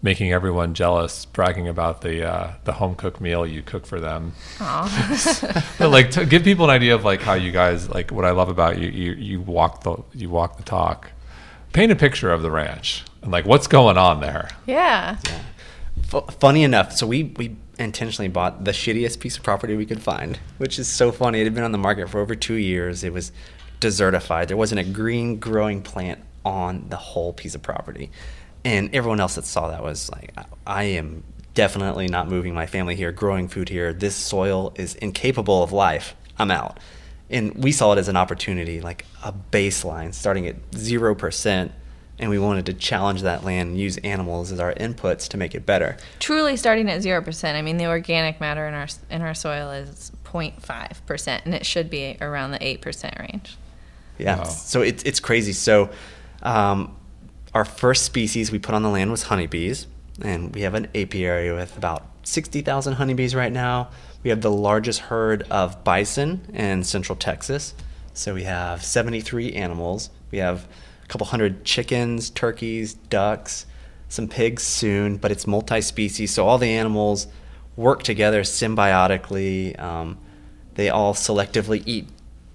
Making 0.00 0.32
everyone 0.32 0.74
jealous, 0.74 1.24
bragging 1.24 1.66
about 1.66 2.02
the 2.02 2.24
uh, 2.24 2.52
the 2.62 2.74
home 2.74 2.94
cooked 2.94 3.20
meal 3.20 3.44
you 3.44 3.62
cook 3.62 3.84
for 3.84 3.98
them. 3.98 4.34
Aw. 4.60 5.64
But 5.78 5.90
like, 5.90 6.12
to 6.12 6.24
give 6.24 6.44
people 6.44 6.64
an 6.66 6.70
idea 6.70 6.94
of 6.94 7.04
like 7.04 7.20
how 7.20 7.34
you 7.34 7.50
guys 7.50 7.88
like 7.90 8.12
what 8.12 8.24
I 8.24 8.30
love 8.30 8.48
about 8.48 8.78
you, 8.78 8.88
you 8.90 9.12
you 9.14 9.40
walk 9.40 9.82
the 9.82 9.96
you 10.14 10.30
walk 10.30 10.56
the 10.58 10.62
talk. 10.62 11.10
Paint 11.72 11.90
a 11.90 11.96
picture 11.96 12.30
of 12.30 12.42
the 12.42 12.50
ranch 12.52 13.02
and 13.22 13.32
like 13.32 13.44
what's 13.44 13.66
going 13.66 13.98
on 13.98 14.20
there. 14.20 14.48
Yeah. 14.66 15.16
yeah. 15.26 15.42
F- 16.12 16.34
funny 16.38 16.62
enough, 16.62 16.92
so 16.92 17.06
we 17.06 17.24
we 17.36 17.56
intentionally 17.78 18.28
bought 18.28 18.64
the 18.64 18.72
shittiest 18.72 19.20
piece 19.20 19.36
of 19.36 19.42
property 19.42 19.76
we 19.76 19.86
could 19.86 20.02
find, 20.02 20.38
which 20.58 20.78
is 20.78 20.88
so 20.88 21.12
funny. 21.12 21.40
It 21.40 21.44
had 21.44 21.54
been 21.54 21.64
on 21.64 21.72
the 21.72 21.78
market 21.78 22.08
for 22.08 22.20
over 22.20 22.34
two 22.34 22.54
years. 22.54 23.04
It 23.04 23.12
was 23.12 23.30
desertified. 23.80 24.48
There 24.48 24.56
wasn't 24.56 24.80
a 24.80 24.84
green 24.84 25.38
growing 25.38 25.82
plant 25.82 26.20
on 26.44 26.88
the 26.88 26.96
whole 26.96 27.32
piece 27.32 27.54
of 27.54 27.62
property, 27.62 28.10
and 28.64 28.94
everyone 28.94 29.20
else 29.20 29.34
that 29.34 29.44
saw 29.44 29.68
that 29.68 29.82
was 29.82 30.10
like, 30.10 30.34
I, 30.66 30.84
am 30.84 31.24
definitely 31.54 32.08
not 32.08 32.28
moving 32.28 32.54
my 32.54 32.66
family 32.66 32.94
here, 32.94 33.12
growing 33.12 33.48
food 33.48 33.68
here. 33.68 33.92
This 33.92 34.16
soil 34.16 34.72
is 34.76 34.94
incapable 34.96 35.62
of 35.62 35.72
life. 35.72 36.14
I'm 36.38 36.50
out. 36.50 36.78
And 37.30 37.54
we 37.62 37.72
saw 37.72 37.92
it 37.92 37.98
as 37.98 38.08
an 38.08 38.16
opportunity, 38.16 38.80
like 38.80 39.04
a 39.22 39.32
baseline, 39.32 40.14
starting 40.14 40.46
at 40.46 40.56
zero 40.74 41.14
percent. 41.14 41.72
And 42.20 42.30
we 42.30 42.38
wanted 42.38 42.66
to 42.66 42.74
challenge 42.74 43.22
that 43.22 43.44
land 43.44 43.70
and 43.70 43.78
use 43.78 43.96
animals 43.98 44.50
as 44.50 44.58
our 44.58 44.74
inputs 44.74 45.28
to 45.28 45.36
make 45.36 45.54
it 45.54 45.64
better. 45.64 45.96
Truly 46.18 46.56
starting 46.56 46.90
at 46.90 47.00
0%. 47.00 47.54
I 47.54 47.62
mean, 47.62 47.76
the 47.76 47.86
organic 47.86 48.40
matter 48.40 48.66
in 48.66 48.74
our 48.74 48.88
in 49.08 49.22
our 49.22 49.34
soil 49.34 49.70
is 49.70 50.10
0.5% 50.24 51.40
and 51.44 51.54
it 51.54 51.64
should 51.64 51.88
be 51.88 52.16
around 52.20 52.50
the 52.50 52.58
8% 52.58 53.18
range. 53.20 53.56
Yeah. 54.18 54.38
Wow. 54.38 54.44
So 54.44 54.82
it's 54.82 55.02
it's 55.04 55.20
crazy. 55.20 55.52
So 55.52 55.90
um, 56.42 56.96
our 57.54 57.64
first 57.64 58.04
species 58.04 58.50
we 58.52 58.58
put 58.58 58.74
on 58.74 58.82
the 58.82 58.88
land 58.88 59.10
was 59.10 59.24
honeybees, 59.24 59.86
and 60.20 60.54
we 60.54 60.62
have 60.62 60.74
an 60.74 60.88
apiary 60.94 61.52
with 61.52 61.76
about 61.76 62.06
sixty 62.24 62.60
thousand 62.60 62.94
honeybees 62.94 63.34
right 63.34 63.52
now. 63.52 63.90
We 64.22 64.30
have 64.30 64.40
the 64.40 64.50
largest 64.50 65.00
herd 65.00 65.44
of 65.50 65.84
bison 65.84 66.46
in 66.52 66.84
central 66.84 67.16
Texas. 67.16 67.74
So 68.12 68.34
we 68.34 68.42
have 68.42 68.84
seventy 68.84 69.20
three 69.20 69.52
animals. 69.52 70.10
We 70.30 70.38
have 70.38 70.66
couple 71.08 71.26
hundred 71.26 71.64
chickens, 71.64 72.30
turkeys, 72.30 72.94
ducks, 72.94 73.66
some 74.08 74.28
pigs 74.28 74.62
soon, 74.62 75.16
but 75.16 75.30
it's 75.30 75.46
multi 75.46 75.80
species. 75.80 76.32
So 76.32 76.46
all 76.46 76.58
the 76.58 76.70
animals 76.70 77.26
work 77.76 78.02
together 78.02 78.42
symbiotically. 78.42 79.78
Um, 79.80 80.18
they 80.74 80.90
all 80.90 81.14
selectively 81.14 81.82
eat 81.86 82.08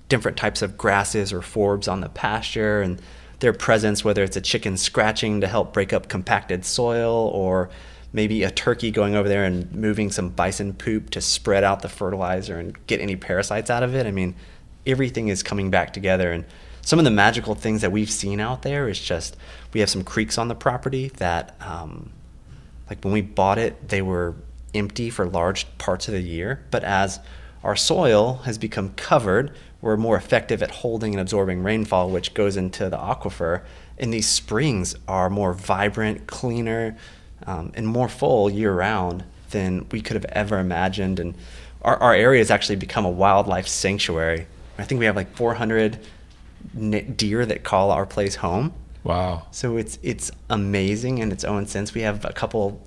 different 0.10 0.38
types 0.38 0.62
of 0.62 0.78
grasses 0.78 1.34
or 1.34 1.42
forbs 1.42 1.92
on 1.92 2.02
the 2.02 2.10
pasture 2.10 2.82
and 2.82 3.02
their 3.40 3.54
presence 3.54 4.06
whether 4.06 4.24
it's 4.24 4.38
a 4.38 4.42
chicken 4.42 4.78
scratching 4.78 5.42
to 5.42 5.48
help 5.48 5.74
break 5.74 5.92
up 5.92 6.08
compacted 6.08 6.64
soil 6.64 7.32
or 7.34 7.70
maybe 8.14 8.44
a 8.44 8.52
turkey 8.52 8.92
going 8.92 9.16
over 9.16 9.28
there 9.28 9.44
and 9.44 9.74
moving 9.74 10.12
some 10.12 10.30
bison 10.30 10.72
poop 10.72 11.10
to 11.10 11.20
spread 11.20 11.64
out 11.64 11.82
the 11.82 11.90
fertilizer 11.90 12.60
and 12.60 12.86
get 12.86 13.02
any 13.02 13.16
parasites 13.16 13.70
out 13.70 13.82
of 13.82 13.96
it 13.96 14.06
i 14.06 14.12
mean 14.12 14.36
everything 14.86 15.30
is 15.30 15.42
coming 15.42 15.72
back 15.72 15.92
together 15.92 16.32
and 16.32 16.46
some 16.84 17.00
of 17.00 17.06
the 17.06 17.12
magical 17.12 17.56
things 17.56 17.82
that 17.82 17.92
we've 17.92 18.12
seen 18.12 18.40
out 18.40 18.62
there 18.62 18.88
is 18.88 19.00
just 19.00 19.36
we 19.74 19.80
have 19.80 19.90
some 19.90 20.04
creeks 20.04 20.38
on 20.38 20.50
the 20.50 20.56
property 20.56 21.08
that 21.18 21.56
um, 21.62 22.12
like 22.90 23.04
when 23.04 23.14
we 23.14 23.22
bought 23.22 23.58
it, 23.58 23.90
they 23.90 24.02
were 24.02 24.36
empty 24.76 25.10
for 25.10 25.26
large 25.26 25.66
parts 25.78 26.08
of 26.08 26.14
the 26.14 26.22
year. 26.22 26.64
But 26.72 26.84
as 26.84 27.20
our 27.64 27.76
soil 27.76 28.42
has 28.46 28.58
become 28.58 28.90
covered, 28.96 29.52
we're 29.82 29.98
more 29.98 30.18
effective 30.18 30.62
at 30.62 30.72
holding 30.72 31.14
and 31.14 31.22
absorbing 31.22 31.64
rainfall, 31.64 32.10
which 32.10 32.34
goes 32.34 32.58
into 32.58 32.90
the 32.90 32.98
aquifer. 32.98 33.62
And 33.98 34.14
these 34.14 34.28
springs 34.28 34.96
are 35.08 35.30
more 35.30 35.54
vibrant, 35.54 36.28
cleaner, 36.28 36.98
um, 37.46 37.72
and 37.76 37.88
more 37.88 38.10
full 38.10 38.50
year 38.50 38.74
round 38.74 39.24
than 39.52 39.88
we 39.92 40.02
could 40.02 40.16
have 40.16 40.26
ever 40.26 40.60
imagined. 40.60 41.20
And 41.20 41.36
our, 41.82 41.98
our 41.98 42.14
area 42.14 42.40
has 42.40 42.52
actually 42.52 42.76
become 42.76 43.06
a 43.06 43.10
wildlife 43.10 43.68
sanctuary. 43.68 44.48
I 44.78 44.84
think 44.84 45.00
we 45.00 45.06
have 45.06 45.16
like 45.16 45.36
400 45.36 45.96
n- 45.96 46.02
deer 47.16 47.46
that 47.46 47.64
call 47.64 47.92
our 47.92 48.06
place 48.06 48.36
home. 48.36 48.74
Wow. 49.04 49.48
So 49.52 49.78
it's 49.78 50.00
it's 50.02 50.32
amazing 50.50 51.18
in 51.18 51.32
its 51.32 51.44
own 51.44 51.66
sense. 51.68 51.94
We 51.94 52.02
have 52.02 52.24
a 52.26 52.34
couple 52.34 52.82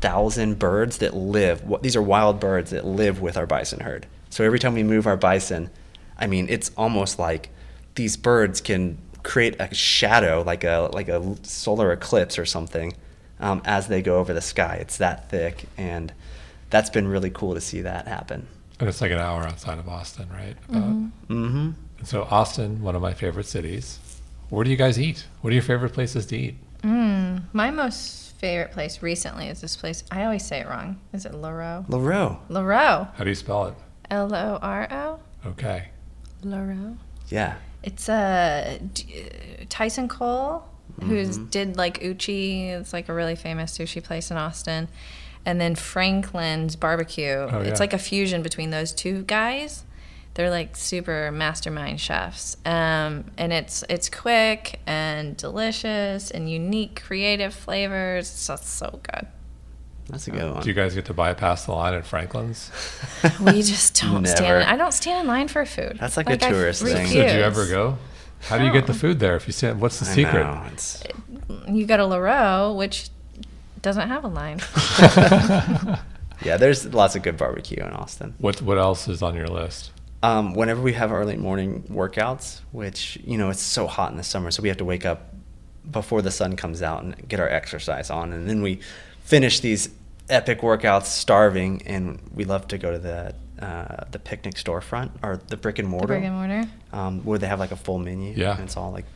thousand 0.00 0.58
birds 0.58 0.98
that 0.98 1.14
live. 1.14 1.62
These 1.82 1.96
are 1.96 2.02
wild 2.02 2.38
birds 2.38 2.70
that 2.70 2.84
live 2.84 3.20
with 3.20 3.36
our 3.36 3.46
bison 3.46 3.80
herd. 3.80 4.06
So 4.30 4.44
every 4.44 4.58
time 4.58 4.74
we 4.74 4.82
move 4.82 5.06
our 5.06 5.16
bison, 5.16 5.70
I 6.18 6.26
mean, 6.26 6.46
it's 6.48 6.70
almost 6.76 7.18
like 7.18 7.50
these 7.94 8.16
birds 8.16 8.60
can 8.60 8.98
create 9.22 9.56
a 9.58 9.74
shadow, 9.74 10.42
like 10.46 10.62
a 10.64 10.90
like 10.92 11.08
a 11.08 11.36
solar 11.42 11.92
eclipse 11.92 12.38
or 12.38 12.46
something, 12.46 12.92
um, 13.40 13.62
as 13.64 13.88
they 13.88 14.02
go 14.02 14.18
over 14.18 14.32
the 14.32 14.40
sky. 14.40 14.76
It's 14.80 14.98
that 14.98 15.28
thick, 15.28 15.64
and 15.76 16.12
that's 16.70 16.90
been 16.90 17.08
really 17.08 17.30
cool 17.30 17.54
to 17.54 17.60
see 17.60 17.80
that 17.80 18.06
happen. 18.06 18.46
And 18.78 18.88
it's 18.88 19.00
like 19.00 19.10
an 19.10 19.18
hour 19.18 19.42
outside 19.42 19.78
of 19.78 19.88
Austin, 19.88 20.28
right? 20.30 20.56
About. 20.68 20.94
Mm-hmm. 21.28 21.70
And 21.98 22.06
so 22.08 22.24
Austin, 22.30 22.82
one 22.82 22.94
of 22.94 23.02
my 23.02 23.14
favorite 23.14 23.46
cities. 23.46 23.98
Where 24.48 24.64
do 24.64 24.70
you 24.70 24.76
guys 24.76 24.98
eat? 25.00 25.26
What 25.40 25.50
are 25.50 25.54
your 25.54 25.62
favorite 25.62 25.92
places 25.92 26.26
to 26.26 26.36
eat? 26.36 26.56
Mm, 26.82 27.42
my 27.52 27.70
most 27.70 28.36
favorite 28.38 28.70
place 28.72 29.02
recently 29.02 29.48
is 29.48 29.60
this 29.60 29.76
place. 29.76 30.04
I 30.10 30.24
always 30.24 30.44
say 30.44 30.60
it 30.60 30.68
wrong. 30.68 31.00
Is 31.12 31.24
it 31.26 31.34
Loro? 31.34 31.84
Laro, 31.88 32.40
Loro. 32.48 33.08
How 33.16 33.24
do 33.24 33.28
you 33.28 33.34
spell 33.34 33.66
it? 33.66 33.74
L 34.10 34.32
O 34.34 34.58
R 34.62 34.86
O? 34.90 35.20
Okay. 35.50 35.88
Loro. 36.44 36.96
yeah, 37.28 37.56
It's 37.82 38.08
uh, 38.08 38.78
Tyson 39.68 40.06
Cole, 40.08 40.64
who's 41.02 41.38
Mm-hmm. 41.38 41.46
did 41.48 41.76
like 41.76 42.02
Uchi. 42.04 42.68
It's 42.68 42.92
like 42.92 43.08
a 43.08 43.14
really 43.14 43.34
famous 43.34 43.76
sushi 43.76 44.02
place 44.02 44.30
in 44.30 44.36
Austin. 44.36 44.88
And 45.44 45.60
then 45.60 45.74
Franklin's 45.74 46.76
Barbecue. 46.76 47.24
Oh, 47.50 47.62
yeah. 47.62 47.68
It's 47.68 47.80
like 47.80 47.92
a 47.92 47.98
fusion 47.98 48.42
between 48.42 48.70
those 48.70 48.92
two 48.92 49.22
guys. 49.22 49.84
They're 50.36 50.50
like 50.50 50.76
super 50.76 51.30
mastermind 51.32 51.98
chefs, 51.98 52.58
um, 52.66 53.24
and 53.38 53.52
it's 53.54 53.82
it's 53.88 54.10
quick 54.10 54.80
and 54.86 55.34
delicious 55.34 56.30
and 56.30 56.48
unique, 56.50 57.00
creative 57.02 57.54
flavors. 57.54 58.30
It's 58.30 58.46
just 58.46 58.66
so 58.66 59.00
good. 59.02 59.26
that's 60.10 60.28
a 60.28 60.30
good 60.32 60.52
one. 60.52 60.62
Do 60.62 60.68
you 60.68 60.74
guys 60.74 60.94
get 60.94 61.06
to 61.06 61.14
bypass 61.14 61.64
the 61.64 61.72
line 61.72 61.94
at 61.94 62.04
Franklin's? 62.04 62.70
We 63.40 63.62
just 63.62 63.98
don't 64.02 64.26
stand. 64.26 64.42
Never. 64.44 64.62
I 64.70 64.76
don't 64.76 64.92
stand 64.92 65.22
in 65.22 65.26
line 65.26 65.48
for 65.48 65.64
food. 65.64 65.96
That's 65.98 66.18
like 66.18 66.28
a 66.28 66.36
tourist 66.36 66.82
I 66.82 66.86
thing. 66.92 67.06
So 67.06 67.12
did 67.14 67.18
you 67.18 67.22
refuse. 67.22 67.42
ever 67.42 67.66
go? 67.66 67.98
How 68.42 68.58
do 68.58 68.66
you 68.66 68.72
get 68.72 68.86
the 68.86 68.94
food 68.94 69.18
there? 69.20 69.36
If 69.36 69.46
you 69.46 69.54
stand? 69.54 69.80
what's 69.80 69.98
the 70.00 70.06
I 70.06 70.14
secret? 70.14 70.44
know, 70.44 71.72
You 71.74 71.86
go 71.86 71.96
to 71.96 72.04
Loro, 72.04 72.74
which 72.74 73.08
doesn't 73.80 74.08
have 74.08 74.22
a 74.24 74.28
line. 74.28 74.60
yeah, 76.44 76.56
there's 76.58 76.92
lots 76.92 77.16
of 77.16 77.22
good 77.22 77.36
barbecue 77.38 77.82
in 77.82 77.90
Austin. 77.92 78.34
What 78.38 78.60
What 78.60 78.76
else 78.78 79.08
is 79.08 79.22
on 79.22 79.34
your 79.34 79.48
list? 79.48 79.92
Um, 80.26 80.54
whenever 80.54 80.80
we 80.82 80.94
have 80.94 81.12
early 81.12 81.36
morning 81.36 81.84
workouts, 81.90 82.60
which 82.72 83.18
you 83.24 83.38
know 83.38 83.50
it's 83.50 83.62
so 83.62 83.86
hot 83.86 84.10
in 84.10 84.16
the 84.16 84.24
summer, 84.24 84.50
so 84.50 84.62
we 84.62 84.68
have 84.68 84.78
to 84.78 84.84
wake 84.84 85.06
up 85.06 85.32
before 85.88 86.20
the 86.20 86.32
sun 86.32 86.56
comes 86.56 86.82
out 86.82 87.02
and 87.04 87.28
get 87.28 87.38
our 87.38 87.48
exercise 87.48 88.10
on, 88.10 88.32
and 88.32 88.48
then 88.48 88.60
we 88.60 88.80
finish 89.22 89.60
these 89.60 89.88
epic 90.28 90.60
workouts 90.62 91.04
starving, 91.06 91.82
and 91.86 92.18
we 92.34 92.44
love 92.44 92.66
to 92.68 92.78
go 92.78 92.90
to 92.90 92.98
the 92.98 93.34
uh, 93.64 94.04
the 94.10 94.18
Picnik 94.18 94.54
storefront 94.54 95.10
or 95.22 95.40
the 95.48 95.56
brick 95.56 95.78
and 95.78 95.88
mortar, 95.88 96.08
brick 96.08 96.24
and 96.24 96.34
mortar? 96.34 96.68
um, 96.92 97.24
where 97.24 97.38
they 97.38 97.46
have 97.46 97.60
like 97.60 97.72
a 97.72 97.76
full 97.76 97.98
menu. 97.98 98.34
Yeah. 98.36 98.54
and 98.54 98.64
it's 98.64 98.76
all 98.76 98.90
like 98.90 99.06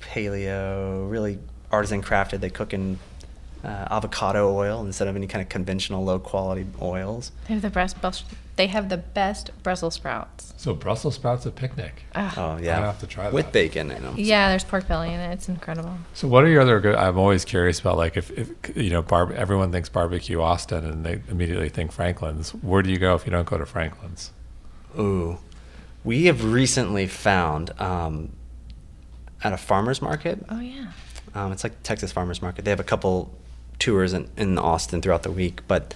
paleo, 0.00 1.08
really 1.10 1.38
artisan 1.70 2.02
crafted. 2.02 2.40
They 2.40 2.50
cook 2.50 2.74
in 2.74 2.98
uh, 3.66 3.88
avocado 3.90 4.54
oil 4.54 4.80
instead 4.80 5.08
of 5.08 5.16
any 5.16 5.26
kind 5.26 5.42
of 5.42 5.48
conventional 5.48 6.04
low 6.04 6.20
quality 6.20 6.64
oils. 6.80 7.32
They 7.48 7.54
have 7.54 7.62
the 7.62 7.70
best. 7.70 8.24
They 8.54 8.68
have 8.68 8.88
the 8.88 8.96
best 8.96 9.50
Brussels 9.62 9.94
sprouts. 9.94 10.54
So 10.56 10.72
Brussels 10.72 11.16
sprouts 11.16 11.44
at 11.46 11.56
Picnik. 11.56 11.90
Ugh. 12.14 12.32
Oh 12.36 12.56
yeah, 12.58 12.78
I'll 12.78 12.86
have 12.86 13.00
to 13.00 13.06
try 13.06 13.24
that. 13.24 13.32
with 13.32 13.46
that. 13.46 13.52
bacon 13.52 13.90
in 13.90 14.02
them. 14.02 14.14
Yeah, 14.16 14.50
there's 14.50 14.62
pork 14.62 14.86
belly 14.86 15.12
in 15.12 15.18
it. 15.18 15.32
It's 15.32 15.48
incredible. 15.48 15.98
So 16.14 16.28
what 16.28 16.44
are 16.44 16.48
your 16.48 16.62
other 16.62 16.80
good? 16.80 16.94
I'm 16.94 17.18
always 17.18 17.44
curious 17.44 17.80
about 17.80 17.96
like 17.96 18.16
if, 18.16 18.30
if 18.30 18.76
you 18.76 18.90
know, 18.90 19.02
bar, 19.02 19.32
everyone 19.32 19.72
thinks 19.72 19.88
barbecue 19.88 20.40
Austin 20.40 20.84
and 20.84 21.04
they 21.04 21.20
immediately 21.28 21.68
think 21.68 21.90
Franklin's. 21.90 22.54
Where 22.54 22.82
do 22.82 22.90
you 22.90 22.98
go 22.98 23.16
if 23.16 23.26
you 23.26 23.32
don't 23.32 23.48
go 23.48 23.58
to 23.58 23.66
Franklin's? 23.66 24.30
Ooh, 24.96 25.38
we 26.04 26.26
have 26.26 26.44
recently 26.44 27.08
found 27.08 27.78
um, 27.80 28.30
at 29.42 29.52
a 29.52 29.56
farmers 29.58 30.00
market. 30.00 30.46
Oh 30.48 30.60
yeah. 30.60 30.92
Um, 31.34 31.50
it's 31.52 31.64
like 31.64 31.82
Texas 31.82 32.12
farmers 32.12 32.40
market. 32.40 32.64
They 32.64 32.70
have 32.70 32.80
a 32.80 32.84
couple 32.84 33.34
tours 33.78 34.12
in, 34.12 34.28
in 34.36 34.58
Austin 34.58 35.00
throughout 35.02 35.22
the 35.22 35.30
week, 35.30 35.60
but 35.68 35.94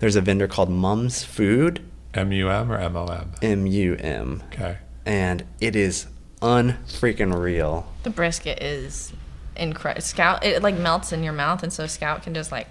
there's 0.00 0.16
a 0.16 0.20
vendor 0.20 0.48
called 0.48 0.68
Mum's 0.70 1.22
Food, 1.24 1.80
M 2.14 2.32
U 2.32 2.48
M 2.50 2.70
or 2.70 2.76
M 2.78 2.96
O 2.96 3.06
M? 3.06 3.32
M 3.42 3.66
U 3.66 3.94
M, 3.96 4.42
Okay. 4.52 4.78
and 5.06 5.44
it 5.60 5.74
is 5.76 6.06
unfreaking 6.40 7.32
real. 7.38 7.86
The 8.02 8.10
brisket 8.10 8.62
is 8.62 9.12
incredible. 9.56 10.02
Scout 10.02 10.44
it 10.44 10.62
like 10.62 10.76
melts 10.76 11.12
in 11.12 11.22
your 11.22 11.32
mouth, 11.32 11.62
and 11.62 11.72
so 11.72 11.86
Scout 11.86 12.22
can 12.22 12.34
just 12.34 12.52
like 12.52 12.68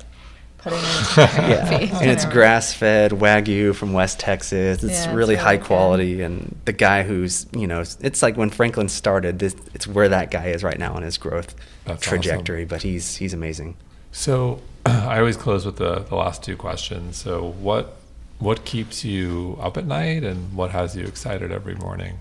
put 0.58 0.74
it 0.74 0.76
in 0.76 0.82
his 0.86 1.18
Yeah, 1.18 1.66
face. 1.66 1.92
and 2.02 2.12
it's 2.12 2.26
grass 2.26 2.74
fed 2.74 3.12
Wagyu 3.12 3.74
from 3.74 3.94
West 3.94 4.20
Texas. 4.20 4.84
It's 4.84 4.92
Yeah, 4.94 4.98
it's 4.98 5.08
really 5.08 5.16
really 5.18 5.36
high 5.36 5.58
good. 5.58 5.66
quality, 5.66 6.22
and 6.22 6.56
the 6.66 6.74
guy 6.74 7.04
who's 7.04 7.48
you 7.54 7.66
know, 7.68 7.82
it's 8.02 8.22
like 8.22 8.38
when 8.38 8.50
Franklin 8.50 8.90
started. 8.90 9.40
This, 9.40 9.56
it's 9.74 9.88
where 9.88 10.10
that 10.10 10.30
guy 10.32 10.48
is 10.48 10.64
right 10.64 10.78
now 10.78 10.96
in 10.98 11.04
his 11.04 11.18
growth 11.18 11.56
That's 11.86 12.04
trajectory. 12.06 12.66
But 12.66 12.84
he's 12.84 13.16
he's 13.16 13.34
amazing. 13.34 13.78
So 14.12 14.62
I 14.86 15.20
always 15.20 15.38
close 15.38 15.66
with 15.66 15.78
the, 15.78 16.00
the 16.00 16.16
last 16.16 16.44
two 16.44 16.56
questions. 16.56 17.18
So 17.18 17.52
what 17.60 17.98
what 18.40 18.66
keeps 18.66 19.06
you 19.06 19.58
up 19.62 19.78
at 19.78 19.86
night 19.86 20.24
and 20.24 20.56
what 20.56 20.72
has 20.72 20.96
you 20.96 21.04
excited 21.06 21.52
every 21.52 21.76
morning? 21.76 22.18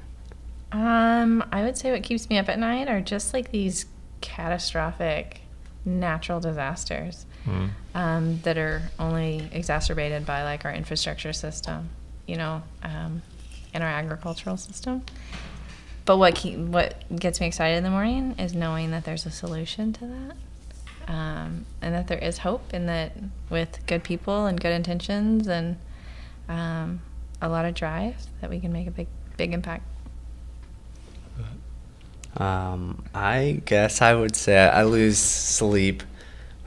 Um, 0.71 1.43
I 1.51 1.63
would 1.63 1.79
say 1.79 1.91
what 1.93 2.03
keeps 2.03 2.29
me 2.29 2.37
up 2.37 2.49
at 2.51 2.59
night 2.59 2.89
are 2.89 3.01
just 3.01 3.33
like 3.33 3.51
these 3.51 3.87
catastrophic 4.21 5.41
natural 5.85 6.39
disasters 6.41 7.25
Hmm. 7.45 7.69
um, 7.95 8.41
that 8.43 8.59
are 8.59 8.83
only 8.99 9.49
exacerbated 9.51 10.27
by 10.27 10.43
like 10.45 10.67
our 10.67 10.73
infrastructure 10.73 11.33
system, 11.33 11.89
you 12.27 12.37
know, 12.37 12.63
um, 12.83 13.23
and 13.73 13.83
our 13.83 13.89
agricultural 13.89 14.59
system. 14.59 15.03
But 16.05 16.19
what 16.19 16.35
keep, 16.35 16.59
what 16.59 17.03
gets 17.19 17.41
me 17.41 17.47
excited 17.47 17.79
in 17.79 17.83
the 17.85 17.91
morning 17.91 18.35
is 18.39 18.53
knowing 18.55 18.91
that 18.91 19.05
there's 19.05 19.25
a 19.25 19.31
solution 19.31 19.95
to 19.95 20.07
that, 20.07 20.37
um, 21.11 21.67
and 21.83 21.95
that 21.95 22.07
there 22.07 22.19
is 22.19 22.39
hope, 22.39 22.73
and 22.73 22.89
that 22.89 23.13
with 23.51 23.85
good 23.87 24.03
people 24.05 24.47
and 24.47 24.59
good 24.61 24.73
intentions 24.73 25.49
and 25.49 25.77
um, 26.49 27.01
a 27.43 27.49
lot 27.49 27.65
of 27.65 27.75
drive, 27.75 28.17
that 28.41 28.49
we 28.49 28.61
can 28.61 28.73
make 28.73 28.87
a 28.87 28.91
big 28.91 29.09
big 29.37 29.53
impact. 29.53 29.85
Um, 32.37 33.03
I 33.13 33.61
guess 33.65 34.01
I 34.01 34.15
would 34.15 34.37
say 34.37 34.57
I 34.59 34.85
lose 34.85 35.19
sleep. 35.19 36.03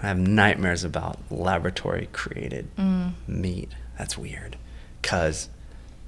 I 0.02 0.08
have 0.08 0.18
nightmares 0.18 0.84
about 0.84 1.18
laboratory 1.32 2.10
created 2.12 2.68
Mm. 2.76 3.14
meat. 3.28 3.72
That's 3.98 4.18
weird. 4.18 4.58
Because 5.02 5.48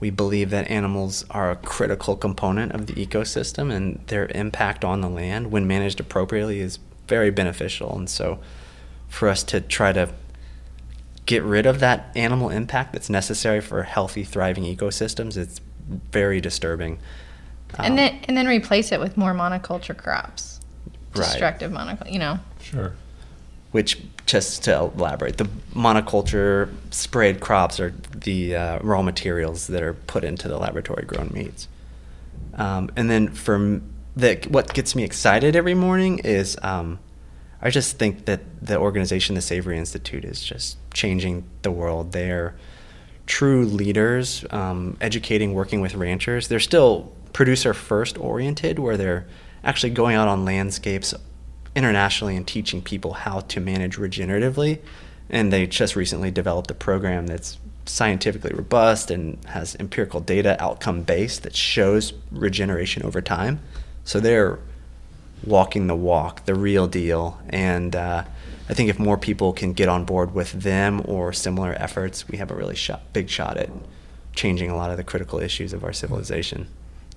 we 0.01 0.09
believe 0.09 0.49
that 0.49 0.69
animals 0.69 1.23
are 1.29 1.51
a 1.51 1.55
critical 1.55 2.17
component 2.17 2.73
of 2.73 2.88
the 2.88 2.93
ecosystem 2.93 3.71
and 3.71 4.01
their 4.07 4.27
impact 4.36 4.83
on 4.83 4.99
the 4.99 5.09
land, 5.09 5.51
when 5.51 5.65
managed 5.65 6.01
appropriately, 6.01 6.59
is 6.59 6.79
very 7.07 7.29
beneficial. 7.31 7.95
And 7.95 8.09
so 8.09 8.39
for 9.07 9.27
us 9.29 9.43
to 9.43 9.61
try 9.61 9.91
to 9.93 10.09
get 11.25 11.43
rid 11.43 11.65
of 11.65 11.79
that 11.79 12.11
animal 12.15 12.49
impact 12.49 12.93
that's 12.93 13.09
necessary 13.09 13.61
for 13.61 13.83
healthy, 13.83 14.23
thriving 14.23 14.63
ecosystems, 14.63 15.37
it's 15.37 15.59
very 16.11 16.41
disturbing. 16.41 16.99
Um, 17.77 17.85
and 17.85 17.97
then 17.97 18.19
and 18.27 18.37
then 18.37 18.47
replace 18.47 18.91
it 18.91 18.99
with 18.99 19.17
more 19.17 19.33
monoculture 19.33 19.95
crops, 19.97 20.59
Right. 21.15 21.23
destructive 21.25 21.71
monoculture. 21.71 22.11
You 22.11 22.19
know, 22.19 22.39
Sure. 22.61 22.93
which 23.71 23.99
just 24.25 24.63
to 24.63 24.75
elaborate 24.75 25.37
the 25.37 25.47
monoculture 25.73 26.69
sprayed 26.91 27.39
crops 27.39 27.79
are 27.79 27.93
the 28.15 28.55
uh, 28.55 28.79
raw 28.79 29.01
materials 29.01 29.67
that 29.67 29.83
are 29.83 29.93
put 29.93 30.23
into 30.23 30.47
the 30.47 30.57
laboratory 30.57 31.05
grown 31.05 31.29
meats 31.31 31.67
um, 32.55 32.89
and 32.95 33.09
then 33.09 33.27
for 33.27 33.79
the, 34.16 34.36
what 34.49 34.74
gets 34.74 34.95
me 34.95 35.03
excited 35.03 35.55
every 35.55 35.74
morning 35.74 36.20
is 36.20 36.57
um, 36.63 36.99
i 37.61 37.70
just 37.70 37.97
think 37.97 38.26
that 38.26 38.41
the 38.61 38.78
organization 38.78 39.36
the 39.36 39.41
savory 39.41 39.78
institute 39.78 40.24
is 40.24 40.43
just 40.43 40.78
changing 40.93 41.43
the 41.61 41.72
world 41.72 42.11
they're 42.11 42.55
true 43.26 43.66
leaders 43.66 44.45
um, 44.51 44.97
educating 45.01 45.53
working 45.53 45.82
with 45.82 45.95
ranchers 45.95 46.47
they're 46.47 46.59
still 46.59 47.11
producer 47.34 47.74
first 47.74 48.18
oriented 48.18 48.80
where 48.80 48.95
they're 48.95 49.28
actually 49.66 49.89
going 49.89 50.16
out 50.16 50.28
on 50.28 50.45
landscapes 50.45 51.13
internationally 51.76 52.38
and 52.38 52.47
teaching 52.47 52.82
people 52.82 53.13
how 53.13 53.41
to 53.41 53.59
manage 53.59 53.97
regeneratively. 53.97 54.80
And 55.30 55.51
they 55.51 55.68
just 55.68 55.95
recently 55.95 56.32
developed 56.32 56.72
a 56.72 56.76
program 56.76 57.28
that's 57.28 57.57
scientifically 57.86 58.51
robust 58.55 59.11
and 59.11 59.43
has 59.45 59.76
empirical 59.80 60.20
data 60.20 60.55
outcome 60.63 61.01
based 61.01 61.43
that 61.43 61.55
shows 61.55 62.13
regeneration 62.32 63.03
over 63.03 63.22
time. 63.22 63.59
So 64.05 64.19
they're 64.21 64.59
walking 65.43 65.87
the 65.87 65.95
walk, 65.95 66.45
the 66.45 66.55
real 66.55 66.87
deal. 66.87 67.39
And 67.49 67.95
uh, 67.95 68.23
I 68.69 68.73
think 68.73 68.89
if 68.89 68.97
more 68.97 69.17
people 69.17 69.51
can 69.51 69.73
get 69.73 69.89
on 69.89 70.05
board 70.05 70.33
with 70.33 70.51
them 70.53 71.01
or 71.05 71.33
similar 71.33 71.73
efforts, 71.73 72.27
we 72.27 72.37
have 72.37 72.49
a 72.51 72.55
really 72.55 72.75
shot, 72.75 73.01
big 73.13 73.29
shot 73.29 73.57
at 73.57 73.69
changing 74.33 74.69
a 74.69 74.75
lot 74.75 74.91
of 74.91 74.97
the 74.97 75.03
critical 75.03 75.39
issues 75.39 75.73
of 75.73 75.83
our 75.83 75.91
civilization. 75.93 76.67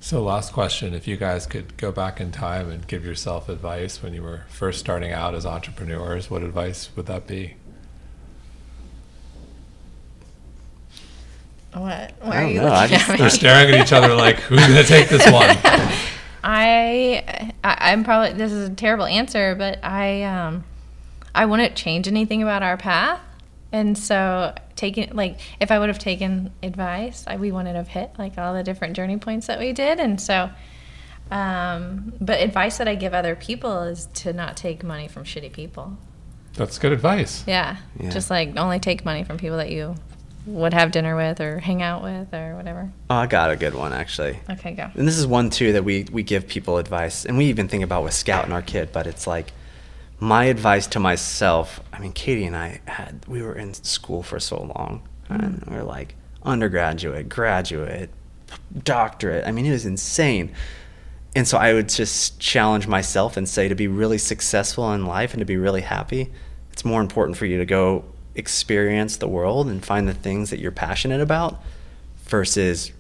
So 0.01 0.23
last 0.23 0.53
question, 0.53 0.95
if 0.95 1.09
you 1.09 1.17
guys 1.17 1.45
could 1.47 1.77
go 1.77 1.91
back 1.91 2.21
in 2.21 2.31
time 2.31 2.71
and 2.71 2.87
give 2.87 3.05
yourself 3.05 3.49
advice 3.49 4.01
when 4.03 4.15
you 4.15 4.23
were 4.23 4.45
first 4.49 4.79
starting 4.79 5.13
out 5.13 5.35
as 5.35 5.45
entrepreneurs, 5.45 6.31
what 6.31 6.43
advice 6.43 6.91
would 6.95 7.07
that 7.07 7.27
be? 7.27 7.55
what? 11.73 12.15
Why 12.21 12.31
I 12.31 12.37
are 12.37 12.41
don't 12.43 12.55
you 12.55 12.61
know, 12.61 12.67
I 12.69 12.83
looking 12.83 12.99
just- 12.99 13.09
at 13.09 13.13
me? 13.13 13.19
They're 13.19 13.31
staring 13.31 13.75
at 13.75 13.81
each 13.87 13.93
other 13.93 14.15
like, 14.15 14.37
who's 14.41 14.61
going 14.61 14.75
to 14.75 14.85
take 14.85 15.09
this 15.09 15.31
one? 15.31 15.57
I, 16.51 17.53
I 17.63 17.93
I'm 17.93 18.05
probably 18.05 18.33
this 18.33 18.53
is 18.53 18.71
a 18.71 18.75
terrible 18.75 19.05
answer, 19.05 19.55
but 19.55 19.85
I 19.85 20.23
um 20.23 20.65
I 21.35 21.45
wouldn't 21.45 21.77
change 21.77 22.09
anything 22.09 22.43
about 22.43 22.63
our 22.63 22.79
path. 22.79 23.21
And 23.71 23.99
so 23.99 24.55
taking 24.75 25.15
like 25.15 25.39
if 25.61 25.71
I 25.71 25.79
would 25.79 25.91
have 25.91 25.99
taken 25.99 26.51
advice, 26.63 27.25
I, 27.27 27.37
we 27.37 27.53
wouldn't 27.53 27.77
have 27.77 27.89
hit 27.89 28.13
like 28.19 28.39
all 28.39 28.55
the 28.55 28.63
different 28.63 28.97
journey 28.97 29.19
points 29.19 29.47
that 29.49 29.59
we 29.59 29.75
did. 29.75 30.01
And 30.01 30.19
so 30.19 30.49
um 31.31 32.15
but 32.19 32.41
advice 32.41 32.79
that 32.79 32.89
I 32.89 32.95
give 32.95 33.13
other 33.13 33.37
people 33.37 33.83
is 33.83 34.07
to 34.15 34.33
not 34.33 34.57
take 34.57 34.83
money 34.83 35.07
from 35.07 35.25
shitty 35.25 35.53
people. 35.53 35.99
That's 36.55 36.79
good 36.79 36.93
advice. 36.93 37.45
Yeah. 37.47 37.77
Yeah. 38.01 38.09
Just 38.09 38.31
like 38.31 38.57
only 38.57 38.79
take 38.79 39.05
money 39.05 39.23
from 39.23 39.37
people 39.37 39.59
that 39.59 39.71
you 39.71 39.97
would 40.55 40.73
have 40.73 40.91
dinner 40.91 41.17
with 41.17 41.41
or 41.41 41.59
hang 41.59 41.83
out 41.83 42.03
with 42.03 42.33
or 42.33 42.57
whatever. 42.57 42.91
Oh, 43.11 43.17
I 43.17 43.27
got 43.27 43.51
a 43.51 43.57
good 43.57 43.75
one 43.75 43.93
actually. 43.93 44.41
Okay, 44.51 44.73
go. 44.73 44.91
And 44.95 45.07
this 45.07 45.19
is 45.19 45.27
one 45.27 45.51
too 45.51 45.73
that 45.73 45.85
we 45.85 46.07
we 46.11 46.23
give 46.23 46.49
people 46.49 46.79
advice, 46.79 47.25
and 47.25 47.37
we 47.37 47.47
even 47.47 47.69
think 47.69 47.85
about 47.85 48.05
with 48.05 48.15
Scout 48.15 48.45
and 48.45 48.53
our 48.53 48.63
kid. 48.63 48.91
But 48.93 49.07
it's 49.07 49.27
like 49.27 49.53
my 50.21 50.45
advice 50.45 50.87
to 50.89 51.01
myself. 51.01 51.81
I 51.93 51.99
mean, 51.99 52.13
Katie 52.13 52.45
and 52.45 52.57
I 52.57 52.81
had 52.87 53.25
we 53.27 53.43
were 53.43 53.55
in 53.55 53.75
school 53.75 54.23
for 54.23 54.41
so 54.41 54.57
long, 54.57 55.03
mm-hmm. 55.29 55.45
and 55.45 55.65
we 55.69 55.77
are 55.77 55.85
like 55.85 56.15
undergraduate, 56.43 57.29
graduate, 57.29 58.11
doctorate. 58.83 59.47
I 59.47 59.53
mean, 59.53 59.67
it 59.67 59.73
was 59.73 59.87
insane. 59.87 60.53
And 61.37 61.47
so 61.47 61.59
I 61.59 61.75
would 61.75 61.89
just 61.89 62.41
challenge 62.41 62.87
myself 62.89 63.37
and 63.37 63.49
say 63.49 63.69
to 63.69 63.75
be 63.75 63.87
really 63.87 64.19
successful 64.19 64.93
in 64.93 65.07
life 65.07 65.35
and 65.35 65.41
to 65.41 65.45
be 65.45 65.57
really 65.57 65.83
happy, 65.83 66.33
it's 66.73 66.85
more 66.85 67.01
important 67.01 67.37
for 67.37 67.45
you 67.45 67.59
to 67.59 67.67
go 67.67 68.05
experience 68.39 69.17
the 69.17 69.29
world 69.29 69.69
and 69.69 69.85
find 69.85 70.09
the 70.09 70.15
things 70.15 70.51
that 70.51 70.61
you're 70.61 70.73
passionate 70.73 71.21
about 71.21 71.61
versus 72.25 72.93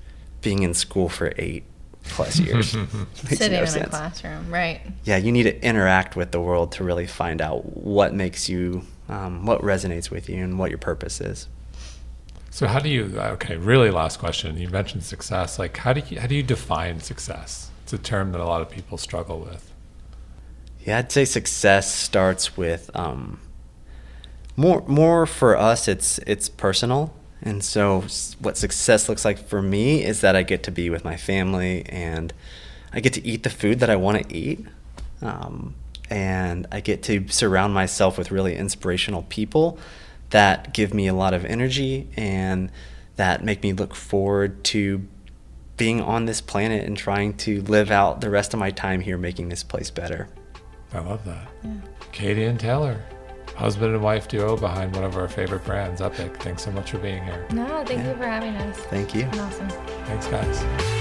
being 0.42 0.62
in 0.62 0.74
school 0.74 1.08
for 1.08 1.32
eight, 1.36 1.64
plus 2.02 2.38
years. 2.40 2.70
Sitting 3.14 3.52
no 3.52 3.62
in 3.62 3.82
a 3.82 3.86
classroom, 3.88 4.50
right? 4.50 4.80
Yeah, 5.04 5.16
you 5.16 5.32
need 5.32 5.44
to 5.44 5.64
interact 5.64 6.16
with 6.16 6.32
the 6.32 6.40
world 6.40 6.72
to 6.72 6.84
really 6.84 7.06
find 7.06 7.40
out 7.40 7.76
what 7.76 8.14
makes 8.14 8.48
you, 8.48 8.82
um, 9.08 9.46
what 9.46 9.62
resonates 9.62 10.10
with 10.10 10.28
you, 10.28 10.42
and 10.42 10.58
what 10.58 10.70
your 10.70 10.78
purpose 10.78 11.20
is. 11.20 11.48
So 12.50 12.66
how 12.66 12.80
do 12.80 12.88
you? 12.88 13.12
Okay, 13.16 13.56
really 13.56 13.90
last 13.90 14.18
question. 14.18 14.56
You 14.56 14.68
mentioned 14.68 15.04
success. 15.04 15.58
Like, 15.58 15.76
how 15.76 15.92
do 15.92 16.02
you 16.08 16.20
how 16.20 16.26
do 16.26 16.34
you 16.34 16.42
define 16.42 17.00
success? 17.00 17.70
It's 17.84 17.92
a 17.92 17.98
term 17.98 18.32
that 18.32 18.40
a 18.40 18.44
lot 18.44 18.60
of 18.60 18.70
people 18.70 18.98
struggle 18.98 19.38
with. 19.38 19.72
Yeah, 20.84 20.98
I'd 20.98 21.12
say 21.12 21.24
success 21.24 21.94
starts 21.94 22.56
with 22.56 22.90
um, 22.94 23.40
more 24.58 24.82
more 24.88 25.24
for 25.24 25.56
us. 25.56 25.86
It's 25.88 26.18
it's 26.26 26.48
personal, 26.48 27.14
and 27.40 27.62
so 27.64 28.04
what 28.40 28.58
success 28.58 29.08
looks 29.08 29.24
like 29.24 29.38
for 29.38 29.62
me 29.62 30.04
is 30.04 30.20
that 30.20 30.34
I 30.34 30.42
get 30.42 30.64
to 30.64 30.72
be 30.72 30.90
with 30.90 31.04
my 31.04 31.16
family 31.16 31.86
and 31.86 32.32
I 32.92 33.00
get 33.00 33.12
to 33.14 33.26
eat 33.26 33.44
the 33.44 33.50
food 33.50 33.78
that 33.80 33.88
I 33.88 33.96
want 33.96 34.28
to 34.28 34.36
eat, 34.36 34.66
um, 35.22 35.76
and 36.10 36.66
I 36.72 36.80
get 36.80 37.04
to 37.04 37.28
surround 37.28 37.72
myself 37.72 38.18
with 38.18 38.32
really 38.32 38.56
inspirational 38.56 39.22
people 39.22 39.78
that 40.30 40.74
give 40.74 40.92
me 40.92 41.06
a 41.06 41.14
lot 41.14 41.34
of 41.34 41.44
energy 41.44 42.08
and 42.16 42.70
that 43.14 43.44
make 43.44 43.62
me 43.62 43.72
look 43.72 43.94
forward 43.94 44.64
to 44.64 45.06
being 45.76 46.00
on 46.00 46.26
this 46.26 46.40
planet 46.40 46.84
and 46.84 46.96
trying 46.96 47.32
to 47.34 47.62
live 47.62 47.92
out 47.92 48.20
the 48.20 48.28
rest 48.28 48.52
of 48.52 48.58
my 48.58 48.72
time 48.72 49.00
here 49.00 49.16
making 49.16 49.48
this 49.48 49.62
place 49.62 49.90
better. 49.90 50.28
I 50.92 50.98
love 50.98 51.24
that. 51.24 51.48
Katie 52.10 52.44
and 52.44 52.58
Taylor, 52.58 53.00
husband 53.58 53.92
and 53.94 54.02
wife 54.02 54.28
duo 54.28 54.56
behind 54.56 54.94
one 54.94 55.04
of 55.04 55.16
our 55.16 55.28
favorite 55.28 55.64
brands, 55.64 56.00
Epic. 56.00 56.36
Thanks 56.36 56.62
so 56.64 56.70
much 56.70 56.92
for 56.92 56.98
being 56.98 57.22
here. 57.24 57.44
No, 57.52 57.66
thank 57.84 58.00
Yeah. 58.00 58.10
you 58.10 58.16
for 58.16 58.24
having 58.26 58.56
us. 58.56 58.76
Thank 58.76 59.14
you. 59.14 59.24
Awesome. 59.34 59.68
Thanks, 60.06 60.26
guys. 60.28 60.97